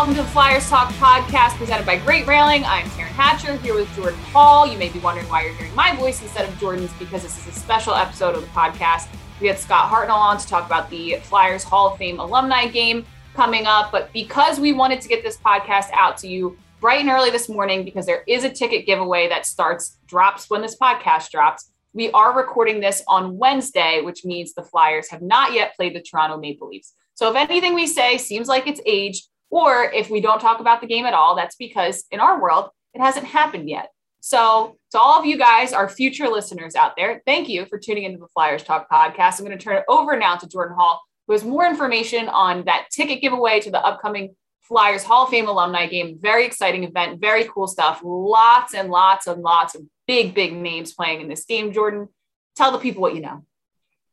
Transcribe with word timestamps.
Welcome 0.00 0.16
to 0.16 0.22
the 0.22 0.28
Flyers 0.28 0.66
Talk 0.70 0.88
podcast 0.94 1.58
presented 1.58 1.84
by 1.84 1.98
Great 1.98 2.26
Railing. 2.26 2.64
I'm 2.64 2.86
Taryn 2.86 3.08
Hatcher 3.08 3.56
here 3.56 3.74
with 3.74 3.94
Jordan 3.94 4.18
Hall. 4.32 4.66
You 4.66 4.78
may 4.78 4.88
be 4.88 4.98
wondering 5.00 5.28
why 5.28 5.44
you're 5.44 5.52
hearing 5.52 5.74
my 5.74 5.94
voice 5.94 6.22
instead 6.22 6.48
of 6.48 6.58
Jordan's 6.58 6.90
because 6.94 7.22
this 7.22 7.36
is 7.36 7.54
a 7.54 7.60
special 7.60 7.94
episode 7.94 8.34
of 8.34 8.40
the 8.40 8.46
podcast. 8.46 9.08
We 9.42 9.48
had 9.48 9.58
Scott 9.58 9.92
Hartnell 9.92 10.16
on 10.16 10.38
to 10.38 10.46
talk 10.46 10.64
about 10.64 10.88
the 10.88 11.16
Flyers 11.24 11.62
Hall 11.62 11.92
of 11.92 11.98
Fame 11.98 12.18
alumni 12.18 12.66
game 12.66 13.04
coming 13.34 13.66
up. 13.66 13.92
But 13.92 14.10
because 14.14 14.58
we 14.58 14.72
wanted 14.72 15.02
to 15.02 15.08
get 15.08 15.22
this 15.22 15.36
podcast 15.36 15.90
out 15.92 16.16
to 16.16 16.28
you 16.28 16.56
bright 16.80 17.02
and 17.02 17.10
early 17.10 17.28
this 17.28 17.50
morning, 17.50 17.84
because 17.84 18.06
there 18.06 18.24
is 18.26 18.44
a 18.44 18.50
ticket 18.50 18.86
giveaway 18.86 19.28
that 19.28 19.44
starts, 19.44 19.98
drops 20.06 20.48
when 20.48 20.62
this 20.62 20.78
podcast 20.78 21.28
drops, 21.28 21.72
we 21.92 22.10
are 22.12 22.34
recording 22.34 22.80
this 22.80 23.02
on 23.06 23.36
Wednesday, 23.36 24.00
which 24.00 24.24
means 24.24 24.54
the 24.54 24.62
Flyers 24.62 25.10
have 25.10 25.20
not 25.20 25.52
yet 25.52 25.76
played 25.76 25.94
the 25.94 26.00
Toronto 26.00 26.38
Maple 26.38 26.68
Leafs. 26.68 26.94
So 27.12 27.28
if 27.30 27.36
anything 27.36 27.74
we 27.74 27.86
say 27.86 28.16
seems 28.16 28.48
like 28.48 28.66
it's 28.66 28.80
aged, 28.86 29.26
or 29.50 29.84
if 29.84 30.08
we 30.10 30.20
don't 30.20 30.40
talk 30.40 30.60
about 30.60 30.80
the 30.80 30.86
game 30.86 31.06
at 31.06 31.14
all, 31.14 31.36
that's 31.36 31.56
because 31.56 32.04
in 32.10 32.20
our 32.20 32.40
world, 32.40 32.70
it 32.94 33.00
hasn't 33.00 33.26
happened 33.26 33.68
yet. 33.68 33.90
So, 34.20 34.76
to 34.92 34.98
all 34.98 35.18
of 35.18 35.24
you 35.24 35.38
guys, 35.38 35.72
our 35.72 35.88
future 35.88 36.28
listeners 36.28 36.74
out 36.74 36.94
there, 36.96 37.22
thank 37.26 37.48
you 37.48 37.64
for 37.66 37.78
tuning 37.78 38.04
into 38.04 38.18
the 38.18 38.28
Flyers 38.28 38.62
Talk 38.62 38.88
podcast. 38.90 39.38
I'm 39.38 39.46
going 39.46 39.56
to 39.56 39.62
turn 39.62 39.78
it 39.78 39.84
over 39.88 40.16
now 40.16 40.36
to 40.36 40.48
Jordan 40.48 40.76
Hall, 40.76 41.00
who 41.26 41.32
has 41.32 41.42
more 41.42 41.66
information 41.66 42.28
on 42.28 42.64
that 42.66 42.88
ticket 42.92 43.22
giveaway 43.22 43.60
to 43.60 43.70
the 43.70 43.82
upcoming 43.82 44.36
Flyers 44.60 45.02
Hall 45.02 45.24
of 45.24 45.30
Fame 45.30 45.48
alumni 45.48 45.86
game. 45.86 46.18
Very 46.20 46.44
exciting 46.44 46.84
event, 46.84 47.20
very 47.20 47.44
cool 47.44 47.66
stuff. 47.66 48.02
Lots 48.04 48.74
and 48.74 48.90
lots 48.90 49.26
and 49.26 49.42
lots 49.42 49.74
of 49.74 49.82
big, 50.06 50.34
big 50.34 50.52
names 50.52 50.92
playing 50.92 51.22
in 51.22 51.28
this 51.28 51.44
game. 51.44 51.72
Jordan, 51.72 52.08
tell 52.56 52.72
the 52.72 52.78
people 52.78 53.00
what 53.00 53.14
you 53.14 53.20
know. 53.20 53.44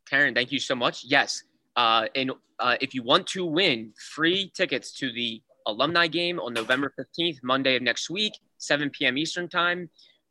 Taryn, 0.10 0.34
thank 0.34 0.52
you 0.52 0.60
so 0.60 0.74
much. 0.74 1.04
Yes. 1.04 1.44
Uh, 1.78 2.08
and 2.16 2.32
uh, 2.60 2.76
if 2.82 2.96
you 2.96 3.04
want 3.04 3.28
to 3.28 3.46
win 3.46 3.94
free 4.14 4.52
tickets 4.56 4.92
to 4.92 5.12
the 5.14 5.42
alumni 5.68 6.08
game 6.08 6.40
on 6.40 6.54
November 6.54 6.92
15th, 7.00 7.38
Monday 7.44 7.76
of 7.76 7.84
next 7.84 8.10
week, 8.10 8.34
7 8.58 8.90
p.m. 8.90 9.18
Eastern 9.18 9.48
Time, 9.48 9.90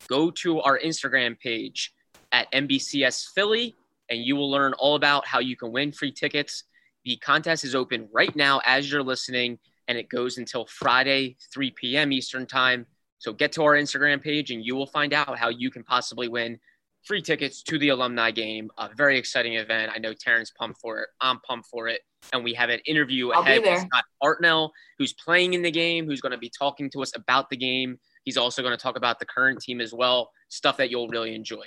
go 0.08 0.30
to 0.30 0.60
our 0.60 0.78
Instagram 0.78 1.38
page 1.38 1.94
at 2.32 2.50
NBCS 2.52 3.28
Philly, 3.32 3.76
and 4.10 4.20
you 4.20 4.34
will 4.34 4.50
learn 4.50 4.72
all 4.74 4.96
about 4.96 5.24
how 5.24 5.38
you 5.38 5.56
can 5.56 5.70
win 5.70 5.92
free 5.92 6.10
tickets. 6.10 6.64
The 7.04 7.16
contest 7.18 7.64
is 7.64 7.76
open 7.76 8.08
right 8.12 8.34
now 8.34 8.60
as 8.66 8.90
you're 8.90 9.02
listening, 9.02 9.60
and 9.86 9.96
it 9.96 10.08
goes 10.08 10.38
until 10.38 10.66
Friday, 10.66 11.36
3 11.54 11.70
p.m. 11.70 12.10
Eastern 12.10 12.46
Time. 12.46 12.86
So 13.18 13.32
get 13.32 13.52
to 13.52 13.62
our 13.62 13.74
Instagram 13.74 14.20
page, 14.20 14.50
and 14.50 14.64
you 14.64 14.74
will 14.74 14.88
find 14.88 15.12
out 15.12 15.38
how 15.38 15.48
you 15.48 15.70
can 15.70 15.84
possibly 15.84 16.26
win 16.26 16.58
free 17.06 17.22
tickets 17.22 17.62
to 17.62 17.78
the 17.78 17.90
alumni 17.90 18.30
game. 18.30 18.70
A 18.78 18.90
very 18.94 19.16
exciting 19.16 19.54
event. 19.54 19.92
I 19.94 19.98
know 19.98 20.12
Taryn's 20.12 20.52
pumped 20.58 20.80
for 20.80 21.00
it. 21.00 21.08
I'm 21.20 21.38
pumped 21.40 21.68
for 21.68 21.88
it. 21.88 22.00
And 22.32 22.42
we 22.42 22.52
have 22.54 22.68
an 22.68 22.80
interview 22.86 23.30
I'll 23.30 23.42
ahead 23.42 23.62
with 23.62 23.78
Scott 23.78 24.04
Hartnell, 24.22 24.70
who's 24.98 25.12
playing 25.12 25.54
in 25.54 25.62
the 25.62 25.70
game, 25.70 26.06
who's 26.06 26.20
going 26.20 26.32
to 26.32 26.38
be 26.38 26.50
talking 26.50 26.90
to 26.90 27.02
us 27.02 27.14
about 27.14 27.48
the 27.48 27.56
game. 27.56 27.98
He's 28.24 28.36
also 28.36 28.60
going 28.60 28.76
to 28.76 28.82
talk 28.82 28.96
about 28.96 29.20
the 29.20 29.26
current 29.26 29.60
team 29.60 29.80
as 29.80 29.92
well, 29.94 30.30
stuff 30.48 30.76
that 30.78 30.90
you'll 30.90 31.08
really 31.08 31.34
enjoy. 31.34 31.64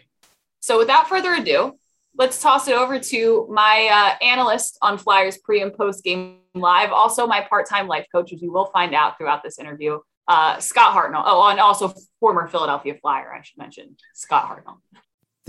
So 0.60 0.78
without 0.78 1.08
further 1.08 1.34
ado, 1.34 1.80
let's 2.18 2.42
toss 2.42 2.68
it 2.68 2.76
over 2.76 3.00
to 3.00 3.48
my 3.50 3.90
uh, 4.20 4.24
analyst 4.24 4.78
on 4.82 4.98
Flyers 4.98 5.38
pre 5.38 5.62
and 5.62 5.74
post 5.74 6.04
game 6.04 6.40
live, 6.54 6.92
also 6.92 7.26
my 7.26 7.42
part 7.42 7.70
time 7.70 7.88
life 7.88 8.06
coach, 8.14 8.34
as 8.34 8.42
you 8.42 8.52
will 8.52 8.66
find 8.66 8.94
out 8.94 9.18
throughout 9.18 9.42
this 9.42 9.58
interview, 9.58 10.00
uh, 10.28 10.60
Scott 10.60 10.94
Hartnell. 10.94 11.24
Oh, 11.26 11.48
and 11.48 11.62
also 11.62 11.94
former 12.20 12.50
Philadelphia 12.50 12.96
Flyer, 13.02 13.34
I 13.34 13.42
should 13.42 13.58
mention, 13.58 13.96
Scott 14.14 14.50
Hartnell. 14.50 14.80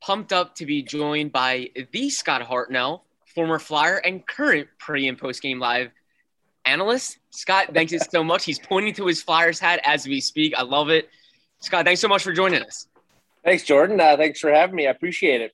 pumped 0.00 0.32
up 0.32 0.54
to 0.56 0.66
be 0.66 0.82
joined 0.82 1.32
by 1.32 1.70
the 1.92 2.10
Scott 2.10 2.42
Hartnell, 2.42 3.02
former 3.34 3.58
Flyer 3.58 3.96
and 3.96 4.26
current 4.26 4.68
pre 4.78 5.08
and 5.08 5.18
post 5.18 5.42
game 5.42 5.58
live 5.58 5.90
analyst. 6.64 7.18
Scott, 7.30 7.70
thank 7.72 7.90
you 7.90 7.98
so 7.98 8.22
much. 8.22 8.44
He's 8.44 8.58
pointing 8.58 8.94
to 8.94 9.06
his 9.06 9.22
Flyers 9.22 9.58
hat 9.58 9.80
as 9.84 10.06
we 10.06 10.20
speak. 10.20 10.54
I 10.56 10.62
love 10.62 10.90
it. 10.90 11.08
Scott, 11.60 11.84
thanks 11.84 12.00
so 12.00 12.08
much 12.08 12.22
for 12.22 12.32
joining 12.32 12.62
us. 12.62 12.86
Thanks, 13.44 13.64
Jordan. 13.64 14.00
Uh, 14.00 14.16
thanks 14.16 14.40
for 14.40 14.52
having 14.52 14.76
me. 14.76 14.86
I 14.86 14.90
appreciate 14.90 15.40
it. 15.40 15.52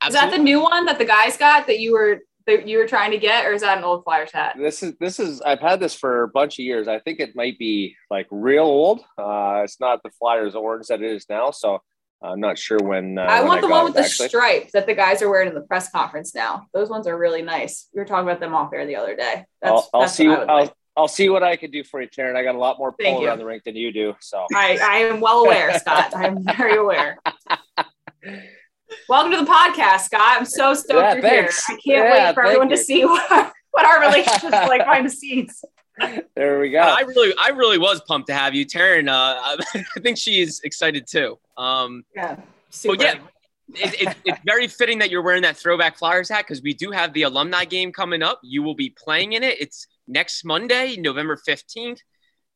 Absolutely. 0.00 0.26
Is 0.26 0.30
that 0.30 0.36
the 0.36 0.42
new 0.42 0.60
one 0.60 0.84
that 0.86 0.98
the 0.98 1.04
guys 1.04 1.36
got 1.36 1.66
that 1.66 1.80
you 1.80 1.92
were 1.92 2.20
that 2.46 2.68
you 2.68 2.76
were 2.76 2.86
trying 2.86 3.10
to 3.10 3.18
get, 3.18 3.46
or 3.46 3.52
is 3.52 3.62
that 3.62 3.78
an 3.78 3.84
old 3.84 4.04
Flyers 4.04 4.30
hat? 4.30 4.56
This 4.58 4.82
is 4.82 4.94
this 5.00 5.18
is 5.18 5.40
I've 5.40 5.60
had 5.60 5.80
this 5.80 5.94
for 5.94 6.24
a 6.24 6.28
bunch 6.28 6.58
of 6.58 6.64
years. 6.64 6.88
I 6.88 6.98
think 6.98 7.20
it 7.20 7.34
might 7.34 7.58
be 7.58 7.96
like 8.10 8.26
real 8.30 8.64
old. 8.64 9.00
Uh, 9.16 9.62
it's 9.64 9.80
not 9.80 10.02
the 10.02 10.10
Flyers 10.10 10.54
orange 10.54 10.88
that 10.88 11.02
it 11.02 11.10
is 11.10 11.26
now. 11.28 11.50
So 11.50 11.82
I'm 12.24 12.40
not 12.40 12.58
sure 12.58 12.78
when. 12.78 13.18
Uh, 13.18 13.22
I 13.22 13.40
when 13.40 13.48
want 13.48 13.60
the 13.60 13.68
one 13.68 13.84
with 13.84 13.94
the 13.94 14.00
actually. 14.00 14.28
stripes 14.28 14.72
that 14.72 14.86
the 14.86 14.94
guys 14.94 15.20
are 15.20 15.28
wearing 15.28 15.48
in 15.48 15.54
the 15.54 15.60
press 15.60 15.90
conference 15.90 16.34
now. 16.34 16.66
Those 16.72 16.88
ones 16.88 17.06
are 17.06 17.16
really 17.18 17.42
nice. 17.42 17.88
We 17.92 18.00
were 18.00 18.06
talking 18.06 18.26
about 18.26 18.40
them 18.40 18.54
off 18.54 18.72
air 18.72 18.86
the 18.86 18.96
other 18.96 19.14
day. 19.14 19.44
That's, 19.60 19.72
I'll, 19.72 19.90
I'll 19.92 20.00
that's 20.02 20.14
see. 20.14 20.28
I'll, 20.28 20.46
like. 20.46 20.72
I'll 20.96 21.08
see 21.08 21.28
what 21.28 21.42
I 21.42 21.56
can 21.56 21.70
do 21.72 21.82
for 21.82 22.00
you, 22.00 22.08
Taryn. 22.08 22.36
I 22.36 22.44
got 22.44 22.54
a 22.54 22.58
lot 22.58 22.78
more 22.78 22.94
Thank 22.98 23.14
pull 23.16 23.22
you. 23.22 23.28
around 23.28 23.38
the 23.38 23.44
rink 23.44 23.64
than 23.64 23.74
you 23.74 23.92
do. 23.92 24.14
So 24.20 24.46
I, 24.54 24.78
I 24.80 24.96
am 24.98 25.20
well 25.20 25.44
aware, 25.44 25.76
Scott. 25.78 26.14
I'm 26.16 26.44
very 26.44 26.76
aware. 26.76 27.18
Welcome 29.08 29.32
to 29.32 29.38
the 29.38 29.50
podcast, 29.50 30.02
Scott. 30.02 30.36
I'm 30.38 30.44
so 30.44 30.72
stoked 30.72 30.94
Yeah, 30.94 31.12
you're 31.14 31.22
thanks. 31.22 31.66
here. 31.66 31.74
I 31.76 31.80
can't 31.80 31.84
Yeah, 32.14 32.26
wait 32.28 32.34
for 32.34 32.44
everyone 32.44 32.68
to 32.68 32.76
see 32.76 33.04
what, 33.04 33.52
what 33.72 33.84
our 33.84 34.00
relationship 34.00 34.44
is 34.44 34.68
like 34.68 34.82
behind 34.82 35.04
the 35.04 35.10
scenes. 35.10 35.64
there 36.34 36.60
we 36.60 36.70
go. 36.70 36.80
I 36.80 37.00
really, 37.00 37.34
I 37.40 37.48
really 37.50 37.78
was 37.78 38.00
pumped 38.02 38.28
to 38.28 38.34
have 38.34 38.54
you, 38.54 38.66
Taryn. 38.66 39.08
Uh, 39.08 39.62
I 39.96 40.00
think 40.00 40.18
she's 40.18 40.60
excited 40.60 41.06
too. 41.06 41.38
Um, 41.56 42.04
Yeah. 42.14 42.36
Well, 42.36 42.96
Super. 42.96 43.04
yeah, 43.04 43.14
it, 43.74 44.02
it, 44.02 44.16
it's 44.24 44.40
very 44.44 44.66
fitting 44.66 44.98
that 44.98 45.10
you're 45.10 45.22
wearing 45.22 45.42
that 45.42 45.56
throwback 45.56 45.96
Flyers 45.96 46.28
hat 46.28 46.44
because 46.46 46.60
we 46.60 46.74
do 46.74 46.90
have 46.90 47.12
the 47.12 47.22
alumni 47.22 47.64
game 47.64 47.92
coming 47.92 48.22
up. 48.22 48.40
You 48.42 48.62
will 48.64 48.74
be 48.74 48.90
playing 48.90 49.34
in 49.34 49.44
it. 49.44 49.60
It's 49.60 49.86
next 50.08 50.44
Monday, 50.44 50.96
November 50.96 51.38
15th. 51.48 52.00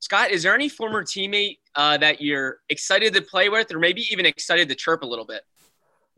Scott, 0.01 0.31
is 0.31 0.43
there 0.43 0.55
any 0.55 0.69
former 0.69 1.05
teammate 1.05 1.59
uh, 1.75 1.99
that 1.99 2.21
you're 2.21 2.59
excited 2.69 3.15
to 3.15 3.23
play 3.23 3.49
with, 3.49 3.73
or 3.73 3.79
maybe 3.79 4.03
even 4.11 4.27
excited 4.27 4.69
to 4.69 4.75
chirp 4.75 5.03
a 5.03 5.07
little 5.07 5.25
bit? 5.25 5.43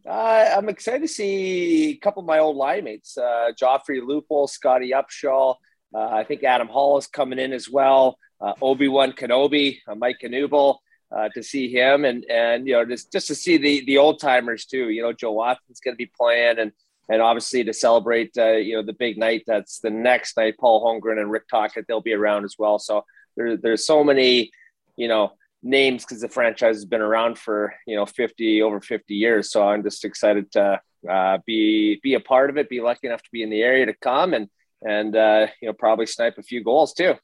Uh, 0.06 0.54
I'm 0.56 0.68
excited 0.68 1.02
to 1.02 1.08
see 1.08 1.90
a 1.90 1.96
couple 1.96 2.20
of 2.20 2.26
my 2.26 2.38
old 2.38 2.56
line 2.56 2.84
mates, 2.84 3.18
uh, 3.18 3.50
Joffrey 3.60 4.00
Lupul, 4.00 4.48
Scotty 4.48 4.92
Upshall. 4.92 5.56
Uh, 5.94 6.08
I 6.08 6.24
think 6.24 6.44
Adam 6.44 6.68
Hall 6.68 6.98
is 6.98 7.06
coming 7.06 7.38
in 7.38 7.52
as 7.52 7.68
well. 7.68 8.18
Uh, 8.40 8.54
Obi 8.62 8.88
Wan 8.88 9.12
Kenobi, 9.12 9.78
uh, 9.86 9.94
Mike 9.94 10.18
Knuble, 10.22 10.78
uh, 11.14 11.28
to 11.34 11.42
see 11.42 11.68
him 11.68 12.04
and 12.04 12.24
and 12.30 12.66
you 12.66 12.74
know 12.74 12.84
just 12.84 13.12
just 13.12 13.26
to 13.26 13.34
see 13.34 13.56
the 13.56 13.84
the 13.84 13.98
old 13.98 14.20
timers 14.20 14.64
too. 14.64 14.90
You 14.90 15.02
know, 15.02 15.12
Joe 15.12 15.32
Watson's 15.32 15.80
going 15.80 15.94
to 15.94 15.98
be 15.98 16.10
playing 16.16 16.58
and 16.58 16.72
and 17.08 17.20
obviously 17.20 17.64
to 17.64 17.72
celebrate 17.72 18.30
uh, 18.38 18.52
you 18.52 18.74
know 18.76 18.82
the 18.82 18.92
big 18.92 19.18
night 19.18 19.42
that's 19.46 19.80
the 19.80 19.90
next 19.90 20.36
night. 20.36 20.54
Paul 20.58 20.84
Holmgren 20.84 21.20
and 21.20 21.30
Rick 21.30 21.48
Tocchet 21.48 21.86
they'll 21.88 22.00
be 22.00 22.14
around 22.14 22.44
as 22.44 22.54
well. 22.58 22.78
So 22.78 23.04
there, 23.36 23.56
there's 23.56 23.84
so 23.84 24.04
many 24.04 24.50
you 24.96 25.08
know 25.08 25.32
names 25.62 26.04
because 26.04 26.20
the 26.20 26.28
franchise 26.28 26.76
has 26.76 26.84
been 26.84 27.00
around 27.00 27.38
for 27.38 27.74
you 27.86 27.96
know 27.96 28.06
50 28.06 28.62
over 28.62 28.80
50 28.80 29.14
years 29.14 29.50
so 29.50 29.66
i'm 29.68 29.82
just 29.82 30.04
excited 30.04 30.50
to 30.52 30.80
uh, 31.08 31.38
be 31.46 32.00
be 32.02 32.14
a 32.14 32.20
part 32.20 32.50
of 32.50 32.56
it 32.56 32.68
be 32.68 32.80
lucky 32.80 33.06
enough 33.06 33.22
to 33.22 33.30
be 33.32 33.42
in 33.42 33.50
the 33.50 33.62
area 33.62 33.86
to 33.86 33.94
come 33.94 34.32
and 34.32 34.48
and 34.82 35.16
uh, 35.16 35.46
you 35.60 35.68
know 35.68 35.74
probably 35.74 36.06
snipe 36.06 36.38
a 36.38 36.42
few 36.42 36.62
goals 36.64 36.94
too 36.94 37.14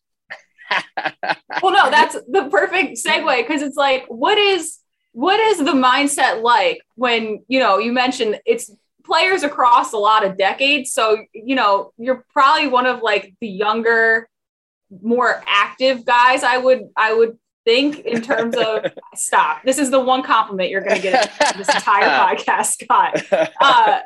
well, 1.62 1.72
no, 1.72 1.90
that's 1.90 2.14
the 2.28 2.48
perfect 2.50 2.98
segue 3.04 3.36
because 3.38 3.62
it's 3.62 3.76
like, 3.76 4.04
what 4.08 4.38
is 4.38 4.78
what 5.12 5.40
is 5.40 5.58
the 5.58 5.72
mindset 5.72 6.42
like 6.42 6.80
when 6.94 7.42
you 7.48 7.58
know 7.58 7.78
you 7.78 7.92
mentioned 7.92 8.38
it's 8.44 8.70
players 9.04 9.42
across 9.42 9.92
a 9.92 9.98
lot 9.98 10.24
of 10.24 10.36
decades. 10.36 10.92
So 10.92 11.18
you 11.32 11.54
know 11.54 11.92
you're 11.96 12.24
probably 12.32 12.68
one 12.68 12.86
of 12.86 13.02
like 13.02 13.34
the 13.40 13.48
younger, 13.48 14.28
more 15.02 15.42
active 15.46 16.04
guys. 16.04 16.42
I 16.42 16.58
would 16.58 16.88
I 16.96 17.14
would 17.14 17.38
think 17.64 18.00
in 18.00 18.22
terms 18.22 18.56
of 18.56 18.86
stop. 19.14 19.62
This 19.64 19.78
is 19.78 19.90
the 19.90 20.00
one 20.00 20.22
compliment 20.22 20.70
you're 20.70 20.82
going 20.82 20.96
to 20.96 21.02
get 21.02 21.32
this 21.56 21.68
entire 21.68 22.08
podcast, 22.36 22.82
Scott. 22.82 23.22
Uh, 23.60 24.00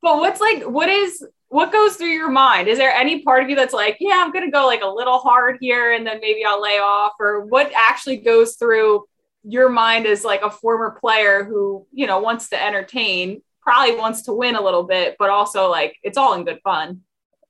but 0.00 0.18
what's 0.18 0.40
like 0.40 0.62
what 0.62 0.88
is 0.88 1.24
what 1.54 1.70
goes 1.70 1.94
through 1.94 2.08
your 2.08 2.32
mind? 2.32 2.66
Is 2.66 2.78
there 2.78 2.90
any 2.90 3.22
part 3.22 3.44
of 3.44 3.48
you 3.48 3.54
that's 3.54 3.72
like, 3.72 3.98
yeah, 4.00 4.20
I'm 4.24 4.32
going 4.32 4.44
to 4.44 4.50
go 4.50 4.66
like 4.66 4.82
a 4.82 4.88
little 4.88 5.20
hard 5.20 5.58
here 5.60 5.92
and 5.92 6.04
then 6.04 6.18
maybe 6.20 6.44
I'll 6.44 6.60
lay 6.60 6.80
off? 6.80 7.12
Or 7.20 7.44
what 7.44 7.70
actually 7.76 8.16
goes 8.16 8.56
through 8.56 9.04
your 9.44 9.68
mind 9.68 10.04
as 10.04 10.24
like 10.24 10.42
a 10.42 10.50
former 10.50 10.98
player 11.00 11.44
who, 11.44 11.86
you 11.92 12.08
know, 12.08 12.18
wants 12.18 12.48
to 12.48 12.60
entertain, 12.60 13.40
probably 13.62 13.94
wants 13.94 14.22
to 14.22 14.32
win 14.32 14.56
a 14.56 14.60
little 14.60 14.82
bit, 14.82 15.14
but 15.16 15.30
also 15.30 15.70
like 15.70 15.96
it's 16.02 16.18
all 16.18 16.34
in 16.34 16.44
good 16.44 16.58
fun? 16.64 17.02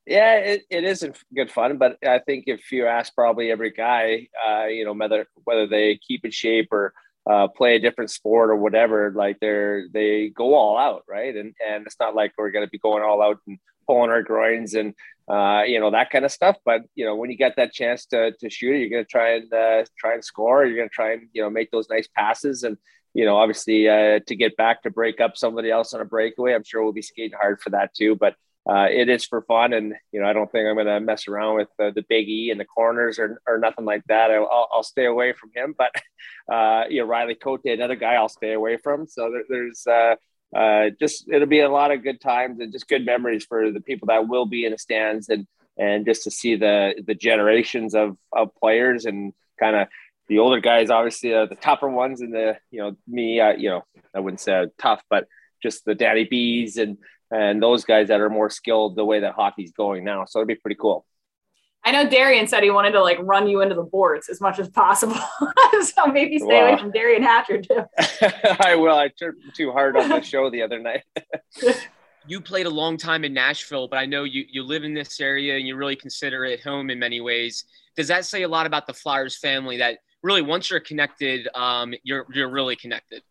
Yeah, 0.07 0.35
it, 0.37 0.65
it 0.69 0.85
isn't 0.85 1.17
good 1.35 1.51
fun, 1.51 1.79
but 1.79 1.97
I 2.07 2.19
think 2.19 2.45
if 2.47 2.71
you 2.73 2.87
ask 2.87 3.15
probably 3.15 3.51
every 3.51 3.71
guy, 3.71 4.29
uh, 4.47 4.67
you 4.67 4.85
know, 4.85 4.93
whether 4.93 5.27
whether 5.45 5.67
they 5.67 5.97
keep 6.07 6.27
in 6.27 6.31
shape 6.31 6.69
or 6.73 6.93
uh, 7.27 7.49
play 7.49 7.77
a 7.77 7.81
different 7.81 8.11
sport 8.11 8.51
or 8.51 8.57
whatever, 8.57 9.15
like 9.17 9.41
they're 9.41 9.89
they 9.91 10.29
go 10.29 10.55
all 10.55 10.77
out, 10.77 11.05
right? 11.09 11.35
And 11.35 11.55
and 11.67 11.87
it's 11.87 11.97
not 11.99 12.15
like 12.15 12.35
we're 12.37 12.51
going 12.51 12.67
to 12.67 12.71
be 12.71 12.77
going 12.77 13.03
all 13.03 13.23
out 13.23 13.39
and 13.47 13.59
pulling 13.87 14.11
our 14.11 14.23
groins 14.23 14.75
and 14.75 14.95
uh, 15.29 15.63
you 15.67 15.81
know 15.81 15.91
that 15.91 16.11
kind 16.11 16.25
of 16.25 16.33
stuff. 16.33 16.57
But 16.65 16.83
you 16.95 17.05
know, 17.05 17.17
when 17.17 17.31
you 17.31 17.37
get 17.37 17.57
that 17.57 17.73
chance 17.73 18.07
to 18.07 18.33
to 18.33 18.51
shoot 18.51 18.75
it, 18.75 18.81
you're 18.81 18.91
going 18.91 19.05
to 19.05 19.11
try 19.11 19.35
and 19.37 19.53
uh, 19.53 19.85
try 19.99 20.15
and 20.15 20.25
score. 20.25 20.65
You're 20.65 20.77
going 20.77 20.89
to 20.89 20.95
try 20.95 21.13
and 21.13 21.29
you 21.33 21.43
know 21.43 21.51
make 21.51 21.71
those 21.71 21.89
nice 21.89 22.09
passes 22.15 22.63
and 22.63 22.77
you 23.15 23.25
know 23.25 23.37
obviously 23.37 23.89
uh, 23.89 24.21
to 24.27 24.37
get 24.37 24.57
back 24.57 24.83
to 24.83 24.91
break 24.91 25.21
up 25.21 25.37
somebody 25.37 25.71
else 25.71 25.95
on 25.95 26.01
a 26.01 26.05
breakaway. 26.05 26.55
I'm 26.55 26.65
sure 26.65 26.83
we'll 26.83 26.93
be 26.93 27.03
skating 27.03 27.39
hard 27.41 27.61
for 27.61 27.71
that 27.71 27.95
too, 27.95 28.17
but 28.17 28.37
uh, 28.67 28.87
it 28.91 29.09
is 29.11 29.25
for 29.25 29.43
fun. 29.43 29.75
And, 29.75 29.95
you 30.11 30.21
know, 30.21 30.27
I 30.27 30.33
don't 30.33 30.51
think 30.51 30.67
I'm 30.67 30.75
going 30.75 30.87
to 30.87 31.01
mess 31.01 31.29
around 31.29 31.57
with 31.57 31.69
uh, 31.79 31.91
the 31.95 32.05
big 32.09 32.29
E 32.29 32.51
in 32.51 32.57
the 32.57 32.65
corners 32.65 33.19
or, 33.19 33.41
or 33.47 33.59
nothing 33.59 33.85
like 33.85 34.03
that. 34.09 34.31
I, 34.31 34.39
will 34.39 34.69
I'll 34.73 34.83
stay 34.83 35.05
away 35.05 35.35
from 35.35 35.51
him. 35.55 35.75
But, 35.77 35.95
uh, 36.53 36.85
you 36.89 37.01
know, 37.01 37.07
Riley 37.07 37.35
Cote, 37.35 37.65
another 37.67 37.97
guy 37.97 38.15
I'll 38.15 38.29
stay 38.29 38.53
away 38.53 38.79
from. 38.79 39.07
So 39.07 39.31
there, 39.31 39.45
there's 39.49 39.87
uh, 40.55 40.59
uh, 40.59 40.91
just, 40.99 41.29
it'll 41.31 41.49
be 41.49 41.61
a 41.61 41.69
lot 41.69 41.91
of 41.91 42.03
good 42.03 42.21
times 42.21 42.61
and 42.61 42.73
just 42.73 42.89
good 42.89 43.05
memories 43.05 43.45
for 43.45 43.71
the 43.71 43.81
people 43.81 44.07
that 44.07 44.29
will 44.29 44.47
be 44.47 44.65
in 44.65 44.73
the 44.73 44.79
stands 44.79 45.29
and, 45.29 45.47
and 45.77 46.05
just 46.05 46.25
to 46.25 46.31
see 46.31 46.57
the, 46.57 46.95
the 47.07 47.15
generations 47.15 47.95
of, 47.95 48.17
of 48.33 48.55
players 48.57 49.05
and 49.05 49.33
kind 49.59 49.77
of 49.77 49.89
the 50.29 50.39
older 50.39 50.61
guys, 50.61 50.91
obviously 50.91 51.35
uh, 51.35 51.47
the 51.47 51.57
tougher 51.57 51.89
ones 51.89 52.21
and 52.21 52.33
the, 52.33 52.57
you 52.71 52.81
know, 52.81 52.97
me, 53.07 53.37
you 53.59 53.69
know, 53.69 53.85
I 54.15 54.21
wouldn't 54.21 54.41
say 54.41 54.67
tough, 54.79 55.03
but 55.11 55.27
just 55.63 55.85
the 55.85 55.95
Danny 55.95 56.27
Bs 56.27 56.79
and, 56.79 56.99
and 57.31 57.63
those 57.63 57.85
guys 57.85 58.09
that 58.09 58.21
are 58.21 58.31
more 58.31 58.51
skilled 58.51 58.97
the 58.97 59.05
way 59.05 59.21
that 59.21 59.35
hockey's 59.35 59.73
going 59.73 60.05
now. 60.05 60.25
So 60.25 60.39
it'd 60.39 60.49
be 60.49 60.55
pretty 60.55 60.77
cool. 60.81 61.05
I 61.85 61.93
know 61.93 62.07
Derian 62.07 62.49
said 62.49 62.63
he 62.63 62.71
wanted 62.71 62.93
to 62.93 63.03
like 63.03 63.19
run 63.21 63.47
you 63.47 63.61
into 63.61 63.75
the 63.75 63.83
boards 63.83 64.29
as 64.31 64.41
much 64.41 64.59
as 64.59 64.69
possible. 64.71 65.17
so 65.83 66.07
maybe 66.07 66.39
stay 66.39 66.61
away 66.61 66.79
from 66.79 66.91
Derian 66.93 67.23
Hatcher 67.23 67.61
too. 67.61 67.85
I 68.61 68.75
will. 68.75 68.97
I 68.97 69.09
turned 69.09 69.37
too 69.55 69.71
hard 69.71 69.97
on 69.97 70.09
the 70.09 70.21
show 70.23 70.49
the 70.49 70.63
other 70.63 70.79
night. 70.79 71.03
you 72.27 72.41
played 72.41 72.65
a 72.65 72.71
long 72.71 72.97
time 72.97 73.25
in 73.25 73.35
Nashville, 73.35 73.87
but 73.87 73.99
I 73.99 74.07
know 74.07 74.25
you, 74.25 74.45
you 74.51 74.63
live 74.63 74.83
in 74.83 74.95
this 74.95 75.21
area 75.21 75.57
and 75.57 75.69
you 75.69 75.77
really 75.77 75.97
consider 75.97 76.47
it 76.47 76.61
home 76.61 76.89
in 76.89 76.99
many 76.99 77.21
ways. 77.21 77.65
Does 77.97 78.09
that 78.09 78.25
say 78.25 78.43
a 78.43 78.49
lot 78.49 78.67
about 78.67 78.87
the 78.87 78.95
Flyers 78.95 79.37
family 79.37 79.77
that 79.77 79.99
really 80.23 80.43
once 80.43 80.71
you're 80.71 80.81
connected, 80.81 81.49
um, 81.55 81.93
you're, 82.03 82.27
you're 82.33 82.51
really 82.51 82.77
connected? 82.77 83.23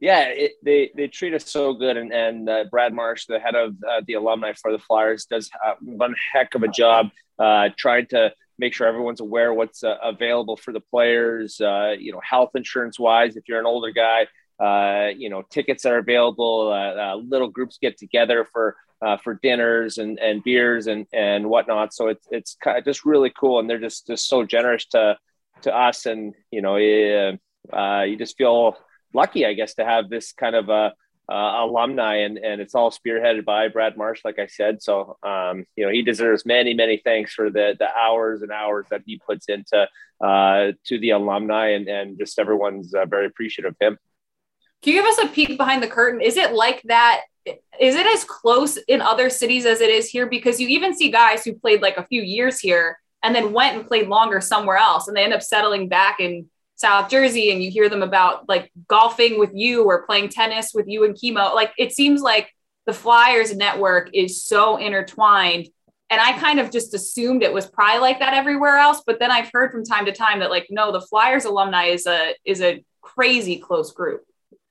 Yeah, 0.00 0.28
it, 0.28 0.52
they 0.62 0.90
they 0.96 1.08
treat 1.08 1.34
us 1.34 1.50
so 1.50 1.74
good, 1.74 1.98
and 1.98 2.12
and 2.12 2.48
uh, 2.48 2.64
Brad 2.70 2.94
Marsh, 2.94 3.26
the 3.26 3.38
head 3.38 3.54
of 3.54 3.76
uh, 3.86 4.00
the 4.06 4.14
alumni 4.14 4.54
for 4.54 4.72
the 4.72 4.78
Flyers, 4.78 5.26
does 5.26 5.50
one 5.82 6.14
heck 6.32 6.54
of 6.54 6.62
a 6.62 6.68
job 6.68 7.10
uh, 7.38 7.68
trying 7.76 8.06
to 8.06 8.32
make 8.58 8.72
sure 8.72 8.86
everyone's 8.86 9.20
aware 9.20 9.52
what's 9.52 9.84
uh, 9.84 9.96
available 10.02 10.56
for 10.56 10.72
the 10.72 10.80
players. 10.80 11.60
Uh, 11.60 11.94
you 11.98 12.12
know, 12.12 12.20
health 12.24 12.50
insurance 12.54 12.98
wise, 12.98 13.36
if 13.36 13.44
you're 13.46 13.60
an 13.60 13.66
older 13.66 13.90
guy, 13.90 14.26
uh, 14.58 15.10
you 15.16 15.28
know, 15.28 15.42
tickets 15.50 15.84
are 15.84 15.98
available. 15.98 16.68
little 17.22 17.48
groups 17.48 17.76
get 17.80 17.98
together 17.98 18.46
for 18.50 18.76
for 19.22 19.38
dinners 19.42 19.98
and, 19.98 20.18
and 20.18 20.42
beers 20.42 20.86
and 20.86 21.06
and 21.12 21.46
whatnot. 21.46 21.92
So 21.92 22.08
it's 22.08 22.26
it's 22.30 22.56
kind 22.64 22.78
of 22.78 22.86
just 22.86 23.04
really 23.04 23.32
cool, 23.38 23.60
and 23.60 23.68
they're 23.68 23.78
just 23.78 24.06
just 24.06 24.28
so 24.28 24.46
generous 24.46 24.86
to 24.86 25.18
to 25.60 25.76
us, 25.76 26.06
and 26.06 26.34
you 26.50 26.62
know, 26.62 26.76
you 26.76 28.16
just 28.16 28.38
feel 28.38 28.78
lucky, 29.12 29.46
I 29.46 29.54
guess, 29.54 29.74
to 29.74 29.84
have 29.84 30.08
this 30.08 30.32
kind 30.32 30.54
of 30.54 30.68
a 30.68 30.94
uh, 31.30 31.64
alumni, 31.64 32.16
and 32.16 32.38
and 32.38 32.60
it's 32.60 32.74
all 32.74 32.90
spearheaded 32.90 33.44
by 33.44 33.68
Brad 33.68 33.96
Marsh, 33.96 34.22
like 34.24 34.38
I 34.40 34.46
said. 34.46 34.82
So, 34.82 35.16
um, 35.22 35.64
you 35.76 35.86
know, 35.86 35.92
he 35.92 36.02
deserves 36.02 36.44
many, 36.44 36.74
many 36.74 37.00
thanks 37.04 37.32
for 37.32 37.50
the 37.50 37.76
the 37.78 37.88
hours 37.96 38.42
and 38.42 38.50
hours 38.50 38.86
that 38.90 39.02
he 39.06 39.20
puts 39.24 39.48
into 39.48 39.88
uh, 40.20 40.72
to 40.86 40.98
the 40.98 41.10
alumni, 41.10 41.68
and 41.68 41.88
and 41.88 42.18
just 42.18 42.38
everyone's 42.38 42.92
uh, 42.94 43.06
very 43.06 43.26
appreciative 43.26 43.72
of 43.72 43.76
him. 43.80 43.98
Can 44.82 44.94
you 44.94 45.02
give 45.02 45.08
us 45.08 45.18
a 45.22 45.28
peek 45.28 45.56
behind 45.56 45.82
the 45.82 45.88
curtain? 45.88 46.20
Is 46.20 46.36
it 46.36 46.52
like 46.52 46.82
that? 46.84 47.22
Is 47.78 47.94
it 47.94 48.06
as 48.06 48.24
close 48.24 48.76
in 48.88 49.00
other 49.00 49.30
cities 49.30 49.66
as 49.66 49.80
it 49.80 49.90
is 49.90 50.08
here? 50.08 50.26
Because 50.26 50.60
you 50.60 50.68
even 50.68 50.96
see 50.96 51.10
guys 51.10 51.44
who 51.44 51.54
played 51.54 51.80
like 51.80 51.96
a 51.96 52.06
few 52.06 52.22
years 52.22 52.58
here 52.58 52.98
and 53.22 53.34
then 53.34 53.52
went 53.52 53.76
and 53.76 53.86
played 53.86 54.08
longer 54.08 54.40
somewhere 54.40 54.78
else, 54.78 55.06
and 55.06 55.16
they 55.16 55.22
end 55.22 55.34
up 55.34 55.42
settling 55.42 55.88
back 55.88 56.18
in 56.18 56.50
South 56.80 57.10
Jersey 57.10 57.52
and 57.52 57.62
you 57.62 57.70
hear 57.70 57.90
them 57.90 58.02
about 58.02 58.48
like 58.48 58.72
golfing 58.88 59.38
with 59.38 59.50
you 59.52 59.84
or 59.84 60.06
playing 60.06 60.30
tennis 60.30 60.72
with 60.72 60.88
you 60.88 61.04
and 61.04 61.14
Kimmo. 61.14 61.54
Like 61.54 61.72
it 61.76 61.92
seems 61.92 62.22
like 62.22 62.50
the 62.86 62.94
Flyers 62.94 63.54
network 63.54 64.08
is 64.14 64.42
so 64.42 64.78
intertwined. 64.78 65.68
And 66.08 66.20
I 66.20 66.32
kind 66.38 66.58
of 66.58 66.70
just 66.70 66.94
assumed 66.94 67.42
it 67.42 67.52
was 67.52 67.66
probably 67.66 68.00
like 68.00 68.18
that 68.20 68.32
everywhere 68.32 68.78
else. 68.78 69.02
But 69.06 69.18
then 69.20 69.30
I've 69.30 69.50
heard 69.52 69.72
from 69.72 69.84
time 69.84 70.06
to 70.06 70.12
time 70.12 70.40
that 70.40 70.48
like, 70.48 70.68
no, 70.70 70.90
the 70.90 71.02
Flyers 71.02 71.44
alumni 71.44 71.84
is 71.84 72.06
a 72.06 72.34
is 72.46 72.62
a 72.62 72.82
crazy 73.02 73.58
close 73.58 73.92
group. 73.92 74.22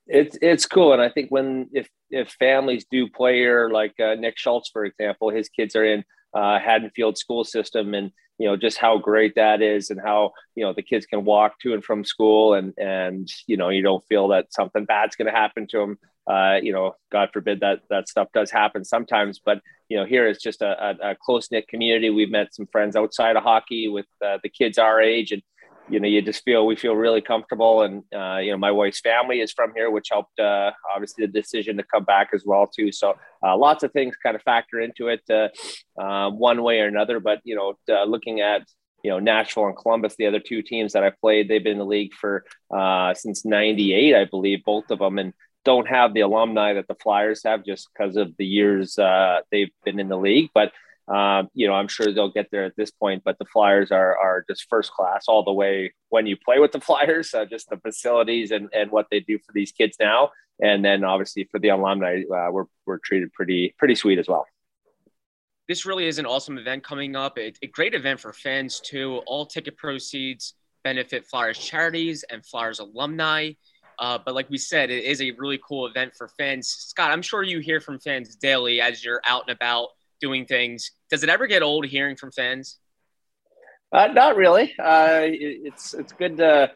It's 0.08 0.36
it's 0.42 0.66
cool. 0.66 0.92
And 0.92 1.00
I 1.00 1.10
think 1.10 1.30
when 1.30 1.68
if 1.72 1.88
if 2.10 2.30
families 2.40 2.86
do 2.90 3.08
play 3.08 3.36
here, 3.36 3.70
like 3.70 3.94
uh, 4.00 4.16
Nick 4.16 4.36
Schultz, 4.36 4.68
for 4.68 4.84
example, 4.84 5.30
his 5.30 5.48
kids 5.48 5.76
are 5.76 5.84
in 5.84 6.02
uh, 6.34 6.58
Haddonfield 6.58 7.16
school 7.18 7.44
system 7.44 7.94
and 7.94 8.10
you 8.40 8.46
know 8.46 8.56
just 8.56 8.78
how 8.78 8.96
great 8.96 9.34
that 9.34 9.60
is 9.60 9.90
and 9.90 10.00
how 10.00 10.32
you 10.56 10.64
know 10.64 10.72
the 10.72 10.82
kids 10.82 11.04
can 11.04 11.24
walk 11.24 11.60
to 11.60 11.74
and 11.74 11.84
from 11.84 12.04
school 12.04 12.54
and 12.54 12.72
and 12.78 13.28
you 13.46 13.56
know 13.56 13.68
you 13.68 13.82
don't 13.82 14.04
feel 14.08 14.28
that 14.28 14.52
something 14.52 14.86
bad's 14.86 15.14
going 15.14 15.30
to 15.30 15.38
happen 15.38 15.66
to 15.66 15.78
them 15.78 15.98
uh, 16.26 16.56
you 16.62 16.72
know 16.72 16.96
god 17.12 17.28
forbid 17.32 17.60
that 17.60 17.80
that 17.90 18.08
stuff 18.08 18.28
does 18.32 18.50
happen 18.50 18.82
sometimes 18.82 19.38
but 19.38 19.60
you 19.90 19.96
know 19.96 20.06
here 20.06 20.26
it's 20.26 20.42
just 20.42 20.62
a, 20.62 20.72
a, 20.88 21.10
a 21.10 21.16
close-knit 21.16 21.68
community. 21.68 22.08
We've 22.08 22.30
met 22.30 22.54
some 22.54 22.66
friends 22.66 22.96
outside 22.96 23.36
of 23.36 23.42
hockey 23.42 23.88
with 23.88 24.06
uh, 24.24 24.38
the 24.42 24.48
kids 24.48 24.78
our 24.78 25.00
age 25.02 25.32
and 25.32 25.42
you 25.90 25.98
know, 25.98 26.08
you 26.08 26.22
just 26.22 26.44
feel 26.44 26.66
we 26.66 26.76
feel 26.76 26.94
really 26.94 27.20
comfortable. 27.20 27.82
And 27.82 28.04
uh, 28.14 28.38
you 28.38 28.52
know, 28.52 28.58
my 28.58 28.70
wife's 28.70 29.00
family 29.00 29.40
is 29.40 29.52
from 29.52 29.72
here, 29.74 29.90
which 29.90 30.08
helped 30.10 30.38
uh, 30.38 30.70
obviously 30.94 31.26
the 31.26 31.32
decision 31.32 31.76
to 31.76 31.82
come 31.82 32.04
back 32.04 32.30
as 32.32 32.44
well 32.46 32.66
too. 32.66 32.92
So 32.92 33.18
uh, 33.44 33.56
lots 33.56 33.82
of 33.82 33.92
things 33.92 34.16
kind 34.16 34.36
of 34.36 34.42
factor 34.42 34.80
into 34.80 35.08
it 35.08 35.22
uh, 35.28 35.48
uh, 36.00 36.30
one 36.30 36.62
way 36.62 36.80
or 36.80 36.86
another. 36.86 37.20
But 37.20 37.40
you 37.44 37.56
know, 37.56 37.74
uh, 37.92 38.04
looking 38.04 38.40
at 38.40 38.62
you 39.02 39.10
know 39.10 39.18
Nashville 39.18 39.66
and 39.66 39.76
Columbus, 39.76 40.14
the 40.16 40.26
other 40.26 40.40
two 40.40 40.62
teams 40.62 40.92
that 40.92 41.02
I 41.02 41.10
played, 41.10 41.48
they've 41.48 41.62
been 41.62 41.72
in 41.72 41.78
the 41.78 41.84
league 41.84 42.14
for 42.14 42.44
since 43.14 43.44
'98, 43.44 44.14
I 44.14 44.24
believe, 44.26 44.64
both 44.64 44.90
of 44.90 45.00
them, 45.00 45.18
and 45.18 45.34
don't 45.64 45.88
have 45.88 46.14
the 46.14 46.20
alumni 46.20 46.74
that 46.74 46.88
the 46.88 46.94
Flyers 46.94 47.42
have 47.44 47.64
just 47.64 47.88
because 47.92 48.16
of 48.16 48.34
the 48.38 48.46
years 48.46 48.96
they've 49.50 49.72
been 49.84 49.98
in 49.98 50.08
the 50.08 50.16
league, 50.16 50.50
but 50.54 50.72
um, 51.10 51.48
you 51.54 51.66
know, 51.66 51.74
I'm 51.74 51.88
sure 51.88 52.12
they'll 52.12 52.30
get 52.30 52.50
there 52.52 52.64
at 52.64 52.76
this 52.76 52.92
point, 52.92 53.22
but 53.24 53.36
the 53.38 53.44
Flyers 53.44 53.90
are 53.90 54.16
are 54.16 54.44
just 54.48 54.66
first 54.70 54.92
class 54.92 55.24
all 55.26 55.42
the 55.42 55.52
way 55.52 55.92
when 56.08 56.26
you 56.26 56.36
play 56.36 56.60
with 56.60 56.70
the 56.70 56.80
Flyers, 56.88 57.34
uh, 57.34 57.44
just 57.44 57.68
the 57.68 57.78
facilities 57.78 58.52
and, 58.52 58.68
and 58.72 58.90
what 58.90 59.06
they 59.10 59.20
do 59.20 59.38
for 59.38 59.52
these 59.52 59.72
kids 59.72 59.96
now. 59.98 60.30
And 60.60 60.84
then 60.84 61.04
obviously 61.04 61.48
for 61.50 61.58
the 61.58 61.68
alumni, 61.68 62.22
uh, 62.22 62.48
we're, 62.52 62.66
we're 62.86 62.98
treated 62.98 63.32
pretty, 63.32 63.74
pretty 63.78 63.94
sweet 63.94 64.18
as 64.18 64.28
well. 64.28 64.46
This 65.68 65.86
really 65.86 66.06
is 66.06 66.18
an 66.18 66.26
awesome 66.26 66.58
event 66.58 66.84
coming 66.84 67.16
up. 67.16 67.38
A, 67.38 67.52
a 67.62 67.66
great 67.68 67.94
event 67.94 68.20
for 68.20 68.32
fans 68.32 68.80
too. 68.80 69.22
All 69.26 69.46
ticket 69.46 69.76
proceeds 69.76 70.54
benefit 70.84 71.26
Flyers 71.26 71.58
charities 71.58 72.24
and 72.30 72.44
Flyers 72.44 72.78
alumni. 72.78 73.52
Uh, 73.98 74.18
but 74.24 74.34
like 74.34 74.48
we 74.50 74.58
said, 74.58 74.90
it 74.90 75.04
is 75.04 75.20
a 75.20 75.30
really 75.32 75.60
cool 75.66 75.86
event 75.86 76.14
for 76.16 76.28
fans. 76.28 76.68
Scott, 76.68 77.10
I'm 77.10 77.22
sure 77.22 77.42
you 77.42 77.58
hear 77.58 77.80
from 77.80 77.98
fans 77.98 78.34
daily 78.36 78.80
as 78.80 79.04
you're 79.04 79.20
out 79.26 79.44
and 79.46 79.56
about 79.56 79.88
doing 80.20 80.46
things. 80.46 80.92
Does 81.10 81.22
it 81.22 81.28
ever 81.28 81.46
get 81.46 81.62
old 81.62 81.86
hearing 81.86 82.16
from 82.16 82.30
fans? 82.32 82.78
Uh, 83.92 84.06
not 84.08 84.36
really. 84.36 84.74
Uh, 84.78 85.22
it, 85.24 85.62
it's 85.64 85.94
it's 85.94 86.12
good 86.12 86.36
to, 86.36 86.70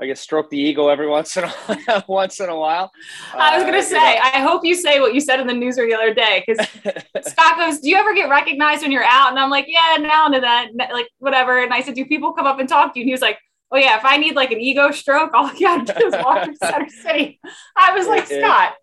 I 0.00 0.06
guess, 0.06 0.20
stroke 0.20 0.48
the 0.48 0.58
ego 0.58 0.88
every 0.88 1.06
once 1.16 1.36
in 1.36 1.44
a 1.44 2.04
once 2.08 2.40
in 2.40 2.48
a 2.48 2.58
while. 2.58 2.90
I 3.34 3.56
was 3.56 3.64
gonna 3.64 3.78
uh, 3.78 3.82
say, 3.82 4.14
you 4.14 4.16
know. 4.16 4.30
I 4.34 4.38
hope 4.40 4.64
you 4.64 4.74
say 4.74 5.00
what 5.00 5.14
you 5.14 5.20
said 5.20 5.40
in 5.40 5.46
the 5.46 5.54
newsroom 5.54 5.90
the 5.90 5.96
other 5.96 6.14
day 6.14 6.44
because 6.46 6.66
Scott 7.28 7.58
goes, 7.58 7.80
"Do 7.80 7.90
you 7.90 7.96
ever 7.96 8.14
get 8.14 8.30
recognized 8.30 8.82
when 8.82 8.92
you're 8.92 9.04
out?" 9.04 9.30
And 9.30 9.38
I'm 9.38 9.50
like, 9.50 9.66
"Yeah, 9.68 9.96
now 10.00 10.26
and 10.26 10.42
then, 10.42 10.76
like 10.92 11.08
whatever." 11.18 11.62
And 11.62 11.74
I 11.74 11.82
said, 11.82 11.94
"Do 11.94 12.06
people 12.06 12.32
come 12.32 12.46
up 12.46 12.58
and 12.58 12.68
talk 12.68 12.94
to 12.94 12.98
you?" 12.98 13.02
And 13.02 13.08
he 13.08 13.12
was 13.12 13.22
like, 13.22 13.38
"Oh 13.70 13.76
yeah, 13.76 13.98
if 13.98 14.04
I 14.04 14.16
need 14.16 14.34
like 14.34 14.50
an 14.50 14.60
ego 14.60 14.90
stroke, 14.92 15.34
all 15.34 15.52
you 15.52 15.66
gotta 15.66 15.92
do 15.92 16.06
is 16.06 16.14
walk 16.14 16.44
through 16.44 16.56
Center 16.56 16.88
City." 16.88 17.38
I 17.76 17.92
was 17.96 18.06
like, 18.06 18.30
it, 18.30 18.42
"Scott." 18.42 18.74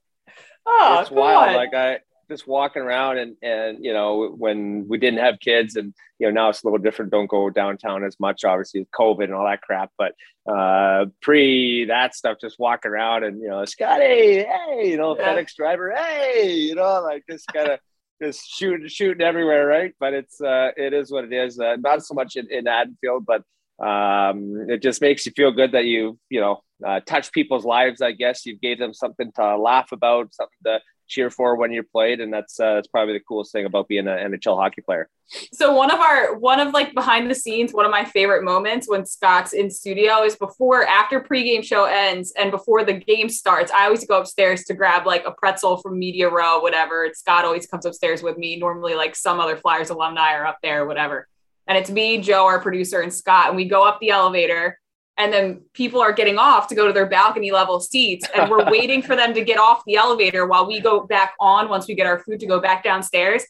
Oh, 0.66 1.00
it's 1.02 1.12
wild. 1.12 1.50
On. 1.50 1.56
Like 1.56 1.74
I, 1.74 2.00
just 2.34 2.48
walking 2.48 2.82
around 2.82 3.18
and 3.18 3.36
and 3.42 3.84
you 3.86 3.94
know 3.94 4.34
when 4.38 4.88
we 4.88 4.98
didn't 4.98 5.20
have 5.20 5.40
kids 5.40 5.76
and 5.76 5.94
you 6.20 6.28
know 6.28 6.34
now 6.34 6.50
it's 6.50 6.64
a 6.64 6.68
little 6.68 6.80
different. 6.80 7.12
Don't 7.12 7.30
go 7.30 7.50
downtown 7.50 8.04
as 8.04 8.20
much 8.20 8.44
obviously 8.44 8.82
with 8.82 8.92
covid 8.92 9.26
and 9.26 9.34
all 9.34 9.46
that 9.46 9.62
crap 9.62 9.92
but 9.98 10.14
uh 10.52 11.06
pre 11.22 11.86
that 11.86 12.16
stuff 12.16 12.38
just 12.42 12.60
walking 12.60 12.92
around 12.92 13.24
and 13.24 13.42
you 13.42 13.48
know 13.48 13.64
scotty 13.66 14.44
hey 14.44 14.82
you 14.84 14.98
know 14.98 15.16
yeah. 15.18 15.36
fedex 15.36 15.56
driver 15.56 15.94
hey 15.96 16.54
you 16.54 16.76
know 16.76 17.02
like 17.02 17.24
just 17.30 17.48
kind 17.54 17.70
of 17.70 17.80
just 18.22 18.48
shooting 18.50 18.88
shooting 18.88 19.22
everywhere 19.22 19.66
right? 19.68 19.94
But 20.00 20.14
it's 20.14 20.42
uh 20.42 20.72
it 20.76 20.94
is 20.94 21.12
what 21.12 21.26
it 21.26 21.34
is 21.34 21.60
uh, 21.60 21.78
not 21.80 22.04
so 22.04 22.14
much 22.14 22.36
in, 22.36 22.50
in 22.52 22.66
Haddonfield 22.66 23.26
but 23.26 23.44
um, 23.84 24.66
it 24.70 24.82
just 24.82 25.02
makes 25.02 25.26
you 25.26 25.32
feel 25.36 25.52
good 25.52 25.72
that 25.74 25.86
you 25.86 26.18
you 26.30 26.40
know 26.40 26.62
uh, 26.86 27.00
touch 27.06 27.32
people's 27.32 27.66
lives 27.66 28.02
i 28.02 28.12
guess. 28.12 28.46
You 28.46 28.58
gave 28.58 28.80
them 28.80 28.94
something 28.94 29.32
to 29.36 29.58
laugh 29.58 29.92
about 29.92 30.34
something 30.34 30.58
to 30.66 30.80
cheer 31.08 31.30
for 31.30 31.56
when 31.56 31.72
you're 31.72 31.84
played, 31.84 32.20
and 32.20 32.34
that's 32.34 32.60
uh, 32.60 32.76
that's 32.76 32.88
probably 32.88 33.14
the 33.14 33.24
coolest 33.28 33.52
thing 33.52 33.66
about 33.66 33.88
being 33.88 34.08
an 34.08 34.32
NHL 34.32 34.58
hockey 34.58 34.82
player. 34.82 35.10
So 35.54 35.74
one 35.74 35.92
of 35.92 36.00
our 36.00 36.36
one 36.36 36.60
of 36.60 36.74
like 36.74 36.94
behind 36.94 37.30
the 37.30 37.36
scenes, 37.36 37.74
one 37.74 37.86
of 37.86 37.92
my 37.92 38.06
favorite 38.06 38.44
moments 38.44 38.90
when 38.90 39.06
Scott's 39.06 39.54
in 39.54 39.70
studio 39.70 40.24
is 40.24 40.36
before 40.36 40.86
after 40.86 41.20
pregame 41.20 41.64
show 41.64 41.86
ends 41.86 42.34
and 42.38 42.52
before 42.52 42.84
the 42.84 42.94
game 42.94 43.30
starts. 43.30 43.72
I 43.72 43.86
always 43.86 44.06
go 44.06 44.20
upstairs 44.20 44.64
to 44.66 44.74
grab 44.74 45.06
like 45.06 45.26
a 45.26 45.32
pretzel 45.32 45.78
from 45.78 46.00
Media 46.00 46.30
Row, 46.30 46.60
whatever. 46.60 47.06
And 47.06 47.16
Scott 47.16 47.46
always 47.46 47.68
comes 47.68 47.86
upstairs 47.86 48.22
with 48.22 48.38
me. 48.38 48.58
Normally, 48.58 48.96
like 48.96 49.16
some 49.16 49.40
other 49.40 49.58
Flyers 49.58 49.90
alumni 49.90 50.34
are 50.34 50.46
up 50.46 50.60
there, 50.62 50.86
whatever. 50.86 51.28
And 51.68 51.78
it's 51.78 51.90
me, 51.90 52.18
Joe, 52.18 52.46
our 52.46 52.60
producer, 52.60 53.02
and 53.02 53.14
Scott, 53.14 53.48
and 53.48 53.56
we 53.56 53.66
go 53.66 53.88
up 53.88 54.00
the 54.02 54.10
elevator 54.10 54.80
and 55.18 55.32
then 55.32 55.62
people 55.74 56.02
are 56.02 56.12
getting 56.12 56.38
off 56.38 56.68
to 56.68 56.76
go 56.76 56.88
to 56.88 56.94
their 56.94 57.06
balcony 57.06 57.52
level 57.52 57.80
seats 57.80 58.28
and 58.36 58.50
we're 58.50 58.66
waiting 58.72 59.02
for 59.02 59.16
them 59.16 59.34
to 59.34 59.44
get 59.44 59.60
off 59.60 59.84
the 59.86 59.96
elevator 59.96 60.48
while 60.48 60.66
we 60.68 60.80
go 60.80 61.02
back 61.02 61.34
on 61.40 61.70
once 61.70 61.88
we 61.88 61.96
get 61.96 62.08
our 62.08 62.20
food 62.20 62.40
to 62.40 62.48
go 62.48 62.60
back 62.60 62.84
downstairs 62.84 63.44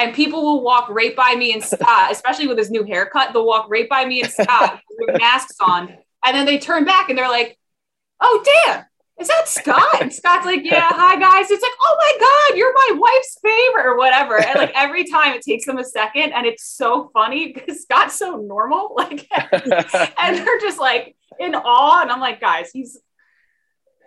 and 0.00 0.14
people 0.14 0.42
will 0.42 0.62
walk 0.62 0.88
right 0.88 1.14
by 1.14 1.34
me 1.34 1.52
and 1.52 1.62
uh, 1.62 1.66
Scott, 1.66 2.10
especially 2.12 2.46
with 2.46 2.58
his 2.58 2.70
new 2.70 2.84
haircut. 2.84 3.32
They'll 3.32 3.46
walk 3.46 3.68
right 3.68 3.88
by 3.88 4.04
me 4.04 4.22
and 4.22 4.30
Scott 4.30 4.80
with 4.98 5.18
masks 5.20 5.56
on, 5.60 5.96
and 6.24 6.36
then 6.36 6.46
they 6.46 6.58
turn 6.58 6.84
back 6.84 7.08
and 7.08 7.18
they're 7.18 7.28
like, 7.28 7.58
"Oh, 8.20 8.42
damn, 8.66 8.84
is 9.20 9.28
that 9.28 9.48
Scott?" 9.48 10.12
Scott's 10.12 10.46
like, 10.46 10.64
"Yeah, 10.64 10.88
hi 10.90 11.16
guys." 11.16 11.50
It's 11.50 11.62
like, 11.62 11.72
"Oh 11.80 11.96
my 11.98 12.18
god, 12.20 12.58
you're 12.58 12.72
my 12.72 12.98
wife's 12.98 13.38
favorite," 13.42 13.86
or 13.86 13.96
whatever. 13.98 14.42
And 14.42 14.58
like 14.58 14.72
every 14.74 15.04
time, 15.04 15.34
it 15.34 15.42
takes 15.42 15.66
them 15.66 15.78
a 15.78 15.84
second, 15.84 16.32
and 16.32 16.46
it's 16.46 16.64
so 16.64 17.10
funny 17.12 17.52
because 17.52 17.82
Scott's 17.82 18.16
so 18.16 18.36
normal, 18.36 18.94
like, 18.96 19.28
and 19.52 20.36
they're 20.36 20.60
just 20.60 20.80
like 20.80 21.16
in 21.38 21.54
awe, 21.54 22.02
and 22.02 22.10
I'm 22.10 22.20
like, 22.20 22.40
guys, 22.40 22.70
he's 22.72 22.98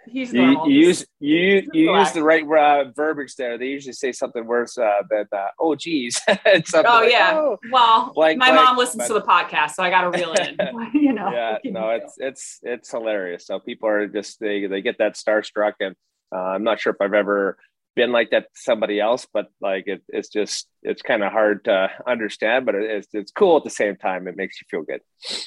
he's 0.06 0.34
normal. 0.34 0.70
You, 0.70 0.80
you 0.80 0.88
use 0.88 1.06
you 1.20 1.70
you 1.74 1.98
use 1.98 2.12
the 2.12 2.24
right 2.24 2.44
uh, 2.44 2.92
verbiage 2.96 3.36
there. 3.36 3.58
They 3.58 3.68
usually 3.68 3.94
say 3.94 4.12
something 4.12 4.46
worse 4.46 4.78
uh, 4.78 5.04
than 5.10 5.26
uh, 5.32 5.48
"oh 5.60 5.76
geez." 5.76 6.20
oh 6.28 6.34
like, 6.36 7.12
yeah. 7.12 7.34
Oh, 7.36 7.58
well, 7.72 8.12
blank, 8.14 8.40
my 8.40 8.52
blank, 8.52 8.66
mom 8.66 8.78
listens 8.78 9.04
but... 9.04 9.08
to 9.08 9.14
the 9.14 9.22
podcast, 9.22 9.72
so 9.72 9.84
I 9.84 9.90
got 9.90 10.02
to 10.02 10.10
reel 10.10 10.34
it 10.34 10.60
in. 10.60 10.90
you 10.94 11.14
know. 11.14 11.32
Yeah. 11.32 11.58
No, 11.66 11.90
it's 11.90 12.16
it's 12.18 12.60
it's 12.64 12.92
hilarious. 12.92 13.46
So 13.48 13.60
people 13.60 13.90
are 13.90 14.08
just 14.08 14.40
they 14.40 14.68
they 14.68 14.82
get 14.82 14.98
that 15.00 15.16
starstruck, 15.16 15.74
and 15.80 15.96
uh, 16.34 16.40
I'm 16.40 16.64
not 16.64 16.80
sure 16.80 16.94
if 16.94 17.02
I've 17.02 17.14
ever 17.14 17.58
been 17.96 18.12
like 18.12 18.32
that 18.32 18.44
to 18.44 18.62
somebody 18.62 19.00
else, 19.00 19.28
but 19.32 19.48
like 19.62 19.88
it, 19.88 20.02
it's 20.10 20.30
just 20.30 20.68
it's 20.82 21.02
kind 21.02 21.24
of 21.24 21.32
hard 21.32 21.66
to 21.66 21.90
understand, 22.08 22.66
but 22.66 22.76
it's 22.76 23.08
it's 23.14 23.32
cool 23.32 23.58
at 23.58 23.64
the 23.64 23.70
same 23.70 23.96
time. 23.96 24.28
It 24.28 24.36
makes 24.36 24.60
you 24.60 24.66
feel 24.70 24.84
good. 24.84 25.02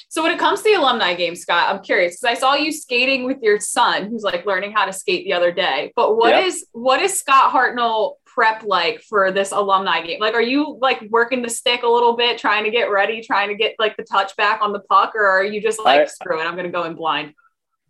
So 0.09 0.23
when 0.23 0.31
it 0.31 0.39
comes 0.39 0.61
to 0.61 0.69
the 0.69 0.73
alumni 0.73 1.13
game, 1.13 1.35
Scott, 1.35 1.73
I'm 1.73 1.83
curious 1.83 2.19
because 2.19 2.37
I 2.37 2.39
saw 2.39 2.55
you 2.55 2.71
skating 2.71 3.25
with 3.25 3.37
your 3.41 3.59
son, 3.59 4.05
who's 4.05 4.23
like 4.23 4.45
learning 4.45 4.73
how 4.73 4.85
to 4.85 4.93
skate 4.93 5.25
the 5.25 5.33
other 5.33 5.51
day. 5.51 5.91
But 5.95 6.17
what 6.17 6.29
yep. 6.29 6.45
is 6.45 6.65
what 6.71 7.01
is 7.01 7.19
Scott 7.19 7.53
Hartnell 7.53 8.15
prep 8.25 8.63
like 8.63 9.01
for 9.01 9.31
this 9.31 9.51
alumni 9.51 10.01
game? 10.01 10.19
Like, 10.19 10.33
are 10.33 10.41
you 10.41 10.77
like 10.81 11.01
working 11.09 11.41
the 11.41 11.49
stick 11.49 11.83
a 11.83 11.87
little 11.87 12.15
bit, 12.15 12.37
trying 12.37 12.63
to 12.63 12.71
get 12.71 12.91
ready, 12.91 13.21
trying 13.21 13.49
to 13.49 13.55
get 13.55 13.75
like 13.79 13.97
the 13.97 14.03
touch 14.03 14.35
back 14.37 14.61
on 14.61 14.73
the 14.73 14.79
puck, 14.81 15.13
or 15.15 15.25
are 15.25 15.43
you 15.43 15.61
just 15.61 15.83
like 15.83 16.01
I, 16.01 16.05
screw 16.05 16.39
it, 16.41 16.45
I'm 16.45 16.55
gonna 16.55 16.69
go 16.69 16.83
in 16.83 16.95
blind? 16.95 17.33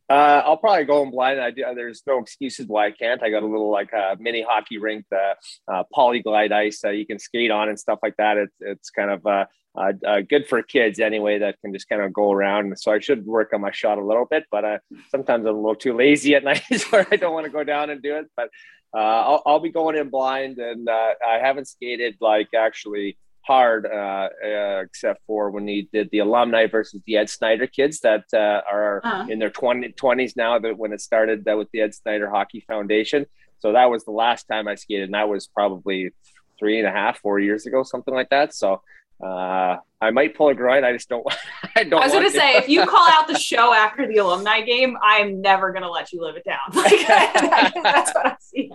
Uh, 0.09 0.41
I'll 0.45 0.57
probably 0.57 0.85
go 0.85 1.03
in 1.03 1.11
blind. 1.11 1.39
I 1.39 1.51
do, 1.51 1.65
there's 1.75 2.01
no 2.07 2.19
excuses 2.19 2.65
why 2.67 2.87
I 2.87 2.91
can't. 2.91 3.21
I 3.21 3.29
got 3.29 3.43
a 3.43 3.47
little 3.47 3.69
like 3.69 3.91
a 3.93 4.11
uh, 4.11 4.15
mini 4.19 4.41
hockey 4.41 4.77
rink, 4.77 5.05
the 5.11 5.35
uh, 5.67 5.83
polyglide 5.95 6.53
ice 6.53 6.79
that 6.81 6.95
you 6.95 7.05
can 7.05 7.19
skate 7.19 7.51
on 7.51 7.67
and 7.67 7.77
stuff 7.77 7.99
like 8.01 8.15
that. 8.17 8.37
It's 8.37 8.55
it's 8.61 8.89
kind 8.89 9.11
of 9.11 9.25
uh, 9.25 9.45
uh, 9.77 9.93
uh, 10.05 10.21
good 10.21 10.47
for 10.47 10.61
kids 10.63 10.99
anyway 10.99 11.39
that 11.39 11.59
can 11.61 11.73
just 11.73 11.87
kind 11.87 12.01
of 12.01 12.11
go 12.11 12.31
around. 12.31 12.77
So 12.79 12.91
I 12.91 12.99
should 12.99 13.25
work 13.25 13.51
on 13.53 13.61
my 13.61 13.71
shot 13.71 13.97
a 13.97 14.03
little 14.03 14.25
bit, 14.25 14.45
but 14.49 14.65
uh, 14.65 14.77
sometimes 15.11 15.45
I'm 15.45 15.55
a 15.55 15.57
little 15.57 15.75
too 15.75 15.95
lazy 15.95 16.35
at 16.35 16.43
night 16.45 16.63
where 16.89 17.05
I 17.11 17.15
don't 17.15 17.33
want 17.33 17.45
to 17.45 17.51
go 17.51 17.63
down 17.63 17.89
and 17.89 18.01
do 18.01 18.15
it. 18.15 18.25
But 18.35 18.49
uh, 18.95 18.99
I'll, 18.99 19.43
I'll 19.45 19.59
be 19.59 19.69
going 19.69 19.97
in 19.97 20.09
blind, 20.09 20.57
and 20.57 20.87
uh, 20.89 21.13
I 21.25 21.39
haven't 21.39 21.67
skated 21.67 22.15
like 22.21 22.49
actually 22.57 23.17
hard, 23.47 23.85
uh, 23.85 24.29
uh, 24.45 24.81
except 24.83 25.21
for 25.25 25.49
when 25.49 25.67
he 25.67 25.89
did 25.91 26.09
the 26.11 26.19
alumni 26.19 26.67
versus 26.67 27.01
the 27.05 27.17
Ed 27.17 27.29
Snider 27.29 27.67
kids 27.67 28.01
that 28.01 28.25
uh, 28.33 28.61
are 28.71 29.01
uh-huh. 29.03 29.27
in 29.29 29.39
their 29.39 29.49
20, 29.49 29.93
20s 29.93 30.35
now. 30.35 30.59
That 30.59 30.77
when 30.77 30.93
it 30.93 31.01
started 31.01 31.45
that 31.45 31.57
with 31.57 31.69
the 31.71 31.81
Ed 31.81 31.95
Snider 31.95 32.29
Hockey 32.29 32.63
Foundation, 32.67 33.25
so 33.59 33.71
that 33.71 33.85
was 33.89 34.03
the 34.05 34.11
last 34.11 34.47
time 34.47 34.67
I 34.67 34.75
skated, 34.75 35.05
and 35.05 35.13
that 35.13 35.29
was 35.29 35.47
probably 35.47 36.11
three 36.59 36.79
and 36.79 36.87
a 36.87 36.91
half, 36.91 37.19
four 37.19 37.39
years 37.39 37.65
ago, 37.65 37.83
something 37.83 38.13
like 38.13 38.29
that. 38.29 38.53
So 38.53 38.81
uh, 39.23 39.77
I 39.99 40.11
might 40.11 40.35
pull 40.35 40.49
a 40.49 40.53
groin. 40.53 40.83
I 40.83 40.93
just 40.93 41.09
don't. 41.09 41.25
I 41.75 41.83
don't. 41.83 42.01
I 42.01 42.05
was 42.05 42.13
going 42.13 42.25
to 42.25 42.31
say, 42.31 42.55
if 42.55 42.69
you 42.69 42.85
call 42.85 43.07
out 43.09 43.27
the 43.27 43.37
show 43.37 43.73
after 43.73 44.07
the 44.07 44.17
alumni 44.17 44.61
game, 44.61 44.95
I'm 45.01 45.41
never 45.41 45.71
going 45.71 45.83
to 45.83 45.89
let 45.89 46.11
you 46.11 46.21
live 46.21 46.35
it 46.35 46.43
down. 46.43 46.57
Like, 46.73 47.07
that's 47.83 48.13
what 48.13 48.25
I 48.25 48.35
see. 48.39 48.71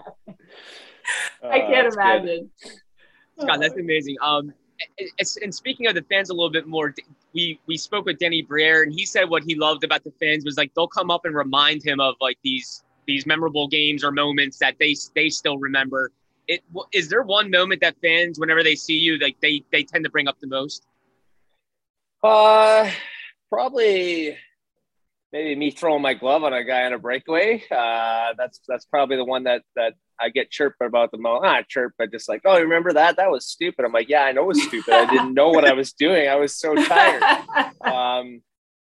I 1.42 1.60
uh, 1.60 1.66
can't 1.68 1.92
imagine. 1.92 2.50
Good. 2.62 2.72
Scott, 3.40 3.60
that's 3.60 3.76
amazing. 3.76 4.16
Um, 4.22 4.52
and 5.40 5.54
speaking 5.54 5.86
of 5.86 5.94
the 5.94 6.02
fans 6.02 6.30
a 6.30 6.34
little 6.34 6.50
bit 6.50 6.66
more, 6.66 6.94
we 7.34 7.58
we 7.66 7.76
spoke 7.76 8.04
with 8.06 8.18
Danny 8.18 8.42
Briere, 8.42 8.82
and 8.82 8.92
he 8.92 9.04
said 9.04 9.28
what 9.28 9.42
he 9.42 9.54
loved 9.54 9.84
about 9.84 10.04
the 10.04 10.12
fans 10.20 10.44
was 10.44 10.56
like 10.56 10.72
they'll 10.74 10.88
come 10.88 11.10
up 11.10 11.24
and 11.24 11.34
remind 11.34 11.82
him 11.82 12.00
of 12.00 12.14
like 12.20 12.38
these 12.42 12.82
these 13.06 13.26
memorable 13.26 13.68
games 13.68 14.04
or 14.04 14.12
moments 14.12 14.58
that 14.58 14.76
they 14.78 14.94
they 15.14 15.28
still 15.28 15.58
remember. 15.58 16.10
It 16.48 16.62
is 16.92 17.08
there 17.08 17.22
one 17.22 17.50
moment 17.50 17.80
that 17.82 17.96
fans, 18.02 18.38
whenever 18.38 18.62
they 18.62 18.74
see 18.74 18.98
you, 18.98 19.18
like 19.18 19.36
they 19.40 19.64
they 19.72 19.82
tend 19.84 20.04
to 20.04 20.10
bring 20.10 20.28
up 20.28 20.38
the 20.40 20.46
most? 20.46 20.86
Uh, 22.22 22.90
probably 23.48 24.36
maybe 25.32 25.56
me 25.56 25.70
throwing 25.70 26.02
my 26.02 26.14
glove 26.14 26.44
on 26.44 26.52
a 26.52 26.62
guy 26.64 26.84
on 26.84 26.92
a 26.92 26.98
breakaway. 26.98 27.62
Uh, 27.70 28.34
that's 28.36 28.60
that's 28.68 28.84
probably 28.84 29.16
the 29.16 29.24
one 29.24 29.44
that 29.44 29.62
that 29.76 29.94
I 30.22 30.28
get 30.28 30.50
chirped 30.50 30.80
about 30.80 31.10
the 31.10 31.18
most. 31.18 31.42
Not 31.42 31.68
chirped, 31.68 31.96
but 31.98 32.10
just 32.10 32.28
like, 32.28 32.42
oh, 32.44 32.60
remember 32.60 32.92
that? 32.92 33.16
That 33.16 33.30
was 33.30 33.46
stupid. 33.46 33.84
I'm 33.84 33.92
like, 33.92 34.08
yeah, 34.08 34.22
I 34.22 34.32
know 34.32 34.42
it 34.42 34.48
was 34.48 34.62
stupid. 34.62 34.94
I 34.94 35.10
didn't 35.10 35.34
know 35.34 35.48
what 35.48 35.64
I 35.64 35.72
was 35.72 35.92
doing. 35.92 36.28
I 36.28 36.36
was 36.36 36.54
so 36.54 36.74
tired. 36.86 37.22
Um, 37.80 38.42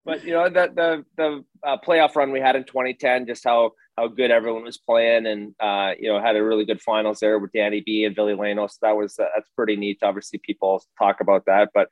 but 0.04 0.24
you 0.24 0.32
know, 0.32 0.48
the 0.48 0.70
the 0.74 1.04
the 1.16 1.44
uh, 1.66 1.78
playoff 1.84 2.14
run 2.14 2.30
we 2.30 2.40
had 2.40 2.56
in 2.56 2.64
2010, 2.64 3.26
just 3.26 3.44
how 3.44 3.72
how 3.96 4.08
good 4.08 4.30
everyone 4.30 4.64
was 4.64 4.78
playing, 4.78 5.26
and 5.26 5.54
uh, 5.60 5.92
you 5.98 6.08
know, 6.08 6.20
had 6.20 6.36
a 6.36 6.44
really 6.44 6.64
good 6.64 6.80
finals 6.80 7.20
there 7.20 7.38
with 7.38 7.52
Danny 7.52 7.80
B 7.80 8.04
and 8.04 8.14
Ville 8.14 8.36
Leino. 8.36 8.68
So 8.70 8.76
that 8.82 8.96
was 8.96 9.18
uh, 9.18 9.26
that's 9.34 9.50
pretty 9.56 9.76
neat. 9.76 9.98
Obviously, 10.02 10.40
people 10.44 10.82
talk 10.98 11.20
about 11.20 11.46
that, 11.46 11.70
but 11.74 11.88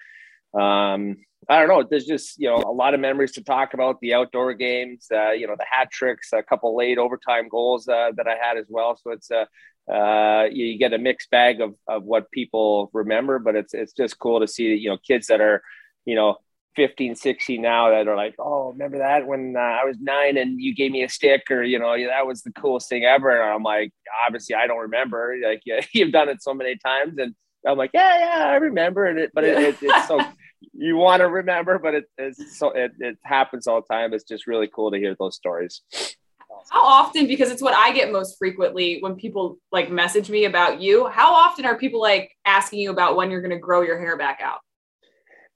um, 0.54 1.16
I 1.48 1.58
don't 1.58 1.68
know. 1.68 1.86
There's 1.88 2.06
just 2.06 2.38
you 2.38 2.48
know 2.48 2.56
a 2.56 2.72
lot 2.72 2.94
of 2.94 3.00
memories 3.00 3.32
to 3.32 3.42
talk 3.42 3.74
about. 3.74 4.00
The 4.00 4.14
outdoor 4.14 4.54
games, 4.54 5.06
uh, 5.12 5.32
you 5.32 5.46
know, 5.46 5.56
the 5.58 5.66
hat 5.68 5.90
tricks, 5.90 6.28
a 6.32 6.42
couple 6.42 6.76
late 6.76 6.98
overtime 6.98 7.48
goals 7.48 7.88
uh, 7.88 8.12
that 8.16 8.28
I 8.28 8.36
had 8.40 8.56
as 8.56 8.66
well. 8.68 8.96
So 8.96 9.10
it's 9.10 9.30
a 9.30 9.40
uh, 9.40 9.92
uh, 9.92 10.44
you, 10.52 10.78
get 10.78 10.92
a 10.92 10.98
mixed 10.98 11.30
bag 11.30 11.60
of 11.60 11.74
of 11.88 12.04
what 12.04 12.30
people 12.30 12.90
remember, 12.92 13.38
but 13.38 13.56
it's 13.56 13.74
it's 13.74 13.92
just 13.92 14.18
cool 14.18 14.40
to 14.40 14.46
see 14.46 14.74
you 14.74 14.88
know 14.88 14.98
kids 14.98 15.26
that 15.26 15.40
are 15.40 15.62
you 16.04 16.14
know 16.14 16.36
15, 16.76 17.16
16 17.16 17.60
now 17.60 17.90
that 17.90 18.08
are 18.08 18.16
like, 18.16 18.34
oh, 18.38 18.70
remember 18.70 18.98
that 18.98 19.26
when 19.26 19.54
uh, 19.56 19.60
I 19.60 19.84
was 19.84 19.96
nine 20.00 20.38
and 20.38 20.60
you 20.60 20.74
gave 20.74 20.90
me 20.90 21.02
a 21.02 21.08
stick, 21.08 21.42
or 21.50 21.62
you 21.62 21.78
know, 21.78 21.94
that 22.06 22.26
was 22.26 22.42
the 22.42 22.52
coolest 22.52 22.88
thing 22.88 23.04
ever. 23.04 23.30
And 23.30 23.52
I'm 23.52 23.62
like, 23.62 23.92
obviously, 24.26 24.54
I 24.54 24.66
don't 24.66 24.78
remember. 24.78 25.36
Like, 25.44 25.62
you've 25.92 26.12
done 26.12 26.28
it 26.28 26.42
so 26.42 26.54
many 26.54 26.76
times, 26.76 27.18
and 27.18 27.34
I'm 27.66 27.76
like, 27.76 27.90
yeah, 27.92 28.18
yeah, 28.18 28.46
I 28.46 28.56
remember 28.56 29.06
it. 29.06 29.32
But 29.34 29.44
it, 29.44 29.58
it, 29.58 29.76
it's 29.82 30.08
so 30.08 30.20
you 30.72 30.96
want 30.96 31.20
to 31.20 31.28
remember, 31.28 31.78
but 31.78 31.94
it, 31.94 32.04
it's 32.18 32.58
so 32.58 32.70
it, 32.70 32.92
it 32.98 33.18
happens 33.24 33.66
all 33.66 33.80
the 33.80 33.94
time. 33.94 34.12
It's 34.12 34.24
just 34.24 34.46
really 34.46 34.68
cool 34.72 34.90
to 34.90 34.98
hear 34.98 35.14
those 35.18 35.36
stories. 35.36 35.82
How 36.70 36.84
often, 36.84 37.26
because 37.26 37.50
it's 37.50 37.62
what 37.62 37.74
I 37.74 37.92
get 37.92 38.12
most 38.12 38.38
frequently 38.38 38.98
when 39.00 39.16
people 39.16 39.58
like 39.72 39.90
message 39.90 40.30
me 40.30 40.44
about 40.44 40.80
you, 40.80 41.06
how 41.08 41.34
often 41.34 41.64
are 41.64 41.76
people 41.76 42.00
like 42.00 42.30
asking 42.44 42.80
you 42.80 42.90
about 42.90 43.16
when 43.16 43.30
you're 43.30 43.40
going 43.40 43.50
to 43.50 43.58
grow 43.58 43.82
your 43.82 43.98
hair 43.98 44.16
back 44.16 44.40
out? 44.42 44.60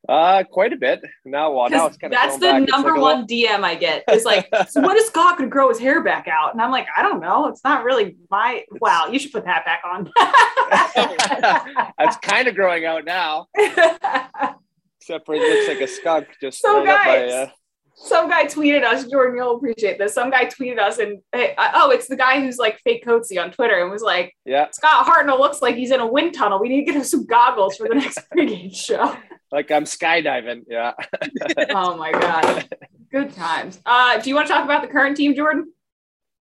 Uh, 0.09 0.45
quite 0.45 0.73
a 0.73 0.77
bit. 0.77 1.01
Now, 1.25 1.53
well, 1.53 1.69
now 1.69 1.87
it's 1.87 1.97
kind 1.97 2.13
of 2.13 2.21
that's 2.21 2.39
the 2.39 2.61
number 2.61 2.93
like 2.93 3.01
one 3.01 3.27
little... 3.27 3.59
DM 3.59 3.65
I 3.65 3.75
get. 3.75 4.05
It's 4.09 4.25
like, 4.25 4.49
so 4.69 4.81
when 4.81 4.97
is 4.97 5.07
Scott 5.07 5.37
going 5.37 5.51
to 5.51 5.53
grow 5.53 5.69
his 5.69 5.81
hair 5.81 6.03
back 6.03 6.29
out? 6.29 6.53
And 6.53 6.63
I'm 6.63 6.71
like, 6.71 6.87
I 6.97 7.03
don't 7.03 7.21
know. 7.21 7.47
It's 7.49 7.65
not 7.65 7.83
really 7.83 8.17
my. 8.31 8.65
Wow, 8.81 9.09
you 9.11 9.19
should 9.19 9.33
put 9.33 9.45
that 9.47 9.65
back 9.65 9.83
on. 9.85 10.13
that's 11.99 12.17
kind 12.19 12.47
of 12.47 12.55
growing 12.55 12.85
out 12.85 13.05
now. 13.05 13.49
Except 15.07 15.25
for 15.25 15.37
it 15.37 15.39
looks 15.39 15.69
like 15.69 15.81
a 15.81 15.87
skunk 15.87 16.27
just 16.41 16.61
so 16.61 16.85
guys, 16.85 17.31
by, 17.31 17.37
uh... 17.37 17.49
some 17.95 18.29
guy 18.29 18.45
tweeted 18.47 18.83
us, 18.83 19.07
Jordan, 19.07 19.37
you'll 19.37 19.55
appreciate 19.55 19.99
this. 19.99 20.13
Some 20.13 20.31
guy 20.31 20.47
tweeted 20.47 20.81
us 20.81 20.99
and 20.99 21.21
hey, 21.31 21.55
uh, 21.57 21.71
oh, 21.75 21.91
it's 21.93 22.09
the 22.09 22.17
guy 22.17 22.41
who's 22.41 22.59
like 22.59 22.81
fake 22.81 23.05
coatsy 23.05 23.41
on 23.41 23.53
Twitter 23.53 23.81
and 23.81 23.89
was 23.89 24.03
like, 24.03 24.35
Yeah, 24.45 24.67
Scott 24.73 25.07
Hartnell 25.07 25.39
looks 25.39 25.63
like 25.63 25.77
he's 25.77 25.93
in 25.93 26.01
a 26.01 26.07
wind 26.09 26.35
tunnel. 26.35 26.59
We 26.59 26.69
need 26.69 26.81
to 26.81 26.87
get 26.87 26.97
him 26.97 27.05
some 27.05 27.25
goggles 27.25 27.77
for 27.77 27.87
the 27.87 27.95
next 27.95 28.19
pregame 28.37 28.75
show. 28.75 29.17
Like 29.53 29.71
I'm 29.71 29.85
skydiving. 29.85 30.65
Yeah. 30.67 30.95
oh 31.71 31.97
my 31.97 32.11
God. 32.11 32.69
Good 33.13 33.33
times. 33.33 33.81
Uh, 33.87 34.19
do 34.19 34.29
you 34.29 34.35
want 34.35 34.49
to 34.49 34.55
talk 34.55 34.65
about 34.65 34.83
the 34.83 34.89
current 34.89 35.17
team, 35.17 35.37
Jordan? 35.37 35.73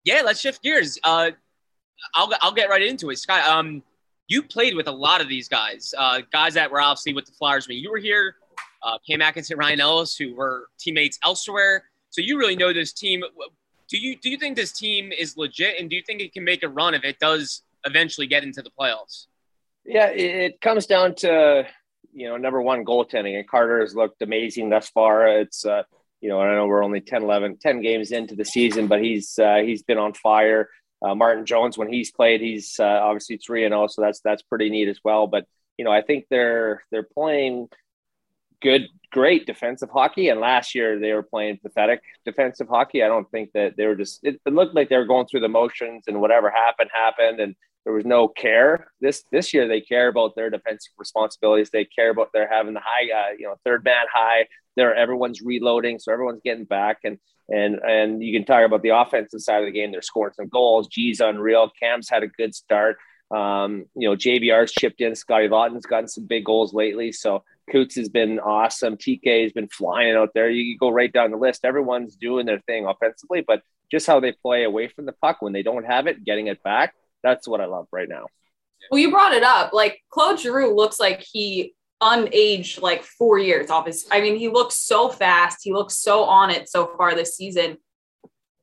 Yeah, 0.03 0.21
let's 0.23 0.39
shift 0.39 0.61
gears. 0.61 0.99
Uh, 1.03 1.31
I'll, 2.13 2.31
I'll 2.41 2.53
get 2.53 2.69
right 2.69 2.83
into 2.83 3.09
it. 3.09 3.17
Scott, 3.17 3.43
um, 3.47 3.81
you 4.27 4.43
played 4.43 4.75
with 4.75 4.87
a 4.87 4.91
lot 4.91 5.19
of 5.19 5.27
these 5.27 5.47
guys, 5.47 5.95
uh, 5.97 6.21
guys 6.31 6.53
that 6.53 6.69
were 6.69 6.79
obviously 6.79 7.15
with 7.15 7.25
the 7.25 7.31
Flyers 7.31 7.67
when 7.67 7.77
you 7.77 7.89
were 7.89 7.97
here 7.97 8.35
uh, 8.83 8.97
Cam 9.07 9.21
Atkinson, 9.21 9.57
Ryan 9.57 9.79
Ellis, 9.79 10.15
who 10.15 10.35
were 10.35 10.67
teammates 10.79 11.19
elsewhere. 11.23 11.85
So 12.09 12.21
you 12.21 12.37
really 12.37 12.55
know 12.55 12.73
this 12.73 12.93
team. 12.93 13.23
Do 13.87 13.97
you 13.97 14.17
do 14.17 14.29
you 14.29 14.37
think 14.37 14.55
this 14.55 14.71
team 14.71 15.11
is 15.11 15.37
legit, 15.37 15.79
and 15.79 15.89
do 15.89 15.95
you 15.95 16.01
think 16.05 16.21
it 16.21 16.33
can 16.33 16.43
make 16.43 16.63
a 16.63 16.69
run 16.69 16.93
if 16.93 17.03
it 17.03 17.19
does 17.19 17.63
eventually 17.85 18.27
get 18.27 18.43
into 18.43 18.61
the 18.61 18.69
playoffs. 18.69 19.27
Yeah, 19.85 20.07
it 20.07 20.61
comes 20.61 20.85
down 20.85 21.15
to 21.15 21.65
you 22.13 22.27
know 22.27 22.37
number 22.37 22.61
one 22.61 22.85
goaltending, 22.85 23.37
and 23.37 23.47
Carter 23.47 23.81
has 23.81 23.95
looked 23.95 24.21
amazing 24.21 24.69
thus 24.69 24.89
far. 24.89 25.27
It's 25.27 25.65
uh, 25.65 25.83
you 26.19 26.29
know 26.29 26.39
I 26.39 26.53
know 26.53 26.67
we're 26.67 26.83
only 26.83 27.01
10, 27.01 27.23
11, 27.23 27.57
10 27.57 27.81
games 27.81 28.11
into 28.11 28.35
the 28.35 28.45
season, 28.45 28.87
but 28.87 29.01
he's 29.01 29.37
uh, 29.39 29.57
he's 29.57 29.83
been 29.83 29.97
on 29.97 30.13
fire. 30.13 30.69
Uh, 31.03 31.15
Martin 31.15 31.47
Jones, 31.47 31.79
when 31.79 31.91
he's 31.91 32.11
played, 32.11 32.41
he's 32.41 32.75
uh, 32.79 32.83
obviously 32.83 33.37
three 33.37 33.65
and 33.65 33.71
zero, 33.71 33.85
oh, 33.85 33.87
so 33.87 34.01
that's 34.01 34.21
that's 34.21 34.43
pretty 34.43 34.69
neat 34.69 34.87
as 34.87 34.99
well. 35.03 35.25
But 35.25 35.45
you 35.77 35.85
know, 35.85 35.91
I 35.91 36.01
think 36.01 36.25
they're 36.29 36.83
they're 36.91 37.03
playing 37.03 37.69
good, 38.61 38.87
great 39.11 39.45
defensive 39.45 39.89
hockey. 39.89 40.29
And 40.29 40.39
last 40.39 40.75
year 40.75 40.99
they 40.99 41.13
were 41.13 41.23
playing 41.23 41.59
pathetic 41.61 42.01
defensive 42.25 42.67
hockey. 42.67 43.03
I 43.03 43.07
don't 43.07 43.29
think 43.31 43.51
that 43.53 43.75
they 43.77 43.85
were 43.85 43.95
just. 43.95 44.19
It, 44.23 44.39
it 44.45 44.53
looked 44.53 44.75
like 44.75 44.89
they 44.89 44.97
were 44.97 45.05
going 45.05 45.27
through 45.27 45.41
the 45.41 45.49
motions, 45.49 46.03
and 46.07 46.21
whatever 46.21 46.49
happened 46.49 46.89
happened, 46.93 47.39
and 47.39 47.55
there 47.83 47.93
was 47.93 48.05
no 48.05 48.27
care. 48.27 48.91
This 48.99 49.23
this 49.31 49.53
year 49.53 49.67
they 49.67 49.81
care 49.81 50.07
about 50.07 50.35
their 50.35 50.49
defensive 50.49 50.93
responsibilities. 50.97 51.69
They 51.71 51.85
care 51.85 52.11
about 52.11 52.29
they're 52.33 52.51
having 52.51 52.73
the 52.73 52.81
high, 52.83 53.09
uh, 53.11 53.33
you 53.37 53.47
know, 53.47 53.55
third 53.65 53.83
man 53.83 54.05
high. 54.11 54.47
They're 54.75 54.95
everyone's 54.95 55.41
reloading, 55.41 55.99
so 55.99 56.11
everyone's 56.13 56.41
getting 56.43 56.65
back 56.65 56.99
and 57.03 57.17
and 57.49 57.75
and 57.79 58.23
you 58.23 58.37
can 58.37 58.45
talk 58.45 58.65
about 58.65 58.83
the 58.83 58.89
offensive 58.89 59.41
side 59.41 59.61
of 59.61 59.65
the 59.65 59.71
game. 59.71 59.91
They're 59.91 60.01
scoring 60.01 60.33
some 60.35 60.47
goals. 60.47 60.87
G's 60.87 61.19
unreal. 61.19 61.71
Cam's 61.81 62.09
had 62.09 62.23
a 62.23 62.27
good 62.27 62.55
start. 62.55 62.97
Um, 63.31 63.85
you 63.95 64.09
know, 64.09 64.15
JVR's 64.15 64.71
chipped 64.71 65.01
in. 65.01 65.15
Scotty 65.15 65.47
Laughton's 65.47 65.85
gotten 65.85 66.07
some 66.07 66.25
big 66.25 66.45
goals 66.45 66.73
lately. 66.73 67.11
So 67.11 67.43
Coots 67.71 67.95
has 67.95 68.09
been 68.09 68.39
awesome. 68.39 68.97
TK 68.97 69.43
has 69.43 69.53
been 69.53 69.67
flying 69.67 70.15
out 70.15 70.29
there. 70.33 70.49
You 70.49 70.77
go 70.77 70.89
right 70.89 71.11
down 71.11 71.31
the 71.31 71.37
list. 71.37 71.65
Everyone's 71.65 72.15
doing 72.15 72.45
their 72.45 72.59
thing 72.61 72.85
offensively, 72.85 73.43
but 73.45 73.61
just 73.89 74.07
how 74.07 74.19
they 74.19 74.31
play 74.31 74.63
away 74.63 74.87
from 74.87 75.05
the 75.05 75.13
puck 75.13 75.37
when 75.41 75.53
they 75.53 75.63
don't 75.63 75.85
have 75.85 76.07
it, 76.07 76.23
getting 76.23 76.47
it 76.47 76.63
back. 76.63 76.93
That's 77.23 77.47
what 77.47 77.61
I 77.61 77.65
love 77.65 77.87
right 77.91 78.09
now. 78.09 78.27
Well, 78.89 78.99
you 78.99 79.11
brought 79.11 79.33
it 79.33 79.43
up. 79.43 79.73
Like 79.73 80.01
Claude 80.09 80.39
Giroux 80.39 80.75
looks 80.75 80.99
like 80.99 81.21
he 81.21 81.75
unaged 82.01 82.81
like 82.81 83.03
four 83.03 83.37
years 83.37 83.69
off 83.69 83.85
his. 83.85 84.07
I 84.11 84.21
mean, 84.21 84.37
he 84.37 84.49
looks 84.49 84.75
so 84.75 85.09
fast. 85.09 85.59
He 85.61 85.71
looks 85.71 85.97
so 85.97 86.23
on 86.23 86.49
it 86.49 86.69
so 86.69 86.91
far 86.97 87.13
this 87.13 87.35
season. 87.35 87.77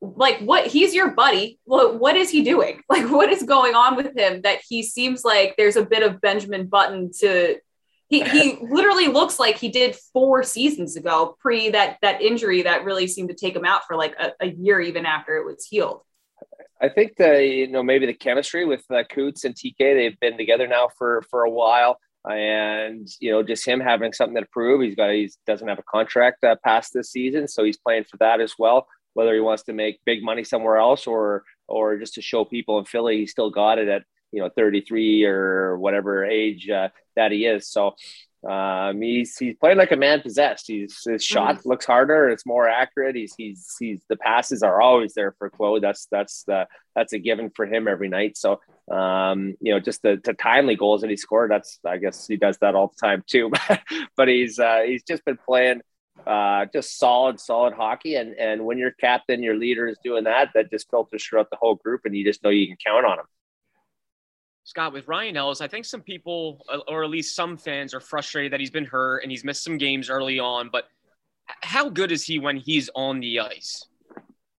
Like, 0.01 0.41
what? 0.41 0.67
He's 0.67 0.95
your 0.95 1.13
buddy. 1.13 1.59
What? 1.65 2.01
What 2.01 2.17
is 2.17 2.31
he 2.31 2.43
doing? 2.43 2.83
Like, 2.89 3.11
what 3.11 3.31
is 3.31 3.43
going 3.43 3.75
on 3.75 3.97
with 3.97 4.17
him 4.17 4.43
that 4.43 4.61
he 4.67 4.83
seems 4.83 5.23
like 5.25 5.55
there's 5.57 5.77
a 5.77 5.85
bit 5.85 6.03
of 6.03 6.21
Benjamin 6.21 6.67
Button 6.67 7.11
to. 7.21 7.57
He, 8.09 8.23
he 8.23 8.59
literally 8.63 9.09
looks 9.09 9.39
like 9.39 9.59
he 9.59 9.69
did 9.69 9.97
four 10.13 10.43
seasons 10.43 10.97
ago, 10.97 11.37
pre 11.39 11.71
that 11.71 11.99
that 12.03 12.23
injury 12.23 12.63
that 12.63 12.85
really 12.85 13.07
seemed 13.07 13.29
to 13.29 13.35
take 13.35 13.55
him 13.55 13.65
out 13.65 13.87
for 13.87 13.97
like 13.97 14.15
a, 14.19 14.33
a 14.41 14.49
year, 14.49 14.81
even 14.81 15.07
after 15.07 15.37
it 15.37 15.45
was 15.45 15.67
healed. 15.67 16.03
I 16.81 16.89
think 16.89 17.17
the 17.17 17.45
you 17.45 17.69
know 17.69 17.83
maybe 17.83 18.07
the 18.07 18.15
chemistry 18.15 18.65
with 18.65 18.85
uh, 18.91 19.03
Coots 19.05 19.45
and 19.45 19.55
TK 19.55 19.77
they've 19.79 20.21
been 20.21 20.37
together 20.37 20.67
now 20.67 20.89
for 20.97 21.23
for 21.31 21.43
a 21.43 21.51
while 21.51 21.99
and 22.25 23.09
you 23.21 23.31
know 23.31 23.43
just 23.43 23.67
him 23.67 23.81
having 23.81 24.13
something 24.13 24.41
to 24.43 24.49
prove 24.51 24.83
he's 24.83 24.95
got 24.95 25.11
he 25.11 25.31
doesn't 25.47 25.69
have 25.69 25.79
a 25.79 25.85
contract 25.85 26.45
uh, 26.45 26.57
past 26.65 26.93
this 26.93 27.11
season 27.11 27.47
so 27.47 27.65
he's 27.65 27.79
playing 27.79 28.05
for 28.05 28.17
that 28.19 28.41
as 28.41 28.55
well 28.59 28.87
whether 29.15 29.35
he 29.35 29.41
wants 29.41 29.63
to 29.63 29.73
make 29.73 30.01
big 30.05 30.23
money 30.23 30.45
somewhere 30.45 30.77
else 30.77 31.07
or 31.07 31.45
or 31.69 31.97
just 31.97 32.15
to 32.15 32.23
show 32.23 32.45
people 32.45 32.79
in 32.79 32.85
philly 32.85 33.19
he 33.19 33.27
still 33.27 33.51
got 33.51 33.79
it 33.79 33.89
at 33.89 34.03
you 34.33 34.43
know 34.43 34.51
33 34.57 35.25
or 35.25 35.79
whatever 35.79 36.25
age 36.25 36.69
uh, 36.69 36.89
that 37.19 37.33
he 37.33 37.45
is 37.45 37.69
so 37.69 37.95
um, 38.49 39.03
he's 39.03 39.37
he's 39.37 39.57
playing 39.57 39.79
like 39.79 39.91
a 39.91 39.97
man 39.97 40.21
possessed. 40.21 40.69
He's 40.69 41.03
his 41.05 41.25
shot 41.25 41.57
mm-hmm. 41.57 41.69
looks 41.69 41.85
harder. 41.85 42.29
It's 42.29 42.47
more 42.47 42.69
accurate. 42.69 43.17
He's 43.17 43.35
he's 43.37 43.75
he's 43.81 44.01
the 44.09 44.17
passes 44.17 44.63
are 44.63 44.81
always 44.81 45.15
there 45.15 45.35
for 45.39 45.51
Claude. 45.51 45.83
That's 45.83 46.07
that's 46.11 46.45
the 46.45 46.69
that's 46.95 47.13
a 47.13 47.19
given 47.19 47.51
for 47.51 47.67
him 47.67 47.89
every 47.89 48.09
night. 48.09 48.37
So 48.37 48.61
um, 48.91 49.57
you 49.61 49.73
know, 49.73 49.81
just 49.81 50.03
the, 50.03 50.21
the 50.23 50.35
timely 50.35 50.77
goals 50.77 51.01
that 51.01 51.11
he 51.11 51.17
scored. 51.17 51.51
That's 51.51 51.81
I 51.85 51.97
guess 51.97 52.29
he 52.29 52.37
does 52.37 52.59
that 52.59 52.77
all 52.77 52.89
the 52.95 53.07
time 53.07 53.25
too. 53.27 53.51
but 54.17 54.29
he's 54.29 54.61
uh, 54.61 54.83
he's 54.87 55.03
just 55.03 55.25
been 55.25 55.39
playing 55.45 55.81
uh, 56.25 56.67
just 56.73 56.97
solid, 56.99 57.41
solid 57.41 57.75
hockey. 57.75 58.15
And 58.15 58.35
and 58.35 58.65
when 58.65 58.79
your 58.79 58.93
captain, 58.93 59.43
your 59.43 59.57
leader 59.57 59.89
is 59.89 59.99
doing 60.05 60.25
that, 60.25 60.51
that 60.55 60.71
just 60.71 60.89
filters 60.91 61.25
throughout 61.25 61.51
the 61.51 61.59
whole 61.61 61.75
group, 61.75 62.03
and 62.05 62.17
you 62.17 62.25
just 62.25 62.45
know 62.45 62.51
you 62.51 62.69
can 62.69 62.77
count 62.85 63.05
on 63.05 63.19
him. 63.19 63.27
Scott, 64.69 64.93
with 64.93 65.09
Ryan 65.09 65.35
Ellis, 65.35 65.63
I 65.63 65.67
think 65.67 65.87
some 65.87 66.03
people, 66.03 66.61
uh, 66.71 66.81
or 66.89 67.03
at 67.03 67.09
least 67.09 67.35
some 67.35 67.57
fans, 67.57 67.95
are 67.95 68.01
frustrated 68.01 68.53
that 68.53 68.61
he's 68.61 68.71
been 68.71 68.85
hurt 68.85 69.21
and 69.21 69.31
he's 69.31 69.43
missed 69.43 69.65
some 69.65 69.79
games 69.79 70.11
early 70.11 70.39
on. 70.39 70.69
But 70.71 70.85
how 71.63 71.89
good 71.89 72.13
is 72.13 72.23
he 72.23 72.39
when 72.39 72.59
he's 72.59 72.91
on 72.95 73.21
the 73.21 73.41
ice? 73.41 73.87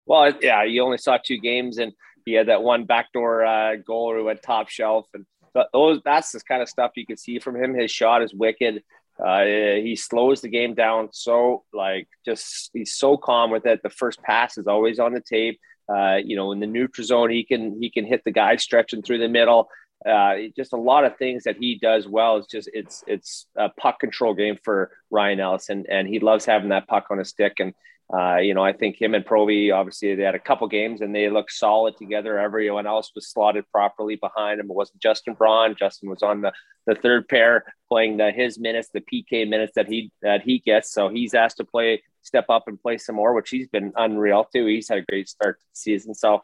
Well, 0.07 0.33
yeah, 0.41 0.63
you 0.63 0.81
only 0.81 0.97
saw 0.97 1.19
two 1.23 1.37
games, 1.37 1.77
and 1.77 1.93
he 2.25 2.33
had 2.33 2.47
that 2.47 2.63
one 2.63 2.85
backdoor 2.85 3.45
uh, 3.45 3.75
goal 3.75 4.15
who 4.15 4.23
went 4.23 4.41
top 4.41 4.69
shelf, 4.69 5.07
and 5.13 5.27
those 5.73 6.01
that's 6.03 6.31
the 6.31 6.39
kind 6.39 6.63
of 6.63 6.69
stuff 6.69 6.93
you 6.95 7.05
can 7.05 7.17
see 7.17 7.37
from 7.37 7.55
him. 7.55 7.75
His 7.75 7.91
shot 7.91 8.23
is 8.23 8.33
wicked. 8.33 8.81
Uh, 9.23 9.43
he 9.43 9.95
slows 9.95 10.41
the 10.41 10.49
game 10.49 10.73
down 10.73 11.09
so 11.11 11.65
like 11.71 12.07
just 12.25 12.71
he's 12.73 12.95
so 12.95 13.15
calm 13.15 13.51
with 13.51 13.67
it. 13.67 13.83
The 13.83 13.91
first 13.91 14.23
pass 14.23 14.57
is 14.57 14.65
always 14.65 14.97
on 14.97 15.13
the 15.13 15.21
tape. 15.21 15.59
Uh, 15.87 16.15
you 16.23 16.35
know, 16.35 16.51
in 16.51 16.59
the 16.59 16.67
neutral 16.67 17.05
zone, 17.05 17.29
he 17.29 17.43
can 17.43 17.79
he 17.79 17.91
can 17.91 18.05
hit 18.05 18.23
the 18.23 18.31
guy 18.31 18.55
stretching 18.55 19.03
through 19.03 19.19
the 19.19 19.27
middle 19.27 19.69
uh, 20.05 20.35
just 20.55 20.73
a 20.73 20.77
lot 20.77 21.03
of 21.03 21.17
things 21.17 21.43
that 21.43 21.57
he 21.57 21.77
does 21.77 22.07
well. 22.07 22.37
It's 22.37 22.47
just 22.47 22.69
it's 22.73 23.03
it's 23.07 23.45
a 23.55 23.69
puck 23.69 23.99
control 23.99 24.33
game 24.33 24.57
for 24.63 24.91
Ryan 25.09 25.39
Ellis, 25.39 25.69
and 25.69 26.07
he 26.07 26.19
loves 26.19 26.45
having 26.45 26.69
that 26.69 26.87
puck 26.87 27.07
on 27.09 27.17
his 27.17 27.29
stick. 27.29 27.59
And 27.59 27.73
uh, 28.11 28.37
you 28.37 28.53
know, 28.55 28.63
I 28.63 28.73
think 28.73 28.99
him 28.99 29.13
and 29.13 29.25
Provy 29.25 29.73
obviously 29.73 30.15
they 30.15 30.23
had 30.23 30.33
a 30.33 30.39
couple 30.39 30.67
games 30.67 31.01
and 31.01 31.13
they 31.13 31.29
looked 31.29 31.51
solid 31.51 31.95
together. 31.95 32.39
Everyone 32.39 32.87
else 32.87 33.11
was 33.13 33.27
slotted 33.27 33.65
properly 33.71 34.15
behind 34.15 34.59
him. 34.59 34.69
It 34.69 34.75
wasn't 34.75 35.01
Justin 35.01 35.35
Braun. 35.35 35.75
Justin 35.77 36.09
was 36.09 36.23
on 36.23 36.41
the 36.41 36.51
the 36.87 36.95
third 36.95 37.27
pair 37.27 37.65
playing 37.87 38.17
the 38.17 38.31
his 38.31 38.57
minutes, 38.57 38.89
the 38.91 39.01
PK 39.01 39.47
minutes 39.47 39.73
that 39.75 39.87
he 39.87 40.11
that 40.21 40.41
he 40.41 40.59
gets. 40.59 40.91
So 40.91 41.09
he's 41.09 41.35
asked 41.35 41.57
to 41.57 41.65
play 41.65 42.01
step 42.21 42.45
up 42.49 42.67
and 42.67 42.81
play 42.81 42.97
some 42.97 43.15
more, 43.15 43.33
which 43.33 43.49
he's 43.49 43.67
been 43.67 43.93
unreal 43.95 44.45
too. 44.45 44.65
He's 44.65 44.89
had 44.89 44.99
a 44.99 45.03
great 45.03 45.29
start 45.29 45.59
to 45.59 45.65
the 45.65 45.75
season. 45.75 46.15
So 46.15 46.41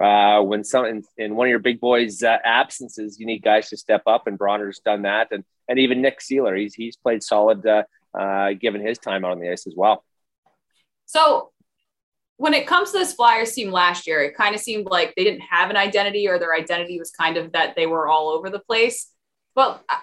uh, 0.00 0.42
when 0.42 0.64
some 0.64 0.84
in, 0.86 1.04
in, 1.16 1.36
one 1.36 1.46
of 1.46 1.50
your 1.50 1.60
big 1.60 1.80
boys' 1.80 2.22
uh, 2.22 2.38
absences, 2.44 3.18
you 3.20 3.26
need 3.26 3.42
guys 3.42 3.68
to 3.70 3.76
step 3.76 4.02
up, 4.06 4.26
and 4.26 4.38
Brauner's 4.38 4.80
done 4.80 5.02
that, 5.02 5.28
and 5.30 5.44
and 5.68 5.78
even 5.78 6.02
Nick 6.02 6.20
Seeler, 6.20 6.58
he's 6.58 6.74
he's 6.74 6.96
played 6.96 7.22
solid 7.22 7.64
uh, 7.64 7.84
uh, 8.18 8.52
given 8.54 8.84
his 8.84 8.98
time 8.98 9.24
out 9.24 9.32
on 9.32 9.38
the 9.38 9.50
ice 9.50 9.66
as 9.66 9.74
well. 9.76 10.04
So, 11.06 11.52
when 12.38 12.54
it 12.54 12.66
comes 12.66 12.90
to 12.90 12.98
this 12.98 13.14
Flyers 13.14 13.52
team 13.52 13.70
last 13.70 14.06
year, 14.06 14.20
it 14.22 14.36
kind 14.36 14.54
of 14.54 14.60
seemed 14.60 14.86
like 14.86 15.14
they 15.16 15.22
didn't 15.22 15.42
have 15.42 15.70
an 15.70 15.76
identity, 15.76 16.26
or 16.26 16.40
their 16.40 16.54
identity 16.54 16.98
was 16.98 17.12
kind 17.12 17.36
of 17.36 17.52
that 17.52 17.76
they 17.76 17.86
were 17.86 18.08
all 18.08 18.30
over 18.30 18.50
the 18.50 18.58
place. 18.58 19.10
But 19.54 19.84
I, 19.88 19.98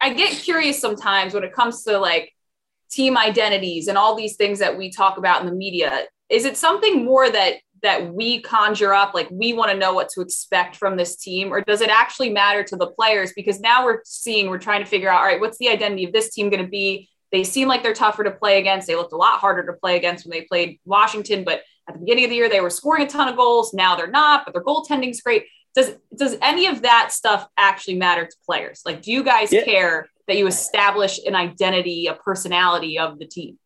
I 0.00 0.14
get 0.14 0.32
curious 0.32 0.80
sometimes 0.80 1.34
when 1.34 1.44
it 1.44 1.52
comes 1.52 1.82
to 1.84 1.98
like 1.98 2.32
team 2.90 3.18
identities 3.18 3.88
and 3.88 3.98
all 3.98 4.14
these 4.14 4.36
things 4.36 4.60
that 4.60 4.78
we 4.78 4.90
talk 4.90 5.18
about 5.18 5.40
in 5.40 5.46
the 5.46 5.54
media. 5.54 6.04
Is 6.30 6.46
it 6.46 6.56
something 6.56 7.04
more 7.04 7.28
that 7.28 7.56
that 7.84 8.14
we 8.14 8.40
conjure 8.40 8.94
up 8.94 9.12
like 9.12 9.28
we 9.30 9.52
want 9.52 9.70
to 9.70 9.76
know 9.76 9.92
what 9.92 10.08
to 10.08 10.22
expect 10.22 10.74
from 10.74 10.96
this 10.96 11.16
team 11.16 11.52
or 11.52 11.60
does 11.60 11.82
it 11.82 11.90
actually 11.90 12.30
matter 12.30 12.64
to 12.64 12.76
the 12.76 12.86
players? 12.86 13.32
Because 13.36 13.60
now 13.60 13.84
we're 13.84 14.00
seeing 14.04 14.48
we're 14.48 14.58
trying 14.58 14.82
to 14.82 14.88
figure 14.88 15.10
out 15.10 15.18
all 15.18 15.26
right 15.26 15.40
what's 15.40 15.58
the 15.58 15.68
identity 15.68 16.04
of 16.04 16.12
this 16.12 16.34
team 16.34 16.48
going 16.48 16.62
to 16.62 16.68
be? 16.68 17.10
They 17.30 17.44
seem 17.44 17.68
like 17.68 17.82
they're 17.82 17.92
tougher 17.92 18.24
to 18.24 18.30
play 18.30 18.58
against. 18.58 18.86
They 18.86 18.96
looked 18.96 19.12
a 19.12 19.16
lot 19.16 19.38
harder 19.38 19.66
to 19.66 19.74
play 19.74 19.96
against 19.96 20.24
when 20.24 20.30
they 20.30 20.46
played 20.46 20.80
washington 20.84 21.44
but 21.44 21.62
at 21.86 21.94
the 21.94 22.00
beginning 22.00 22.24
of 22.24 22.30
the 22.30 22.36
year 22.36 22.48
they 22.48 22.62
were 22.62 22.70
scoring 22.70 23.04
a 23.04 23.08
ton 23.08 23.28
of 23.28 23.36
goals. 23.36 23.74
Now 23.74 23.94
they're 23.96 24.06
not 24.10 24.46
but 24.46 24.54
their 24.54 24.64
goaltending's 24.64 25.20
great. 25.20 25.44
Does 25.74 25.94
does 26.16 26.36
any 26.40 26.66
of 26.66 26.82
that 26.82 27.12
stuff 27.12 27.46
actually 27.58 27.96
matter 27.96 28.24
to 28.24 28.36
players? 28.46 28.80
Like 28.86 29.02
do 29.02 29.12
you 29.12 29.22
guys 29.22 29.52
yeah. 29.52 29.64
care 29.64 30.08
that 30.26 30.38
you 30.38 30.46
establish 30.46 31.20
an 31.26 31.34
identity 31.34 32.06
a 32.06 32.14
personality 32.14 32.98
of 32.98 33.18
the 33.18 33.26
team 33.26 33.58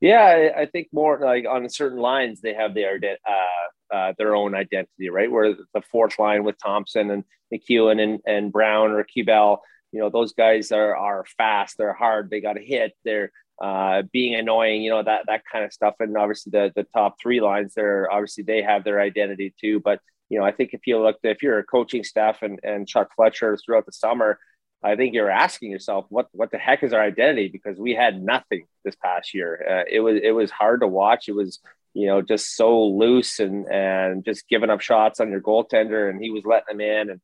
yeah, 0.00 0.50
I 0.56 0.66
think 0.66 0.88
more 0.92 1.18
like 1.18 1.46
on 1.48 1.68
certain 1.68 1.98
lines 1.98 2.40
they 2.40 2.54
have 2.54 2.74
their 2.74 2.98
uh, 3.28 3.94
uh, 3.94 4.12
their 4.18 4.34
own 4.34 4.54
identity, 4.54 5.08
right? 5.10 5.30
Where 5.30 5.54
the 5.54 5.82
fourth 5.90 6.18
line 6.18 6.44
with 6.44 6.56
Thompson 6.62 7.10
and 7.10 7.24
MacEwen 7.52 8.00
and, 8.02 8.20
and 8.26 8.52
Brown 8.52 8.90
or 8.90 9.04
Keeble, 9.04 9.58
you 9.92 10.00
know, 10.00 10.10
those 10.10 10.32
guys 10.32 10.72
are 10.72 10.94
are 10.96 11.24
fast, 11.38 11.78
they're 11.78 11.94
hard, 11.94 12.30
they 12.30 12.40
got 12.40 12.54
to 12.54 12.64
hit, 12.64 12.92
they're 13.04 13.30
uh, 13.62 14.02
being 14.12 14.34
annoying, 14.34 14.82
you 14.82 14.90
know, 14.90 15.02
that 15.02 15.22
that 15.28 15.42
kind 15.50 15.64
of 15.64 15.72
stuff. 15.72 15.94
And 16.00 16.16
obviously 16.16 16.50
the 16.50 16.72
the 16.76 16.86
top 16.94 17.16
three 17.20 17.40
lines, 17.40 17.72
they're 17.74 18.10
obviously 18.12 18.44
they 18.44 18.62
have 18.62 18.84
their 18.84 19.00
identity 19.00 19.54
too. 19.58 19.80
But 19.80 20.00
you 20.28 20.38
know, 20.38 20.44
I 20.44 20.52
think 20.52 20.70
if 20.72 20.80
you 20.86 21.00
look, 21.00 21.16
if 21.22 21.42
you're 21.42 21.58
a 21.58 21.64
coaching 21.64 22.04
staff 22.04 22.42
and 22.42 22.60
and 22.62 22.86
Chuck 22.86 23.10
Fletcher 23.16 23.56
throughout 23.64 23.86
the 23.86 23.92
summer 23.92 24.38
I 24.82 24.96
think 24.96 25.14
you're 25.14 25.30
asking 25.30 25.70
yourself, 25.70 26.06
what 26.08 26.28
what 26.32 26.50
the 26.50 26.58
heck 26.58 26.82
is 26.82 26.92
our 26.92 27.02
identity? 27.02 27.48
Because 27.48 27.78
we 27.78 27.94
had 27.94 28.22
nothing 28.22 28.66
this 28.84 28.96
past 28.96 29.34
year. 29.34 29.64
Uh, 29.68 29.84
it 29.90 30.00
was 30.00 30.20
it 30.22 30.32
was 30.32 30.50
hard 30.50 30.80
to 30.80 30.86
watch. 30.86 31.28
It 31.28 31.34
was 31.34 31.60
you 31.94 32.06
know 32.06 32.22
just 32.22 32.56
so 32.56 32.84
loose 32.84 33.38
and 33.38 33.66
and 33.66 34.24
just 34.24 34.48
giving 34.48 34.70
up 34.70 34.80
shots 34.80 35.20
on 35.20 35.30
your 35.30 35.40
goaltender, 35.40 36.10
and 36.10 36.22
he 36.22 36.30
was 36.30 36.44
letting 36.44 36.78
them 36.78 36.80
in. 36.80 37.10
And 37.10 37.20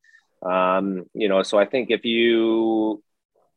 um, 0.53 1.05
you 1.15 1.29
know, 1.29 1.43
so 1.43 1.59
I 1.59 1.67
think 1.67 1.91
if 1.91 2.05
you 2.05 3.03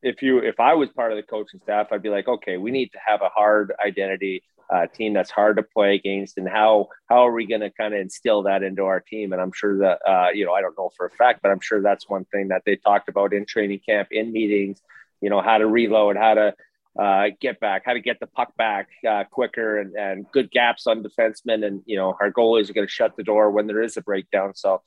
if 0.03 0.21
you 0.21 0.39
if 0.39 0.59
I 0.59 0.75
was 0.75 0.89
part 0.89 1.11
of 1.11 1.17
the 1.17 1.23
coaching 1.23 1.59
staff, 1.63 1.87
I'd 1.91 2.03
be 2.03 2.09
like, 2.09 2.27
okay, 2.27 2.57
we 2.57 2.71
need 2.71 2.91
to 2.91 2.99
have 3.03 3.21
a 3.21 3.29
hard 3.29 3.73
identity 3.83 4.43
uh, 4.73 4.87
team 4.87 5.13
that's 5.13 5.31
hard 5.31 5.57
to 5.57 5.63
play 5.63 5.95
against, 5.95 6.37
and 6.37 6.47
how 6.47 6.89
how 7.07 7.27
are 7.27 7.31
we 7.31 7.45
going 7.45 7.61
to 7.61 7.69
kind 7.71 7.93
of 7.93 7.99
instill 7.99 8.43
that 8.43 8.63
into 8.63 8.83
our 8.83 8.99
team? 8.99 9.33
And 9.33 9.41
I'm 9.41 9.51
sure 9.53 9.79
that 9.79 9.99
uh, 10.07 10.29
you 10.33 10.45
know 10.45 10.53
I 10.53 10.61
don't 10.61 10.77
know 10.77 10.91
for 10.95 11.05
a 11.05 11.11
fact, 11.11 11.41
but 11.41 11.51
I'm 11.51 11.59
sure 11.59 11.81
that's 11.81 12.09
one 12.09 12.25
thing 12.25 12.49
that 12.49 12.63
they 12.65 12.75
talked 12.75 13.09
about 13.09 13.33
in 13.33 13.45
training 13.45 13.81
camp, 13.87 14.09
in 14.11 14.31
meetings. 14.31 14.81
You 15.21 15.29
know 15.29 15.41
how 15.41 15.57
to 15.57 15.67
reload, 15.67 16.17
how 16.17 16.33
to 16.33 16.53
uh, 16.97 17.27
get 17.41 17.59
back, 17.59 17.83
how 17.85 17.93
to 17.93 17.99
get 17.99 18.19
the 18.19 18.27
puck 18.27 18.55
back 18.55 18.87
uh, 19.07 19.25
quicker, 19.29 19.79
and, 19.79 19.95
and 19.95 20.25
good 20.31 20.49
gaps 20.49 20.87
on 20.87 21.03
defensemen. 21.03 21.65
And 21.65 21.81
you 21.85 21.97
know 21.97 22.15
our 22.19 22.31
goalies 22.31 22.69
are 22.69 22.73
going 22.73 22.87
to 22.87 22.91
shut 22.91 23.15
the 23.17 23.23
door 23.23 23.51
when 23.51 23.67
there 23.67 23.81
is 23.81 23.97
a 23.97 24.01
breakdown. 24.01 24.55
So 24.55 24.81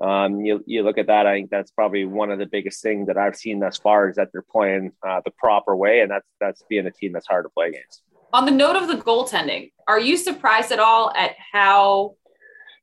um, 0.00 0.40
you 0.40 0.62
you 0.66 0.82
look 0.82 0.98
at 0.98 1.06
that, 1.06 1.26
I 1.26 1.34
think 1.34 1.50
that's 1.50 1.70
probably 1.70 2.04
one 2.04 2.30
of 2.30 2.38
the 2.38 2.46
biggest 2.46 2.82
things 2.82 3.06
that 3.06 3.16
I've 3.16 3.36
seen 3.36 3.60
thus 3.60 3.78
far 3.78 4.08
is 4.08 4.16
that 4.16 4.28
they're 4.32 4.42
playing 4.42 4.92
uh, 5.06 5.22
the 5.24 5.30
proper 5.30 5.74
way, 5.74 6.00
and 6.00 6.10
that's 6.10 6.28
that's 6.40 6.62
being 6.68 6.86
a 6.86 6.90
team 6.90 7.12
that's 7.12 7.26
hard 7.26 7.44
to 7.44 7.50
play 7.50 7.68
against. 7.68 8.02
On 8.32 8.44
the 8.44 8.50
note 8.50 8.76
of 8.76 8.88
the 8.88 8.96
goaltending, 8.96 9.72
are 9.88 10.00
you 10.00 10.16
surprised 10.16 10.72
at 10.72 10.78
all 10.78 11.12
at 11.16 11.34
how 11.52 12.16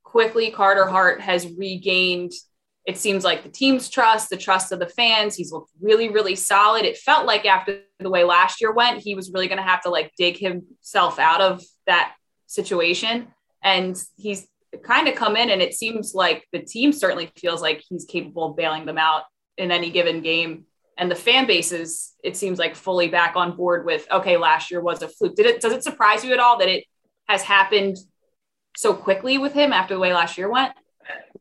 quickly 0.03 0.51
Carter 0.51 0.85
Hart 0.85 1.21
has 1.21 1.47
regained? 1.57 2.31
It 2.85 2.97
seems 2.97 3.23
like 3.23 3.43
the 3.43 3.49
team's 3.49 3.89
trust, 3.89 4.29
the 4.29 4.37
trust 4.37 4.71
of 4.71 4.79
the 4.79 4.87
fans. 4.89 5.35
He's 5.35 5.51
looked 5.51 5.71
really, 5.81 6.09
really 6.09 6.35
solid. 6.35 6.85
It 6.85 6.97
felt 6.97 7.25
like 7.25 7.45
after 7.45 7.81
the 7.99 8.09
way 8.09 8.23
last 8.23 8.61
year 8.61 8.73
went, 8.73 9.01
he 9.01 9.15
was 9.15 9.31
really 9.33 9.47
going 9.47 9.57
to 9.57 9.63
have 9.63 9.81
to 9.83 9.89
like 9.89 10.11
dig 10.17 10.37
himself 10.37 11.19
out 11.19 11.41
of 11.41 11.63
that 11.87 12.13
situation. 12.47 13.27
And 13.63 14.01
he's 14.17 14.47
kind 14.83 15.07
of 15.07 15.15
come 15.15 15.35
in, 15.35 15.49
and 15.49 15.61
it 15.61 15.73
seems 15.73 16.13
like 16.13 16.45
the 16.51 16.59
team 16.59 16.91
certainly 16.91 17.31
feels 17.37 17.61
like 17.61 17.83
he's 17.87 18.05
capable 18.05 18.51
of 18.51 18.57
bailing 18.57 18.85
them 18.85 18.97
out 18.97 19.23
in 19.57 19.71
any 19.71 19.89
given 19.89 20.21
game 20.21 20.65
and 20.97 21.09
the 21.09 21.15
fan 21.15 21.47
base 21.47 21.71
is 21.71 22.13
it 22.23 22.37
seems 22.37 22.59
like 22.59 22.75
fully 22.75 23.07
back 23.07 23.35
on 23.35 23.55
board 23.55 23.85
with 23.85 24.07
okay 24.11 24.37
last 24.37 24.71
year 24.71 24.81
was 24.81 25.01
a 25.01 25.07
fluke. 25.07 25.35
Did 25.35 25.45
it 25.45 25.61
does 25.61 25.73
it 25.73 25.83
surprise 25.83 26.23
you 26.23 26.33
at 26.33 26.39
all 26.39 26.57
that 26.59 26.69
it 26.69 26.85
has 27.27 27.41
happened 27.41 27.97
so 28.75 28.93
quickly 28.93 29.37
with 29.37 29.53
him 29.53 29.73
after 29.73 29.93
the 29.93 29.99
way 29.99 30.13
last 30.13 30.37
year 30.37 30.49
went? 30.49 30.73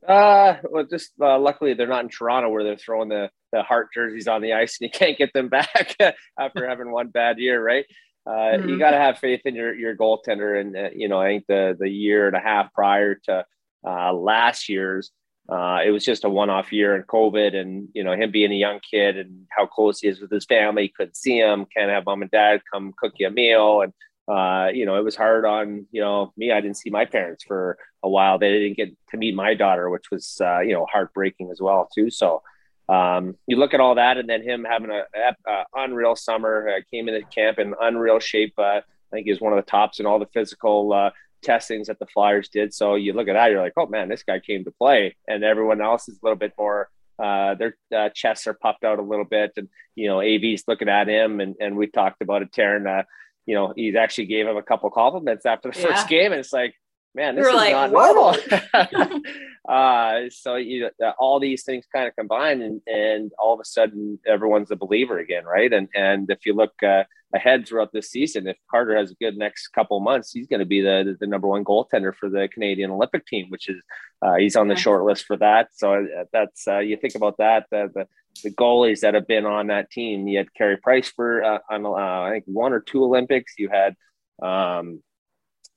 Uh 0.07 0.57
well 0.71 0.85
just 0.85 1.13
uh, 1.21 1.39
luckily 1.39 1.75
they're 1.75 1.87
not 1.87 2.05
in 2.05 2.11
toronto 2.11 2.49
where 2.49 2.65
they're 2.65 2.77
throwing 2.77 3.09
the 3.09 3.31
the 3.53 3.63
Hart 3.63 3.89
jerseys 3.93 4.27
on 4.27 4.41
the 4.41 4.55
ice 4.55 4.79
and 4.81 4.89
you 4.89 4.91
can't 4.99 5.19
get 5.19 5.33
them 5.33 5.49
back 5.49 5.97
after 6.39 6.69
having 6.69 6.91
one 6.91 7.09
bad 7.09 7.39
year 7.39 7.63
right? 7.63 7.87
Uh, 8.25 8.31
mm-hmm. 8.31 8.69
you 8.69 8.79
got 8.79 8.93
to 8.93 8.99
have 8.99 9.19
faith 9.19 9.41
in 9.45 9.55
your 9.55 9.75
your 9.75 9.97
goaltender 9.97 10.61
and 10.61 10.77
uh, 10.77 10.91
you 10.95 11.09
know 11.09 11.21
i 11.21 11.27
think 11.27 11.45
the 11.49 11.77
the 11.79 11.89
year 11.89 12.29
and 12.29 12.37
a 12.37 12.41
half 12.41 12.73
prior 12.73 13.17
to 13.17 13.45
uh, 13.85 14.13
last 14.13 14.69
year's 14.69 15.11
uh, 15.49 15.81
it 15.85 15.91
was 15.91 16.05
just 16.05 16.25
a 16.25 16.29
one-off 16.29 16.73
year 16.73 16.95
in 16.95 17.03
COVID, 17.03 17.55
and 17.55 17.89
you 17.95 18.05
know 18.05 18.13
him 18.13 18.31
being 18.31 18.53
a 18.53 18.57
young 18.57 18.81
kid 18.81 19.19
and 19.19 19.47
how 19.51 19.67
close 19.67 20.01
he 20.01 20.09
is 20.09 20.21
with 20.21 20.31
his 20.31 20.45
family. 20.45 20.93
Couldn't 20.97 21.17
see 21.17 21.39
him, 21.39 21.67
can't 21.67 21.91
have 21.91 22.07
mom 22.07 22.23
and 22.23 22.31
dad 22.31 22.63
come 22.73 22.95
cook 22.97 23.15
you 23.19 23.27
a 23.27 23.31
meal, 23.31 23.83
and 23.83 23.93
uh, 24.29 24.71
you 24.73 24.87
know 24.87 24.97
it 24.97 25.05
was 25.05 25.17
hard 25.17 25.45
on 25.45 25.87
you 25.91 26.01
know 26.01 26.33
me. 26.37 26.53
I 26.53 26.61
didn't 26.61 26.77
see 26.77 26.91
my 26.91 27.05
parents 27.05 27.45
for 27.45 27.77
a 28.03 28.09
while. 28.09 28.39
They 28.39 28.53
didn't 28.53 28.77
get 28.77 28.97
to 29.11 29.17
meet 29.17 29.35
my 29.35 29.55
daughter, 29.55 29.91
which 29.91 30.11
was 30.11 30.39
uh, 30.41 30.61
you 30.61 30.75
know 30.75 30.87
heartbreaking 30.91 31.51
as 31.51 31.61
well 31.61 31.89
too. 31.93 32.09
So 32.09 32.43
um, 32.89 33.37
you 33.47 33.57
look 33.57 33.75
at 33.75 33.81
all 33.81 33.97
that, 33.97 34.19
and 34.19 34.29
then 34.29 34.43
him 34.43 34.65
having 34.65 34.91
a, 34.91 35.03
a, 35.47 35.65
unreal 35.75 36.15
summer. 36.15 36.71
Came 36.93 37.09
into 37.09 37.27
camp 37.27 37.59
in 37.59 37.75
unreal 37.81 38.21
shape. 38.21 38.55
Uh, 38.59 38.63
I 38.63 38.83
think 39.11 39.25
he 39.25 39.33
was 39.33 39.41
one 39.41 39.53
of 39.53 39.65
the 39.65 39.71
tops 39.71 39.99
in 39.99 40.07
all 40.07 40.19
the 40.19 40.27
physical 40.27 40.93
uh, 40.93 41.11
testings 41.43 41.89
that 41.89 41.99
the 41.99 42.07
Flyers 42.07 42.49
did. 42.49 42.73
So 42.73 42.95
you 42.95 43.13
look 43.13 43.29
at 43.29 43.35
that, 43.35 43.51
you're 43.51 43.61
like, 43.61 43.75
oh 43.77 43.87
man, 43.87 44.09
this 44.09 44.23
guy 44.23 44.41
came 44.41 44.65
to 44.65 44.71
play, 44.71 45.17
and 45.29 45.45
everyone 45.45 45.81
else 45.81 46.09
is 46.09 46.17
a 46.17 46.21
little 46.25 46.39
bit 46.39 46.53
more. 46.59 46.89
Uh, 47.23 47.55
their 47.55 47.77
uh, 47.95 48.09
chests 48.15 48.47
are 48.47 48.55
puffed 48.55 48.85
out 48.85 48.99
a 48.99 49.03
little 49.03 49.25
bit, 49.25 49.53
and 49.57 49.69
you 49.95 50.09
know, 50.09 50.21
AV's 50.21 50.65
looking 50.67 50.89
at 50.89 51.09
him, 51.09 51.41
and 51.41 51.57
and 51.61 51.77
we 51.77 51.87
talked 51.87 52.23
about 52.23 52.43
it, 52.43 52.53
Taryn. 52.53 52.87
Uh, 52.87 53.05
you 53.47 53.55
know, 53.55 53.73
he 53.75 53.97
actually 53.97 54.27
gave 54.27 54.47
him 54.47 54.57
a 54.57 54.63
couple 54.63 54.89
compliments 54.91 55.47
after 55.47 55.71
the 55.71 55.79
yeah. 55.79 55.87
first 55.87 56.09
game, 56.09 56.33
and 56.33 56.41
it's 56.41 56.53
like, 56.53 56.75
man, 57.15 57.35
this 57.35 57.43
You're 57.43 57.51
is 57.51 57.57
like, 57.57 57.73
not 57.73 57.93
normal. 57.93 58.37
uh, 59.69 60.31
so 60.31 60.57
you 60.57 60.91
uh, 61.05 61.13
all 61.19 61.41
these 61.41 61.65
things 61.65 61.87
kind 61.93 62.09
of 62.09 62.17
combine, 62.17 62.63
and 62.63 62.81
and 62.87 63.33
all 63.39 63.55
of 63.55 63.61
a 63.61 63.65
sudden, 63.65 64.19
everyone's 64.27 64.71
a 64.71 64.77
believer 64.77 65.19
again, 65.19 65.45
right? 65.45 65.73
And 65.73 65.89
and 65.95 66.31
if 66.31 66.47
you 66.47 66.55
look 66.55 66.83
uh, 66.83 67.05
ahead 67.35 67.67
throughout 67.67 67.93
this 67.93 68.11
season. 68.11 68.47
If 68.47 68.57
Carter 68.71 68.97
has 68.97 69.11
a 69.11 69.15
good 69.15 69.37
next 69.37 69.69
couple 69.69 69.99
months, 70.01 70.33
he's 70.33 70.47
going 70.47 70.61
to 70.61 70.67
be 70.67 70.81
the 70.81 71.17
the 71.19 71.27
number 71.27 71.49
one 71.49 71.65
goaltender 71.65 72.15
for 72.15 72.29
the 72.29 72.49
Canadian 72.53 72.91
Olympic 72.91 73.27
team, 73.27 73.47
which 73.49 73.69
is 73.69 73.81
uh, 74.21 74.37
he's 74.37 74.57
on 74.57 74.69
the 74.69 74.77
short 74.77 75.05
list 75.05 75.25
for 75.25 75.37
that. 75.39 75.69
So 75.73 75.95
uh, 75.95 76.25
that's 76.33 76.69
uh, 76.69 76.79
you 76.79 76.97
think 76.97 77.15
about 77.15 77.39
that 77.39 77.67
the, 77.71 77.91
the, 77.95 78.07
the 78.45 78.51
goalies 78.51 79.01
that 79.01 79.15
have 79.15 79.27
been 79.27 79.47
on 79.47 79.69
that 79.69 79.91
team. 79.91 80.27
You 80.29 80.39
had 80.39 80.55
Carey 80.55 80.77
Price 80.77 81.09
for 81.09 81.43
uh, 81.43 81.59
on 81.71 81.87
uh, 81.87 81.91
I 81.91 82.31
think 82.31 82.45
one 82.47 82.73
or 82.73 82.81
two 82.81 83.05
Olympics. 83.05 83.55
You 83.59 83.69
had 83.69 83.97
um, 84.43 85.03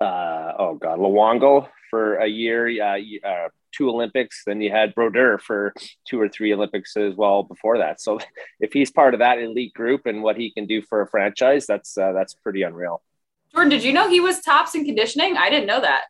uh, 0.02 0.54
oh 0.60 0.78
god 0.82 1.00
Luongo 1.00 1.68
for 1.90 2.16
a 2.16 2.28
year. 2.28 2.68
Uh, 2.82 3.50
two 3.76 3.90
Olympics. 3.90 4.44
Then 4.46 4.62
you 4.62 4.72
had 4.72 4.96
Brodeur 4.96 5.38
for 5.38 5.74
two 6.08 6.20
or 6.20 6.30
three 6.30 6.54
Olympics 6.54 6.96
as 6.98 7.16
well 7.16 7.44
before 7.44 7.78
that. 7.80 8.02
So 8.02 8.20
if 8.60 8.74
he's 8.74 8.92
part 8.92 9.14
of 9.14 9.20
that 9.20 9.40
elite 9.40 9.74
group 9.74 10.06
and 10.06 10.24
what 10.24 10.38
he 10.38 10.52
can 10.52 10.66
do 10.66 10.82
for 10.82 11.02
a 11.02 11.08
franchise, 11.08 11.66
that's 11.66 11.98
uh, 11.98 12.14
that's 12.14 12.34
pretty 12.34 12.64
unreal. 12.64 13.02
Jordan, 13.52 13.70
did 13.70 13.84
you 13.84 13.94
know 13.94 14.10
he 14.10 14.20
was 14.20 14.42
tops 14.42 14.76
in 14.76 14.86
conditioning? 14.86 15.38
I 15.38 15.50
didn't 15.50 15.68
know 15.68 15.82
that. 15.82 16.06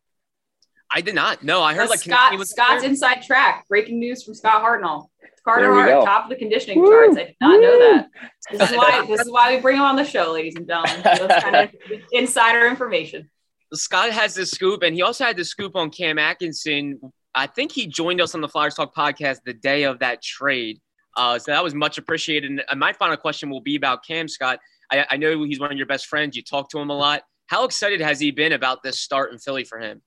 I 0.92 1.02
did 1.02 1.16
not. 1.16 1.44
No, 1.44 1.62
I 1.62 1.74
heard 1.74 1.90
like 1.90 2.00
Scott, 2.00 2.38
was 2.38 2.52
Scott's 2.52 2.82
there. 2.82 2.90
inside 2.90 3.22
track. 3.22 3.68
Breaking 3.68 4.00
news 4.00 4.24
from 4.24 4.34
Scott 4.36 4.64
Hartnell. 4.64 5.08
Carter 5.44 5.72
Hart, 5.72 5.90
go. 5.90 6.06
top 6.06 6.24
of 6.24 6.30
the 6.30 6.36
conditioning 6.36 6.80
Woo! 6.82 6.90
charts. 6.90 7.18
I 7.18 7.24
did 7.26 7.36
not 7.40 7.52
Woo! 7.52 7.62
know 7.62 7.80
that. 7.80 8.10
This 8.52 8.72
is 8.72 8.78
why 8.78 9.06
this 9.08 9.22
is 9.22 9.32
why 9.32 9.56
we 9.56 9.62
bring 9.62 9.78
him 9.78 9.84
on 9.84 9.96
the 9.96 10.06
show, 10.06 10.32
ladies 10.32 10.56
and 10.56 10.68
gentlemen. 10.68 11.04
kind 11.42 11.56
of 11.56 11.70
insider 12.12 12.68
information. 12.68 13.30
Scott 13.76 14.12
has 14.12 14.36
the 14.36 14.46
scoop, 14.46 14.84
and 14.84 14.96
he 14.96 15.02
also 15.02 15.26
had 15.26 15.38
the 15.38 15.46
scoop 15.46 15.76
on 15.76 15.90
Cam 15.90 16.18
Atkinson 16.18 17.00
I 17.36 17.48
think 17.48 17.74
he 17.74 17.86
joined 17.86 18.22
us 18.22 18.34
on 18.34 18.42
the 18.42 18.48
Flyers 18.48 18.76
Talk 18.76 18.96
podcast 18.96 19.40
the 19.46 19.54
day 19.54 19.84
of 19.84 20.00
that 20.00 20.24
trade. 20.24 20.80
Uh, 21.18 21.38
so 21.38 21.52
that 21.52 21.64
was 21.64 21.76
much 21.76 21.98
appreciated. 21.98 22.62
And 22.70 22.80
my 22.80 22.94
final 22.94 23.18
question 23.18 23.50
will 23.50 23.62
be 23.62 23.76
about 23.76 24.06
Cam 24.06 24.28
Scott. 24.28 24.60
I, 24.92 25.06
I, 25.12 25.18
know 25.18 25.44
he's 25.44 25.60
one 25.60 25.72
of 25.72 25.78
your 25.78 25.88
best 25.88 26.08
friends. 26.08 26.36
You 26.36 26.44
talk 26.44 26.70
to 26.70 26.80
him 26.80 26.90
a 26.90 26.98
lot. 26.98 27.24
How 27.48 27.66
excited 27.66 28.02
has 28.02 28.20
he 28.20 28.32
been 28.32 28.54
about 28.54 28.84
this 28.84 29.00
start 29.00 29.32
in 29.32 29.40
Philly 29.40 29.66
for 29.66 29.80
him? 29.80 30.02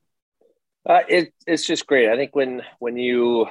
Uh, 0.89 1.01
it, 1.09 1.33
it's 1.47 1.67
just 1.67 1.87
great. 1.87 2.09
I 2.09 2.17
think 2.17 2.35
when 2.35 2.63
when 2.79 2.97
you, 2.97 3.47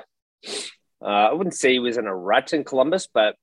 uh, 1.01 1.05
I 1.05 1.33
wouldn't 1.33 1.55
say 1.55 1.73
he 1.73 1.79
was 1.79 1.97
in 1.97 2.07
a 2.07 2.15
rut 2.15 2.53
in 2.53 2.63
Columbus, 2.63 3.07
but 3.13 3.35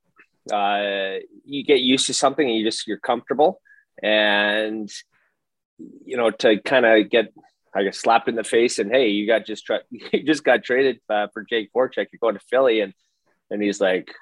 uh, 0.53 1.19
you 1.45 1.65
get 1.65 1.81
used 1.81 2.07
to 2.07 2.15
something 2.15 2.47
and 2.47 2.57
you 2.57 2.65
just 2.65 2.87
you're 2.87 2.99
comfortable, 2.99 3.61
and 4.03 4.91
you 6.05 6.17
know 6.17 6.31
to 6.31 6.61
kind 6.61 6.87
of 6.87 7.11
get 7.11 7.33
I 7.75 7.85
got 7.85 7.95
slapped 7.95 8.29
in 8.29 8.37
the 8.37 8.45
face 8.45 8.79
and 8.79 8.91
hey, 8.91 9.09
you 9.09 9.27
got 9.27 9.47
just 9.47 9.67
tra- 9.67 9.83
you 9.91 10.23
just 10.23 10.45
got 10.45 10.63
traded 10.63 11.01
uh, 11.11 11.27
for 11.33 11.45
Jake 11.45 11.71
Voracek. 11.75 12.07
You're 12.13 12.21
going 12.21 12.35
to 12.35 12.47
Philly, 12.51 12.81
and 12.81 12.95
and 13.51 13.63
he's 13.63 13.81
like, 13.81 14.13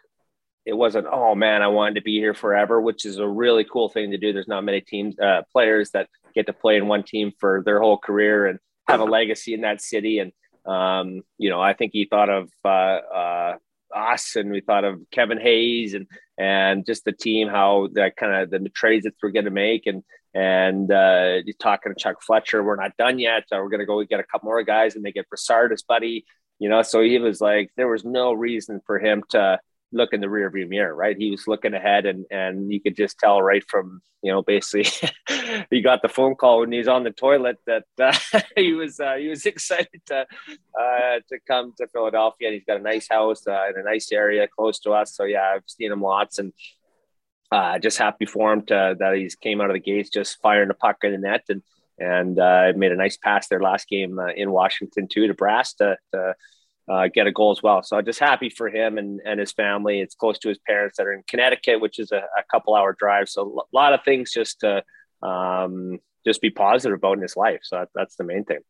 it 0.64 0.72
wasn't. 0.72 1.06
Oh 1.10 1.34
man, 1.34 1.62
I 1.62 1.68
wanted 1.68 1.96
to 1.96 2.02
be 2.02 2.18
here 2.18 2.34
forever, 2.34 2.80
which 2.80 3.04
is 3.04 3.18
a 3.18 3.28
really 3.28 3.64
cool 3.64 3.88
thing 3.88 4.12
to 4.12 4.18
do. 4.18 4.32
There's 4.32 4.48
not 4.48 4.64
many 4.64 4.80
teams 4.80 5.18
uh, 5.18 5.42
players 5.52 5.90
that 5.90 6.08
get 6.34 6.46
to 6.46 6.52
play 6.52 6.76
in 6.76 6.88
one 6.88 7.02
team 7.02 7.32
for 7.38 7.62
their 7.64 7.80
whole 7.80 7.98
career 7.98 8.46
and 8.46 8.58
have 8.88 9.00
a 9.00 9.04
legacy 9.04 9.54
in 9.54 9.62
that 9.62 9.82
city. 9.82 10.18
And 10.18 10.32
um, 10.64 11.22
you 11.36 11.50
know, 11.50 11.60
I 11.60 11.74
think 11.74 11.92
he 11.92 12.06
thought 12.06 12.30
of 12.30 12.48
uh, 12.64 12.68
uh, 12.68 13.56
us 13.94 14.36
and 14.36 14.50
we 14.50 14.60
thought 14.60 14.84
of 14.84 15.00
Kevin 15.10 15.40
Hayes 15.40 15.94
and 15.94 16.06
and 16.38 16.86
just 16.86 17.04
the 17.04 17.12
team, 17.12 17.48
how 17.48 17.88
that 17.92 18.16
kind 18.16 18.34
of 18.34 18.50
the 18.50 18.68
trades 18.70 19.04
that 19.04 19.14
we're 19.22 19.30
going 19.30 19.44
to 19.44 19.50
make 19.50 19.86
and 19.86 20.02
and 20.34 20.90
uh, 20.90 21.42
talking 21.60 21.92
to 21.92 22.00
Chuck 22.00 22.22
Fletcher, 22.22 22.62
we're 22.62 22.76
not 22.76 22.96
done 22.96 23.18
yet. 23.18 23.44
we're 23.50 23.68
going 23.68 23.80
to 23.80 23.86
go 23.86 24.02
get 24.04 24.20
a 24.20 24.24
couple 24.24 24.46
more 24.46 24.62
guys 24.62 24.96
and 24.96 25.04
they 25.04 25.12
get 25.12 25.28
Brassard 25.28 25.72
as 25.72 25.82
buddy, 25.82 26.24
you 26.58 26.68
know. 26.68 26.82
So 26.82 27.02
he 27.02 27.18
was 27.18 27.40
like, 27.40 27.70
there 27.76 27.88
was 27.88 28.04
no 28.04 28.32
reason 28.32 28.80
for 28.86 28.98
him 28.98 29.22
to 29.30 29.58
look 29.92 30.12
in 30.12 30.20
the 30.20 30.26
rearview 30.26 30.68
mirror, 30.68 30.94
right? 30.94 31.16
He 31.16 31.30
was 31.30 31.46
looking 31.46 31.74
ahead, 31.74 32.06
and 32.06 32.24
and 32.30 32.72
you 32.72 32.80
could 32.80 32.96
just 32.96 33.18
tell 33.18 33.40
right 33.42 33.62
from 33.68 34.00
you 34.22 34.32
know 34.32 34.42
basically 34.42 34.86
he 35.70 35.82
got 35.82 36.02
the 36.02 36.08
phone 36.08 36.34
call 36.34 36.60
when 36.60 36.72
he's 36.72 36.88
on 36.88 37.04
the 37.04 37.10
toilet 37.10 37.58
that 37.66 37.84
uh, 38.00 38.16
he 38.56 38.72
was 38.72 38.98
uh, 38.98 39.14
he 39.14 39.28
was 39.28 39.46
excited 39.52 40.00
to 40.06 40.26
uh, 40.80 41.20
to 41.28 41.38
come 41.46 41.72
to 41.78 41.86
Philadelphia. 41.88 42.48
And 42.48 42.54
he's 42.54 42.64
got 42.64 42.80
a 42.80 42.82
nice 42.82 43.08
house 43.08 43.46
uh, 43.46 43.68
in 43.70 43.80
a 43.80 43.84
nice 43.84 44.10
area 44.10 44.48
close 44.48 44.78
to 44.80 44.92
us. 44.92 45.14
So 45.14 45.24
yeah, 45.24 45.52
I've 45.54 45.64
seen 45.66 45.92
him 45.92 46.02
lots, 46.02 46.38
and 46.38 46.52
uh, 47.50 47.78
just 47.78 47.98
happy 47.98 48.24
for 48.24 48.52
him 48.52 48.64
to, 48.66 48.96
that 48.98 49.14
he's 49.14 49.34
came 49.34 49.60
out 49.60 49.68
of 49.68 49.74
the 49.74 49.80
gates 49.80 50.08
just 50.08 50.40
firing 50.40 50.70
a 50.70 50.74
puck 50.74 50.96
in 51.02 51.12
the 51.12 51.18
net 51.18 51.44
and 51.48 51.62
and 51.98 52.38
uh, 52.38 52.72
made 52.74 52.90
a 52.90 52.96
nice 52.96 53.18
pass 53.18 53.48
their 53.48 53.60
last 53.60 53.86
game 53.86 54.18
in 54.34 54.50
Washington 54.50 55.06
too 55.06 55.26
to 55.26 55.34
Brass 55.34 55.74
to, 55.74 55.96
to 56.12 56.34
uh, 56.88 57.08
get 57.12 57.26
a 57.26 57.32
goal 57.32 57.52
as 57.52 57.62
well. 57.62 57.82
So 57.82 57.96
I'm 57.96 58.04
just 58.04 58.18
happy 58.18 58.50
for 58.50 58.68
him 58.68 58.98
and, 58.98 59.20
and 59.24 59.38
his 59.38 59.52
family. 59.52 60.00
It's 60.00 60.14
close 60.14 60.38
to 60.40 60.48
his 60.48 60.58
parents 60.58 60.96
that 60.98 61.06
are 61.06 61.12
in 61.12 61.22
Connecticut, 61.28 61.80
which 61.80 61.98
is 61.98 62.12
a, 62.12 62.18
a 62.18 62.44
couple 62.50 62.74
hour 62.74 62.94
drive. 62.98 63.28
So 63.28 63.64
a 63.72 63.76
lot 63.76 63.92
of 63.92 64.04
things 64.04 64.32
just 64.32 64.60
to 64.60 64.82
um, 65.22 65.98
just 66.26 66.40
be 66.40 66.50
positive 66.50 66.96
about 66.96 67.16
in 67.16 67.22
his 67.22 67.36
life. 67.36 67.60
So 67.62 67.78
that, 67.78 67.88
that's 67.94 68.16
the 68.16 68.24
main 68.24 68.44
thing. 68.44 68.60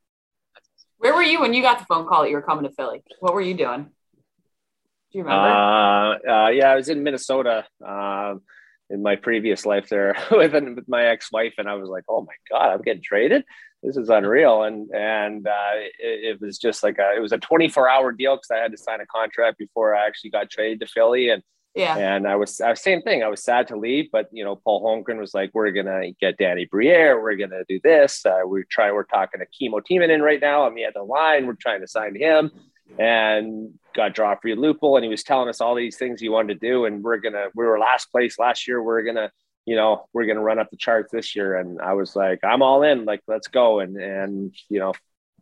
Where 0.98 1.14
were 1.14 1.22
you 1.22 1.40
when 1.40 1.52
you 1.52 1.62
got 1.62 1.78
the 1.78 1.84
phone 1.86 2.06
call 2.06 2.22
that 2.22 2.30
you 2.30 2.36
were 2.36 2.42
coming 2.42 2.64
to 2.64 2.70
Philly? 2.70 3.02
What 3.20 3.34
were 3.34 3.40
you 3.40 3.54
doing? 3.54 3.84
Do 3.84 5.18
you 5.18 5.24
remember? 5.24 5.48
Uh, 5.48 6.46
uh, 6.46 6.48
yeah, 6.50 6.70
I 6.70 6.76
was 6.76 6.88
in 6.88 7.02
Minnesota 7.02 7.66
um, 7.84 8.42
in 8.88 9.02
my 9.02 9.16
previous 9.16 9.66
life 9.66 9.88
there 9.88 10.16
with, 10.30 10.52
with 10.52 10.88
my 10.88 11.04
ex-wife, 11.04 11.54
and 11.58 11.68
I 11.68 11.74
was 11.74 11.88
like, 11.88 12.04
"Oh 12.08 12.22
my 12.22 12.32
god, 12.50 12.72
I'm 12.72 12.82
getting 12.82 13.02
traded! 13.02 13.44
This 13.82 13.96
is 13.96 14.08
unreal!" 14.08 14.62
And 14.62 14.90
and 14.94 15.46
uh, 15.46 15.74
it, 15.98 16.34
it, 16.34 16.40
was 16.40 16.58
just 16.58 16.82
like 16.82 16.98
a, 16.98 17.16
it 17.16 17.20
was 17.20 17.32
a 17.32 17.38
24-hour 17.38 18.12
deal 18.12 18.36
because 18.36 18.50
I 18.50 18.58
had 18.58 18.72
to 18.72 18.78
sign 18.78 19.00
a 19.00 19.06
contract 19.06 19.58
before 19.58 19.94
I 19.94 20.06
actually 20.06 20.30
got 20.30 20.50
traded 20.50 20.80
to 20.80 20.86
Philly, 20.86 21.30
and 21.30 21.42
yeah. 21.74 21.96
And 21.96 22.28
I 22.28 22.36
was, 22.36 22.60
I 22.60 22.70
was 22.70 22.82
same 22.82 23.00
thing. 23.00 23.22
I 23.22 23.28
was 23.28 23.42
sad 23.42 23.68
to 23.68 23.76
leave, 23.76 24.10
but 24.12 24.28
you 24.30 24.44
know, 24.44 24.56
Paul 24.56 24.82
Holmgren 24.84 25.18
was 25.18 25.32
like, 25.32 25.50
"We're 25.54 25.70
gonna 25.70 26.12
get 26.20 26.36
Danny 26.36 26.66
Briere. 26.66 27.20
We're 27.22 27.36
gonna 27.36 27.64
do 27.68 27.80
this. 27.82 28.26
Uh, 28.26 28.40
we're 28.44 28.66
trying. 28.70 28.94
We're 28.94 29.04
talking 29.04 29.40
to 29.40 29.46
Kimmo 29.46 29.80
in 29.88 30.22
right 30.22 30.40
now. 30.40 30.66
I'm 30.66 30.76
at 30.78 30.94
the 30.94 31.02
line. 31.02 31.46
We're 31.46 31.54
trying 31.54 31.80
to 31.80 31.88
sign 31.88 32.14
him." 32.14 32.50
And 32.98 33.78
got 33.94 34.14
Joffrey 34.14 34.54
Lupul, 34.54 34.96
and 34.96 35.04
he 35.04 35.08
was 35.08 35.22
telling 35.22 35.48
us 35.48 35.62
all 35.62 35.74
these 35.74 35.96
things 35.96 36.20
he 36.20 36.28
wanted 36.28 36.60
to 36.60 36.66
do. 36.66 36.84
And 36.84 37.02
we're 37.02 37.16
gonna, 37.16 37.46
we 37.54 37.64
were 37.64 37.78
last 37.78 38.10
place 38.12 38.38
last 38.38 38.68
year. 38.68 38.82
We're 38.82 39.02
gonna, 39.02 39.30
you 39.66 39.76
know, 39.76 40.08
we're 40.12 40.26
gonna 40.26 40.42
run 40.42 40.58
up 40.58 40.70
the 40.70 40.76
charts 40.76 41.12
this 41.12 41.36
year. 41.36 41.56
And 41.56 41.80
I 41.80 41.94
was 41.94 42.16
like, 42.16 42.40
I'm 42.42 42.62
all 42.62 42.82
in. 42.82 43.04
Like, 43.04 43.22
let's 43.26 43.48
go. 43.48 43.80
And 43.80 43.96
and 43.96 44.54
you 44.68 44.78
know, 44.78 44.92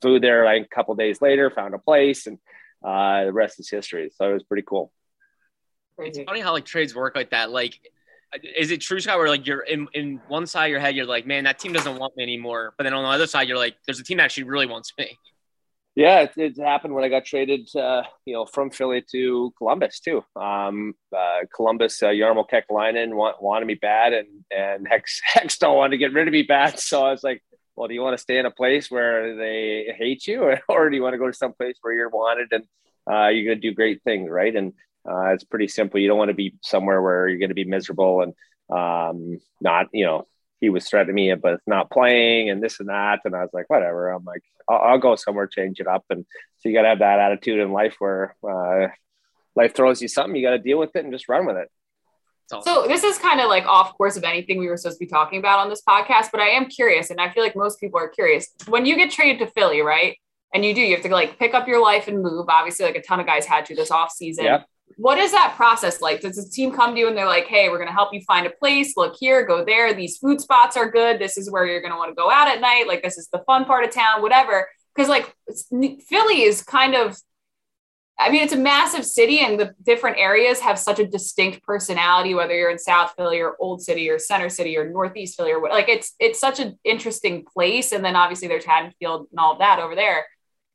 flew 0.00 0.20
there 0.20 0.44
like 0.44 0.62
a 0.62 0.74
couple 0.74 0.94
days 0.94 1.20
later, 1.22 1.50
found 1.50 1.74
a 1.74 1.78
place, 1.78 2.26
and 2.26 2.38
uh, 2.84 3.24
the 3.24 3.32
rest 3.32 3.60
is 3.60 3.70
history. 3.70 4.10
So 4.14 4.30
it 4.30 4.34
was 4.34 4.42
pretty 4.42 4.64
cool. 4.66 4.92
Crazy. 5.96 6.20
It's 6.20 6.28
funny 6.28 6.40
how 6.40 6.52
like 6.52 6.64
trades 6.64 6.94
work 6.94 7.14
like 7.16 7.30
that. 7.30 7.50
Like, 7.50 7.78
is 8.56 8.70
it 8.70 8.80
true, 8.80 9.00
Scott, 9.00 9.18
where 9.18 9.28
like 9.28 9.46
you're 9.46 9.60
in, 9.60 9.88
in 9.92 10.20
one 10.28 10.46
side 10.46 10.66
of 10.66 10.70
your 10.70 10.80
head, 10.80 10.94
you're 10.94 11.06
like, 11.06 11.26
man, 11.26 11.44
that 11.44 11.58
team 11.58 11.72
doesn't 11.72 11.98
want 11.98 12.16
me 12.16 12.22
anymore. 12.22 12.74
But 12.76 12.84
then 12.84 12.94
on 12.94 13.02
the 13.02 13.08
other 13.08 13.26
side, 13.26 13.48
you're 13.48 13.58
like, 13.58 13.76
there's 13.86 14.00
a 14.00 14.04
team 14.04 14.18
that 14.18 14.24
actually 14.24 14.44
really 14.44 14.66
wants 14.66 14.92
me. 14.96 15.18
Yeah, 15.96 16.20
it, 16.20 16.32
it 16.36 16.58
happened 16.58 16.94
when 16.94 17.04
I 17.04 17.08
got 17.08 17.24
traded, 17.24 17.68
uh, 17.74 18.02
you 18.24 18.34
know, 18.34 18.46
from 18.46 18.70
Philly 18.70 19.04
to 19.10 19.52
Columbus 19.58 20.00
too. 20.00 20.22
Um, 20.36 20.94
uh, 21.16 21.40
Columbus, 21.54 22.02
uh, 22.02 22.08
Jarmo 22.08 22.44
Kekalainen 22.48 23.14
want, 23.14 23.42
wanted 23.42 23.66
me 23.66 23.74
bad, 23.74 24.12
and 24.12 24.28
and 24.50 24.86
Hex 24.88 25.20
Hextall 25.34 25.76
wanted 25.76 25.92
to 25.92 25.98
get 25.98 26.12
rid 26.12 26.28
of 26.28 26.32
me 26.32 26.42
bad. 26.42 26.78
So 26.78 27.04
I 27.04 27.10
was 27.10 27.24
like, 27.24 27.42
well, 27.74 27.88
do 27.88 27.94
you 27.94 28.02
want 28.02 28.16
to 28.16 28.22
stay 28.22 28.38
in 28.38 28.46
a 28.46 28.50
place 28.50 28.90
where 28.90 29.36
they 29.36 29.92
hate 29.96 30.26
you, 30.26 30.42
or, 30.42 30.60
or 30.68 30.90
do 30.90 30.96
you 30.96 31.02
want 31.02 31.14
to 31.14 31.18
go 31.18 31.26
to 31.26 31.36
some 31.36 31.54
place 31.54 31.76
where 31.82 31.92
you're 31.92 32.08
wanted 32.08 32.52
and 32.52 32.64
uh, 33.10 33.28
you're 33.28 33.46
going 33.46 33.60
to 33.60 33.68
do 33.68 33.74
great 33.74 34.02
things, 34.04 34.30
right? 34.30 34.54
And 34.54 34.72
uh, 35.10 35.32
it's 35.32 35.44
pretty 35.44 35.68
simple. 35.68 35.98
You 35.98 36.08
don't 36.08 36.18
want 36.18 36.28
to 36.28 36.34
be 36.34 36.54
somewhere 36.62 37.02
where 37.02 37.26
you're 37.26 37.38
going 37.38 37.48
to 37.48 37.54
be 37.54 37.64
miserable 37.64 38.22
and 38.22 38.34
um, 38.70 39.38
not, 39.60 39.86
you 39.92 40.04
know, 40.06 40.26
he 40.60 40.68
was 40.68 40.88
threatening 40.88 41.14
me, 41.14 41.34
but 41.34 41.60
not 41.66 41.90
playing 41.90 42.50
and 42.50 42.62
this 42.62 42.80
and 42.80 42.88
that. 42.88 43.20
And 43.24 43.34
I 43.34 43.40
was 43.40 43.50
like, 43.52 43.70
whatever. 43.70 44.10
I'm 44.10 44.24
like, 44.24 44.42
I'll, 44.68 44.78
I'll 44.78 44.98
go 44.98 45.16
somewhere, 45.16 45.46
change 45.46 45.80
it 45.80 45.86
up. 45.86 46.04
And 46.10 46.26
so 46.58 46.68
you 46.68 46.74
got 46.74 46.82
to 46.82 46.88
have 46.88 46.98
that 46.98 47.18
attitude 47.18 47.60
in 47.60 47.72
life 47.72 47.96
where 47.98 48.36
uh, 48.48 48.88
life 49.56 49.74
throws 49.74 50.02
you 50.02 50.08
something, 50.08 50.36
you 50.36 50.46
got 50.46 50.52
to 50.52 50.58
deal 50.58 50.78
with 50.78 50.94
it 50.94 51.04
and 51.04 51.12
just 51.12 51.28
run 51.28 51.46
with 51.46 51.56
it. 51.56 51.68
So 52.64 52.86
this 52.88 53.04
is 53.04 53.16
kind 53.16 53.40
of 53.40 53.48
like 53.48 53.64
off 53.66 53.96
course 53.96 54.16
of 54.16 54.24
anything 54.24 54.58
we 54.58 54.68
were 54.68 54.76
supposed 54.76 54.98
to 54.98 55.04
be 55.04 55.08
talking 55.08 55.38
about 55.38 55.60
on 55.60 55.68
this 55.68 55.82
podcast, 55.88 56.32
but 56.32 56.40
I 56.40 56.48
am 56.48 56.66
curious, 56.66 57.10
and 57.10 57.20
I 57.20 57.30
feel 57.30 57.44
like 57.44 57.54
most 57.54 57.78
people 57.78 58.00
are 58.00 58.08
curious. 58.08 58.48
When 58.66 58.84
you 58.86 58.96
get 58.96 59.12
traded 59.12 59.38
to 59.38 59.52
Philly, 59.52 59.82
right? 59.82 60.16
And 60.52 60.64
you 60.64 60.74
do, 60.74 60.80
you 60.80 60.96
have 60.96 61.04
to 61.04 61.10
like 61.10 61.38
pick 61.38 61.54
up 61.54 61.68
your 61.68 61.80
life 61.80 62.08
and 62.08 62.20
move. 62.20 62.46
Obviously, 62.48 62.86
like 62.86 62.96
a 62.96 63.02
ton 63.02 63.20
of 63.20 63.26
guys 63.26 63.46
had 63.46 63.66
to 63.66 63.76
this 63.76 63.92
off 63.92 64.10
season. 64.10 64.46
Yep 64.46 64.66
what 64.96 65.18
is 65.18 65.32
that 65.32 65.54
process 65.56 66.00
like? 66.00 66.20
Does 66.20 66.36
the 66.36 66.50
team 66.50 66.72
come 66.72 66.94
to 66.94 67.00
you 67.00 67.08
and 67.08 67.16
they're 67.16 67.26
like, 67.26 67.46
hey, 67.46 67.68
we're 67.68 67.78
going 67.78 67.88
to 67.88 67.94
help 67.94 68.12
you 68.12 68.20
find 68.22 68.46
a 68.46 68.50
place, 68.50 68.96
look 68.96 69.16
here, 69.18 69.46
go 69.46 69.64
there. 69.64 69.94
These 69.94 70.18
food 70.18 70.40
spots 70.40 70.76
are 70.76 70.90
good. 70.90 71.18
This 71.18 71.38
is 71.38 71.50
where 71.50 71.66
you're 71.66 71.80
going 71.80 71.92
to 71.92 71.98
want 71.98 72.10
to 72.10 72.14
go 72.14 72.30
out 72.30 72.48
at 72.48 72.60
night. 72.60 72.86
Like, 72.86 73.02
this 73.02 73.16
is 73.16 73.28
the 73.32 73.42
fun 73.46 73.64
part 73.64 73.84
of 73.84 73.92
town, 73.92 74.22
whatever. 74.22 74.68
Because, 74.94 75.08
like, 75.08 75.34
Philly 76.08 76.42
is 76.42 76.62
kind 76.62 76.94
of, 76.94 77.16
I 78.18 78.30
mean, 78.30 78.42
it's 78.42 78.52
a 78.52 78.58
massive 78.58 79.06
city 79.06 79.38
and 79.38 79.58
the 79.58 79.74
different 79.82 80.18
areas 80.18 80.60
have 80.60 80.78
such 80.78 80.98
a 80.98 81.06
distinct 81.06 81.62
personality, 81.62 82.34
whether 82.34 82.54
you're 82.54 82.70
in 82.70 82.78
South 82.78 83.14
Philly 83.16 83.40
or 83.40 83.56
Old 83.60 83.80
City 83.80 84.10
or 84.10 84.18
Center 84.18 84.50
City 84.50 84.76
or 84.76 84.90
Northeast 84.90 85.36
Philly 85.36 85.52
or 85.52 85.60
what. 85.60 85.70
Like, 85.70 85.88
it's, 85.88 86.14
it's 86.18 86.38
such 86.38 86.60
an 86.60 86.78
interesting 86.84 87.44
place. 87.44 87.92
And 87.92 88.04
then 88.04 88.16
obviously 88.16 88.48
there's 88.48 88.64
Haddonfield 88.64 89.28
and 89.30 89.38
all 89.38 89.52
of 89.52 89.60
that 89.60 89.78
over 89.78 89.94
there. 89.94 90.26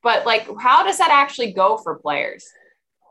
But, 0.02 0.26
like, 0.26 0.48
how 0.60 0.84
does 0.84 0.98
that 0.98 1.12
actually 1.12 1.54
go 1.54 1.78
for 1.78 2.00
players? 2.00 2.48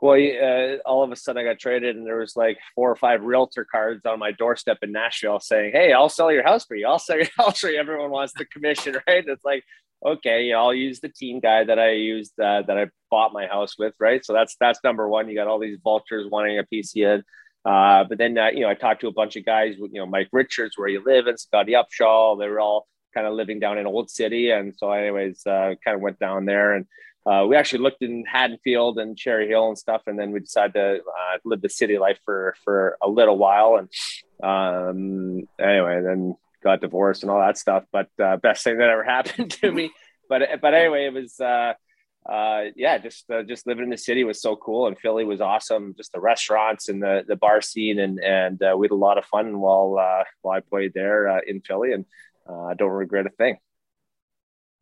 Well, 0.04 0.20
uh, 0.20 0.76
all 0.86 1.02
of 1.02 1.10
a 1.10 1.16
sudden 1.16 1.40
I 1.40 1.50
got 1.50 1.58
traded, 1.58 1.96
and 1.96 2.06
there 2.06 2.18
was 2.18 2.36
like 2.36 2.58
four 2.74 2.90
or 2.90 2.96
five 2.96 3.22
realtor 3.22 3.64
cards 3.64 4.04
on 4.04 4.18
my 4.18 4.32
doorstep 4.32 4.76
in 4.82 4.92
Nashville 4.92 5.40
saying, 5.40 5.72
"Hey, 5.72 5.94
I'll 5.94 6.10
sell 6.10 6.30
your 6.30 6.42
house 6.42 6.66
for 6.66 6.76
you. 6.76 6.86
I'll 6.86 6.98
sell 6.98 7.16
your 7.16 7.26
house 7.38 7.60
for 7.60 7.70
you." 7.70 7.78
Everyone 7.78 8.10
wants 8.10 8.34
the 8.36 8.44
commission, 8.44 8.98
right? 9.08 9.24
It's 9.26 9.46
like, 9.46 9.64
okay, 10.04 10.52
I'll 10.52 10.74
use 10.74 11.00
the 11.00 11.08
team 11.08 11.40
guy 11.40 11.64
that 11.64 11.78
I 11.78 11.92
used 11.92 12.38
uh, 12.38 12.60
that 12.66 12.76
I 12.76 12.88
bought 13.10 13.32
my 13.32 13.46
house 13.46 13.78
with, 13.78 13.94
right? 13.98 14.22
So 14.22 14.34
that's 14.34 14.56
that's 14.60 14.80
number 14.84 15.08
one. 15.08 15.26
You 15.30 15.36
got 15.36 15.46
all 15.46 15.58
these 15.58 15.78
vultures 15.82 16.30
wanting 16.30 16.58
a 16.58 16.64
piece 16.64 16.92
of 16.92 16.96
you. 16.96 17.22
Uh, 17.64 18.04
but 18.04 18.18
then, 18.18 18.36
uh, 18.36 18.48
you 18.48 18.60
know, 18.60 18.68
I 18.68 18.74
talked 18.74 19.00
to 19.00 19.08
a 19.08 19.12
bunch 19.12 19.36
of 19.36 19.46
guys, 19.46 19.76
you 19.78 19.88
know, 19.94 20.04
Mike 20.04 20.28
Richards, 20.32 20.76
where 20.76 20.88
you 20.88 21.02
live, 21.02 21.28
and 21.28 21.40
Scottie 21.40 21.72
Upshall. 21.72 22.38
They 22.38 22.48
were 22.48 22.60
all 22.60 22.86
kind 23.14 23.26
of 23.26 23.32
living 23.32 23.58
down 23.58 23.78
in 23.78 23.86
Old 23.86 24.10
City, 24.10 24.50
and 24.50 24.74
so, 24.76 24.92
anyways, 24.92 25.46
uh, 25.46 25.76
kind 25.82 25.94
of 25.94 26.02
went 26.02 26.18
down 26.18 26.44
there 26.44 26.74
and 26.74 26.84
uh, 27.26 27.46
we 27.48 27.56
actually 27.56 27.80
looked 27.80 28.02
in 28.02 28.24
Haddonfield 28.26 28.98
and 28.98 29.16
Cherry 29.16 29.48
Hill 29.48 29.68
and 29.68 29.78
stuff, 29.78 30.02
and 30.06 30.18
then 30.18 30.30
we 30.30 30.40
decided 30.40 30.74
to 30.74 30.96
uh, 30.96 31.38
live 31.44 31.62
the 31.62 31.70
city 31.70 31.98
life 31.98 32.18
for 32.24 32.54
for 32.64 32.98
a 33.02 33.08
little 33.08 33.38
while. 33.38 33.76
And 33.76 33.88
um, 34.42 35.48
anyway, 35.58 36.02
then 36.02 36.36
got 36.62 36.82
divorced 36.82 37.22
and 37.22 37.30
all 37.30 37.40
that 37.40 37.56
stuff. 37.56 37.84
But 37.90 38.08
uh, 38.22 38.36
best 38.36 38.64
thing 38.64 38.78
that 38.78 38.90
ever 38.90 39.04
happened 39.16 39.52
to 39.52 39.72
me. 39.72 39.90
But 40.28 40.42
but 40.60 40.74
anyway, 40.74 41.06
it 41.06 41.14
was 41.14 41.40
uh, 41.40 41.72
uh, 42.28 42.64
yeah, 42.76 42.98
just 42.98 43.30
uh, 43.30 43.42
just 43.42 43.66
living 43.66 43.84
in 43.84 43.90
the 43.90 43.96
city 43.96 44.24
was 44.24 44.42
so 44.42 44.54
cool, 44.54 44.86
and 44.86 44.98
Philly 44.98 45.24
was 45.24 45.40
awesome. 45.40 45.94
Just 45.96 46.12
the 46.12 46.20
restaurants 46.20 46.90
and 46.90 47.02
the 47.02 47.24
the 47.26 47.36
bar 47.36 47.62
scene, 47.62 48.00
and 48.00 48.22
and 48.22 48.60
we 48.76 48.84
had 48.84 48.90
a 48.90 48.96
lot 48.96 49.16
of 49.16 49.24
fun 49.24 49.60
while 49.60 49.92
while 50.42 50.56
I 50.56 50.60
played 50.60 50.92
there 50.92 51.38
in 51.38 51.62
Philly, 51.62 51.92
and 51.92 52.04
I 52.46 52.74
don't 52.74 52.90
regret 52.90 53.24
a 53.24 53.30
thing. 53.30 53.56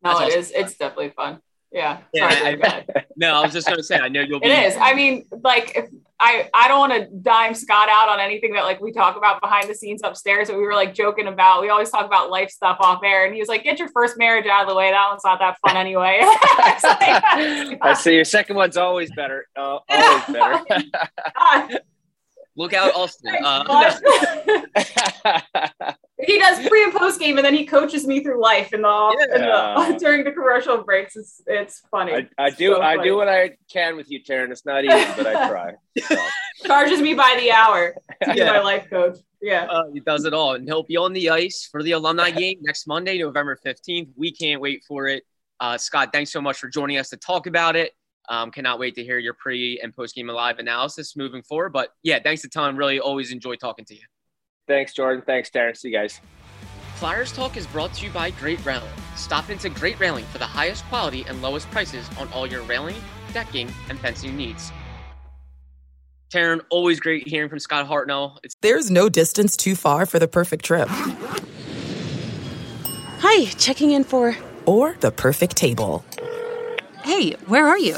No, 0.01 0.09
That's 0.09 0.19
it 0.19 0.25
awesome. 0.25 0.39
is. 0.39 0.51
It's 0.51 0.77
definitely 0.77 1.11
fun. 1.11 1.39
Yeah. 1.73 1.97
yeah 2.13 2.27
I, 2.27 2.85
no, 3.17 3.35
I 3.35 3.41
was 3.41 3.51
just 3.51 3.67
gonna 3.67 3.83
say 3.83 3.97
I 3.97 4.07
know 4.07 4.21
you'll 4.21 4.39
be. 4.39 4.47
It 4.47 4.67
is. 4.67 4.77
I 4.77 4.93
mean, 4.93 5.25
like 5.43 5.75
if 5.75 5.89
I 6.19 6.49
I 6.53 6.67
don't 6.67 6.79
want 6.79 6.93
to 6.93 7.07
dime 7.21 7.53
Scott 7.55 7.89
out 7.89 8.07
on 8.07 8.19
anything 8.19 8.53
that 8.53 8.63
like 8.63 8.79
we 8.79 8.93
talk 8.93 9.17
about 9.17 9.41
behind 9.41 9.69
the 9.69 9.75
scenes 9.75 10.01
upstairs 10.03 10.47
that 10.47 10.55
we 10.55 10.63
were 10.63 10.75
like 10.75 10.93
joking 10.93 11.27
about. 11.27 11.61
We 11.61 11.69
always 11.69 11.89
talk 11.89 12.05
about 12.05 12.29
life 12.29 12.49
stuff 12.49 12.77
off 12.79 13.01
air, 13.03 13.25
and 13.25 13.33
he 13.33 13.41
was 13.41 13.49
like, 13.49 13.63
"Get 13.63 13.79
your 13.79 13.89
first 13.89 14.17
marriage 14.17 14.45
out 14.45 14.61
of 14.61 14.69
the 14.69 14.75
way. 14.75 14.91
That 14.91 15.09
one's 15.09 15.23
not 15.25 15.39
that 15.39 15.57
fun 15.65 15.75
anyway." 15.75 16.19
I 17.81 17.95
see. 17.97 18.15
Your 18.15 18.23
second 18.23 18.55
one's 18.55 18.77
always 18.77 19.11
better. 19.15 19.47
Uh, 19.55 19.79
always 19.89 20.23
better. 20.29 21.81
Look 22.55 22.73
out, 22.73 22.93
Austin. 22.93 23.35
Uh, 23.43 23.63
he 26.25 26.39
does 26.39 26.67
pre 26.67 26.83
and 26.83 26.93
post 26.93 27.19
game, 27.19 27.37
and 27.37 27.45
then 27.45 27.53
he 27.53 27.65
coaches 27.65 28.05
me 28.05 28.23
through 28.23 28.41
life 28.41 28.73
in 28.73 28.81
the, 28.81 29.27
yeah. 29.29 29.85
in 29.85 29.93
the 29.93 29.97
during 29.99 30.23
the 30.23 30.31
commercial 30.31 30.83
breaks. 30.83 31.15
It's 31.15 31.41
it's 31.47 31.81
funny. 31.91 32.13
I, 32.13 32.29
I 32.37 32.49
do 32.49 32.73
so 32.73 32.81
I 32.81 32.95
funny. 32.95 33.09
do 33.09 33.15
what 33.15 33.29
I 33.29 33.51
can 33.71 33.95
with 33.95 34.09
you, 34.09 34.21
Taryn. 34.23 34.51
It's 34.51 34.65
not 34.65 34.83
easy, 34.85 35.11
but 35.15 35.27
I 35.27 35.49
try. 35.49 35.73
So. 35.99 36.15
Charges 36.65 37.01
me 37.01 37.13
by 37.13 37.35
the 37.39 37.51
hour 37.51 37.95
to 38.23 38.33
be 38.33 38.39
my 38.41 38.59
life 38.59 38.89
coach. 38.89 39.17
Yeah, 39.41 39.65
uh, 39.65 39.91
he 39.93 39.99
does 39.99 40.25
it 40.25 40.33
all, 40.33 40.55
and 40.55 40.67
he'll 40.67 40.83
be 40.83 40.97
on 40.97 41.13
the 41.13 41.29
ice 41.29 41.67
for 41.69 41.83
the 41.83 41.91
alumni 41.91 42.31
game 42.31 42.59
next 42.61 42.87
Monday, 42.87 43.17
November 43.19 43.55
fifteenth. 43.55 44.09
We 44.15 44.31
can't 44.31 44.61
wait 44.61 44.83
for 44.87 45.07
it. 45.07 45.23
Uh, 45.59 45.77
Scott, 45.77 46.09
thanks 46.13 46.31
so 46.31 46.41
much 46.41 46.57
for 46.57 46.67
joining 46.67 46.97
us 46.97 47.09
to 47.09 47.17
talk 47.17 47.47
about 47.47 47.75
it. 47.75 47.93
Um, 48.29 48.51
cannot 48.51 48.79
wait 48.79 48.95
to 48.95 49.03
hear 49.03 49.17
your 49.17 49.33
pre 49.33 49.79
and 49.81 49.93
post 49.93 50.15
game 50.15 50.27
live 50.27 50.59
analysis 50.59 51.15
moving 51.17 51.43
forward. 51.43 51.73
But 51.73 51.89
yeah, 52.03 52.19
thanks 52.23 52.43
a 52.43 52.49
ton. 52.49 52.77
Really 52.77 52.99
always 52.99 53.31
enjoy 53.31 53.55
talking 53.55 53.85
to 53.85 53.93
you. 53.93 54.03
Thanks, 54.67 54.93
Jordan. 54.93 55.23
Thanks, 55.25 55.49
Taryn. 55.49 55.75
See 55.75 55.89
you 55.89 55.93
guys. 55.97 56.21
Flyers 56.95 57.31
Talk 57.33 57.57
is 57.57 57.67
brought 57.67 57.93
to 57.95 58.05
you 58.05 58.11
by 58.11 58.31
Great 58.31 58.63
Railing. 58.65 58.89
Stop 59.15 59.49
into 59.49 59.69
Great 59.69 59.99
Railing 59.99 60.23
for 60.25 60.37
the 60.37 60.45
highest 60.45 60.85
quality 60.85 61.25
and 61.27 61.41
lowest 61.41 61.69
prices 61.71 62.09
on 62.19 62.31
all 62.31 62.47
your 62.47 62.61
railing, 62.63 62.95
decking, 63.33 63.69
and 63.89 63.99
fencing 63.99 64.37
needs. 64.37 64.71
Taryn, 66.33 66.61
always 66.69 66.99
great 66.99 67.27
hearing 67.27 67.49
from 67.49 67.59
Scott 67.59 67.87
Hartnell. 67.87 68.37
It's- 68.43 68.55
There's 68.61 68.89
no 68.89 69.09
distance 69.09 69.57
too 69.57 69.75
far 69.75 70.05
for 70.05 70.17
the 70.17 70.27
perfect 70.27 70.63
trip. 70.65 70.87
Hi, 73.19 73.45
checking 73.57 73.91
in 73.91 74.03
for. 74.03 74.35
Or 74.65 74.95
the 75.01 75.11
perfect 75.11 75.55
table. 75.57 76.03
Hey, 77.03 77.31
where 77.47 77.67
are 77.67 77.77
you? 77.77 77.97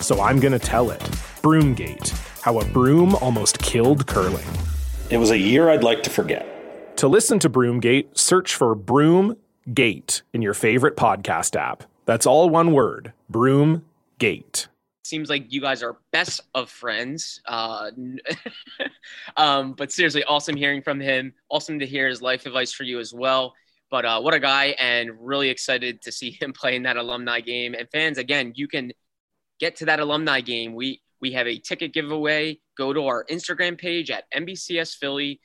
so 0.00 0.20
I'm 0.20 0.40
going 0.40 0.52
to 0.52 0.58
tell 0.58 0.90
it. 0.90 1.00
Broomgate 1.42 2.10
How 2.40 2.58
a 2.58 2.64
Broom 2.66 3.14
Almost 3.16 3.58
Killed 3.60 4.06
Curling. 4.06 4.46
It 5.10 5.18
was 5.18 5.30
a 5.30 5.38
year 5.38 5.70
I'd 5.70 5.82
like 5.82 6.02
to 6.04 6.10
forget. 6.10 6.96
To 6.98 7.08
listen 7.08 7.38
to 7.40 7.50
Broomgate, 7.50 8.16
search 8.16 8.54
for 8.54 8.76
Broomgate 8.76 10.22
in 10.32 10.42
your 10.42 10.54
favorite 10.54 10.96
podcast 10.96 11.56
app. 11.56 11.84
That's 12.04 12.26
all 12.26 12.50
one 12.50 12.72
word 12.72 13.12
Broomgate. 13.32 14.66
Seems 15.04 15.30
like 15.30 15.52
you 15.52 15.60
guys 15.60 15.82
are 15.82 15.96
best 16.12 16.42
of 16.54 16.70
friends. 16.70 17.40
Uh, 17.46 17.90
um, 19.36 19.72
but 19.72 19.90
seriously, 19.90 20.22
awesome 20.24 20.56
hearing 20.56 20.82
from 20.82 21.00
him. 21.00 21.32
Awesome 21.48 21.78
to 21.78 21.86
hear 21.86 22.08
his 22.08 22.20
life 22.20 22.46
advice 22.46 22.72
for 22.72 22.84
you 22.84 22.98
as 22.98 23.12
well. 23.12 23.54
But 23.90 24.04
uh, 24.04 24.20
what 24.20 24.34
a 24.34 24.40
guy, 24.40 24.76
and 24.78 25.10
really 25.20 25.48
excited 25.48 26.00
to 26.02 26.12
see 26.12 26.30
him 26.40 26.52
play 26.52 26.76
in 26.76 26.84
that 26.84 26.96
alumni 26.96 27.40
game. 27.40 27.74
And 27.74 27.88
fans, 27.90 28.18
again, 28.18 28.52
you 28.54 28.68
can 28.68 28.92
get 29.60 29.76
to 29.76 29.84
that 29.84 30.00
alumni 30.00 30.40
game. 30.40 30.74
We 30.74 31.00
we 31.20 31.32
have 31.32 31.46
a 31.46 31.58
ticket 31.58 31.92
giveaway. 31.92 32.58
Go 32.76 32.92
to 32.92 33.06
our 33.06 33.24
Instagram 33.26 33.78
page 33.78 34.10
at 34.10 34.24
NBCS 34.34 34.96
Philly. 34.96 35.40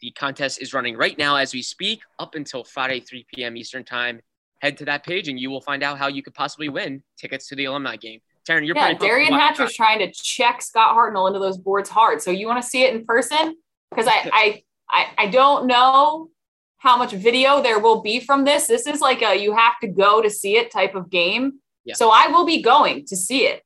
The 0.00 0.12
contest 0.12 0.62
is 0.62 0.72
running 0.72 0.96
right 0.96 1.18
now 1.18 1.36
as 1.36 1.52
we 1.52 1.60
speak, 1.60 2.00
up 2.20 2.36
until 2.36 2.62
Friday, 2.62 3.00
3 3.00 3.26
p.m. 3.34 3.56
Eastern 3.56 3.84
Time. 3.84 4.20
Head 4.62 4.76
to 4.78 4.84
that 4.86 5.04
page, 5.04 5.28
and 5.28 5.38
you 5.38 5.50
will 5.50 5.60
find 5.60 5.82
out 5.82 5.98
how 5.98 6.06
you 6.06 6.22
could 6.22 6.34
possibly 6.34 6.68
win 6.68 7.02
tickets 7.16 7.48
to 7.48 7.56
the 7.56 7.64
alumni 7.64 7.96
game. 7.96 8.20
Taryn, 8.48 8.66
you're 8.66 8.76
yeah. 8.76 8.94
Derian 8.94 9.28
Hatcher's 9.28 9.74
trying 9.74 9.98
to 9.98 10.10
check 10.12 10.62
Scott 10.62 10.96
Hartnell 10.96 11.26
into 11.26 11.38
those 11.38 11.58
boards 11.58 11.90
hard. 11.90 12.22
So 12.22 12.30
you 12.30 12.46
want 12.46 12.62
to 12.62 12.68
see 12.68 12.82
it 12.82 12.94
in 12.94 13.04
person? 13.04 13.56
Because 13.90 14.06
I, 14.06 14.30
I 14.32 14.62
I 14.90 15.06
I 15.18 15.26
don't 15.28 15.66
know 15.66 16.30
how 16.78 16.96
much 16.96 17.12
video 17.12 17.60
there 17.60 17.78
will 17.78 18.02
be 18.02 18.20
from 18.20 18.44
this. 18.44 18.66
This 18.66 18.86
is 18.86 19.00
like 19.00 19.22
a 19.22 19.34
you 19.34 19.54
have 19.54 19.78
to 19.80 19.88
go 19.88 20.22
to 20.22 20.30
see 20.30 20.56
it 20.56 20.70
type 20.70 20.94
of 20.94 21.10
game. 21.10 21.60
Yeah. 21.88 21.94
So 21.94 22.10
I 22.10 22.28
will 22.28 22.44
be 22.44 22.60
going 22.60 23.06
to 23.06 23.16
see 23.16 23.46
it 23.46 23.62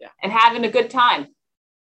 yeah. 0.00 0.08
and 0.22 0.30
having 0.30 0.64
a 0.64 0.70
good 0.70 0.90
time. 0.90 1.26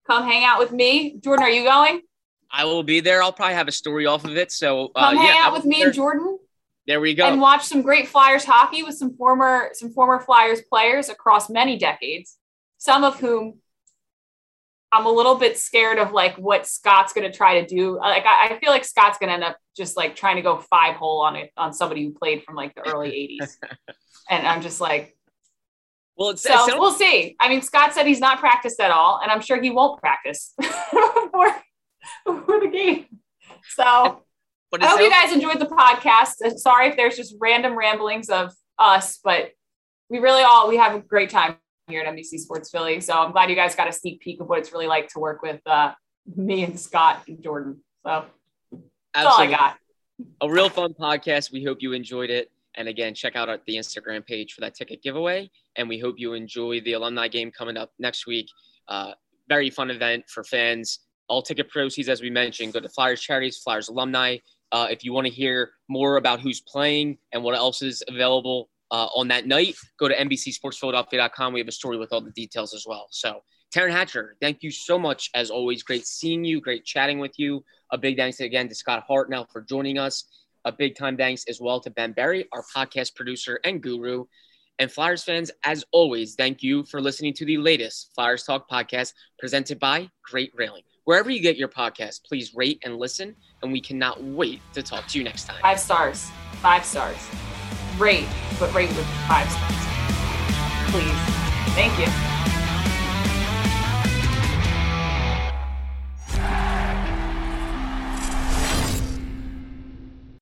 Come 0.08 0.24
hang 0.24 0.46
out 0.46 0.60
with 0.60 0.72
me. 0.72 1.20
Jordan, 1.22 1.44
are 1.44 1.50
you 1.50 1.66
going? 1.66 2.02
I 2.50 2.64
will 2.64 2.84
be 2.84 3.02
there. 3.02 3.22
I'll 3.22 3.34
probably 3.34 3.56
have 3.56 3.68
a 3.68 3.74
story 3.74 4.06
off 4.06 4.24
of 4.24 4.38
it. 4.38 4.54
So 4.54 4.92
uh, 4.96 5.10
come 5.10 5.18
hang 5.18 5.36
yeah, 5.36 5.46
out 5.46 5.52
with 5.52 5.66
me 5.66 5.80
there. 5.80 5.88
and 5.88 5.94
Jordan. 5.94 6.40
There 6.86 7.02
we 7.02 7.14
go. 7.14 7.28
And 7.28 7.42
watch 7.42 7.66
some 7.66 7.82
great 7.82 8.08
Flyers 8.08 8.46
hockey 8.46 8.82
with 8.82 8.96
some 8.96 9.14
former 9.18 9.72
some 9.74 9.92
former 9.92 10.22
Flyers 10.22 10.62
players 10.62 11.10
across 11.10 11.50
many 11.50 11.78
decades, 11.78 12.38
some 12.78 13.04
of 13.04 13.20
whom 13.20 13.60
I'm 14.94 15.06
a 15.06 15.12
little 15.12 15.36
bit 15.36 15.58
scared 15.58 16.00
of 16.00 16.14
like 16.14 16.38
what 16.38 16.66
Scott's 16.66 17.12
going 17.12 17.30
to 17.30 17.38
try 17.38 17.60
to 17.60 17.68
do. 17.68 17.98
Like 17.98 18.26
I, 18.26 18.52
I, 18.52 18.60
feel 18.60 18.70
like 18.70 18.86
Scott's 18.86 19.18
going 19.18 19.28
to 19.28 19.34
end 19.34 19.44
up 19.44 19.58
just 19.76 19.98
like 19.98 20.16
trying 20.16 20.38
to 20.38 20.42
go 20.42 20.60
five 20.60 20.96
hole 20.96 21.20
on 21.20 21.36
it 21.36 21.52
on 21.58 21.74
somebody 21.74 22.06
who 22.06 22.14
played 22.14 22.44
from 22.44 22.56
like 22.56 22.74
the 22.74 22.88
early 22.90 23.38
80s, 23.42 23.58
and 24.30 24.48
I'm 24.48 24.62
just 24.62 24.80
like, 24.80 25.17
well, 26.18 26.30
it's, 26.32 26.42
so 26.42 26.50
sounds- 26.50 26.74
we'll 26.76 26.92
see. 26.92 27.36
I 27.40 27.50
mean, 27.50 27.62
Scott 27.62 27.94
said 27.94 28.06
he's 28.06 28.20
not 28.20 28.40
practiced 28.40 28.80
at 28.80 28.92
all, 28.92 29.20
and 29.22 29.32
I'm 29.32 29.42
sure 29.42 29.62
he 29.62 29.70
won't 29.70 30.00
practice 30.00 30.54
before, 30.60 31.56
before 32.26 32.60
the 32.60 32.70
game. 32.72 33.06
So 33.76 33.84
I 33.84 34.86
hope 34.88 35.00
you 35.00 35.10
guys 35.10 35.32
enjoyed 35.32 35.60
the 35.60 35.66
podcast. 35.66 36.58
Sorry 36.58 36.88
if 36.88 36.98
there's 36.98 37.16
just 37.16 37.36
random 37.40 37.78
ramblings 37.78 38.30
of 38.30 38.52
us, 38.80 39.20
but 39.24 39.52
we 40.10 40.20
really 40.20 40.42
all 40.42 40.68
we 40.68 40.78
have 40.78 40.96
a 40.96 41.00
great 41.00 41.30
time 41.30 41.58
here 41.88 42.02
at 42.02 42.14
NBC 42.14 42.40
Sports 42.40 42.70
Philly. 42.70 43.00
So 43.00 43.14
I'm 43.14 43.32
glad 43.32 43.50
you 43.50 43.56
guys 43.56 43.76
got 43.76 43.88
a 43.88 43.94
sneak 43.94 44.20
peek 44.20 44.42
of 44.42 44.48
what 44.48 44.60
it's 44.60 44.72
really 44.72 44.88
like 44.88 45.10
to 45.10 45.20
work 45.20 45.42
with 45.42 45.62
uh, 45.66 45.94
me 46.36 46.64
and 46.64 46.80
Scott 46.80 47.24
and 47.28 47.42
Jordan. 47.42 47.82
So 48.06 48.26
that's 49.14 49.26
all 49.26 49.40
I 49.40 49.48
got. 49.48 49.78
A 50.42 50.50
real 50.50 50.70
fun 50.70 50.94
podcast. 50.94 51.52
We 51.52 51.64
hope 51.64 51.82
you 51.82 51.94
enjoyed 51.94 52.30
it. 52.30 52.52
And 52.78 52.88
again, 52.88 53.14
check 53.14 53.36
out 53.36 53.50
our, 53.50 53.60
the 53.66 53.76
Instagram 53.76 54.26
page 54.26 54.54
for 54.54 54.62
that 54.62 54.76
ticket 54.76 55.04
giveaway. 55.04 55.50
And 55.76 55.90
we 55.90 56.00
hope 56.00 56.16
you 56.18 56.34
enjoy 56.34 56.80
the 56.82 56.94
alumni 56.94 57.28
game 57.28 57.52
coming 57.52 57.76
up 57.76 57.92
next 58.00 58.28
week. 58.28 58.48
Uh, 58.88 59.14
very 59.50 59.70
fun 59.70 59.90
event 59.92 60.26
for 60.30 60.44
fans. 60.44 61.00
All 61.28 61.42
ticket 61.42 61.70
proceeds, 61.70 62.08
as 62.08 62.22
we 62.22 62.30
mentioned, 62.30 62.74
go 62.74 62.80
to 62.80 62.90
Flyers 62.90 63.22
Charities, 63.22 63.58
Flyers 63.58 63.90
Alumni. 63.90 64.38
Uh, 64.72 64.88
if 64.90 65.04
you 65.04 65.14
want 65.14 65.28
to 65.28 65.34
hear 65.34 65.72
more 65.90 66.18
about 66.18 66.40
who's 66.40 66.62
playing 66.62 67.18
and 67.34 67.44
what 67.44 67.56
else 67.56 67.82
is 67.82 68.04
available 68.08 68.70
uh, 68.92 69.08
on 69.16 69.28
that 69.30 69.48
night, 69.48 69.76
go 70.00 70.08
to 70.08 70.16
NBCSportsPhiladelphia.com. 70.16 71.54
We 71.54 71.60
have 71.60 71.68
a 71.68 71.74
story 71.74 71.98
with 71.98 72.14
all 72.14 72.22
the 72.22 72.32
details 72.32 72.74
as 72.74 72.86
well. 72.88 73.08
So, 73.12 73.42
Taryn 73.76 73.92
Hatcher, 73.92 74.38
thank 74.42 74.64
you 74.64 74.72
so 74.72 74.98
much 74.98 75.30
as 75.34 75.50
always. 75.50 75.84
Great 75.84 76.08
seeing 76.08 76.46
you, 76.46 76.62
great 76.62 76.86
chatting 76.86 77.20
with 77.20 77.38
you. 77.38 77.64
A 77.92 77.98
big 77.98 78.18
thanks 78.18 78.40
again 78.40 78.70
to 78.70 78.76
Scott 78.76 79.04
Hartnell 79.10 79.46
for 79.52 79.62
joining 79.62 79.98
us. 79.98 80.26
A 80.68 80.72
big 80.74 80.98
time 80.98 81.16
thanks 81.16 81.46
as 81.48 81.62
well 81.62 81.80
to 81.80 81.90
Ben 81.90 82.12
Berry, 82.12 82.46
our 82.52 82.62
podcast 82.76 83.16
producer 83.16 83.58
and 83.64 83.82
guru. 83.82 84.26
And 84.80 84.92
Flyers 84.92 85.24
fans, 85.24 85.50
as 85.64 85.86
always, 85.94 86.36
thank 86.36 86.62
you 86.62 86.84
for 86.84 87.00
listening 87.00 87.34
to 87.36 87.46
the 87.46 87.56
latest 87.56 88.12
Flyers 88.14 88.44
Talk 88.44 88.70
podcast 88.70 89.14
presented 89.40 89.80
by 89.80 90.10
Great 90.24 90.52
Railing. 90.56 90.84
Wherever 91.06 91.30
you 91.30 91.40
get 91.40 91.56
your 91.56 91.70
podcast, 91.70 92.26
please 92.26 92.54
rate 92.54 92.82
and 92.84 92.98
listen. 92.98 93.34
And 93.64 93.72
we 93.72 93.80
cannot 93.80 94.22
wait 94.22 94.60
to 94.74 94.84
talk 94.84 95.08
to 95.08 95.18
you 95.18 95.24
next 95.24 95.46
time. 95.46 95.62
Five 95.62 95.80
stars. 95.80 96.30
Five 96.62 96.84
stars 96.84 97.18
rate, 97.98 98.28
but 98.60 98.74
rate 98.74 98.90
with 98.90 99.06
five 99.28 99.50
stars. 99.50 100.92
Please. 100.92 101.38
Thank 101.76 101.98
you. 101.98 102.57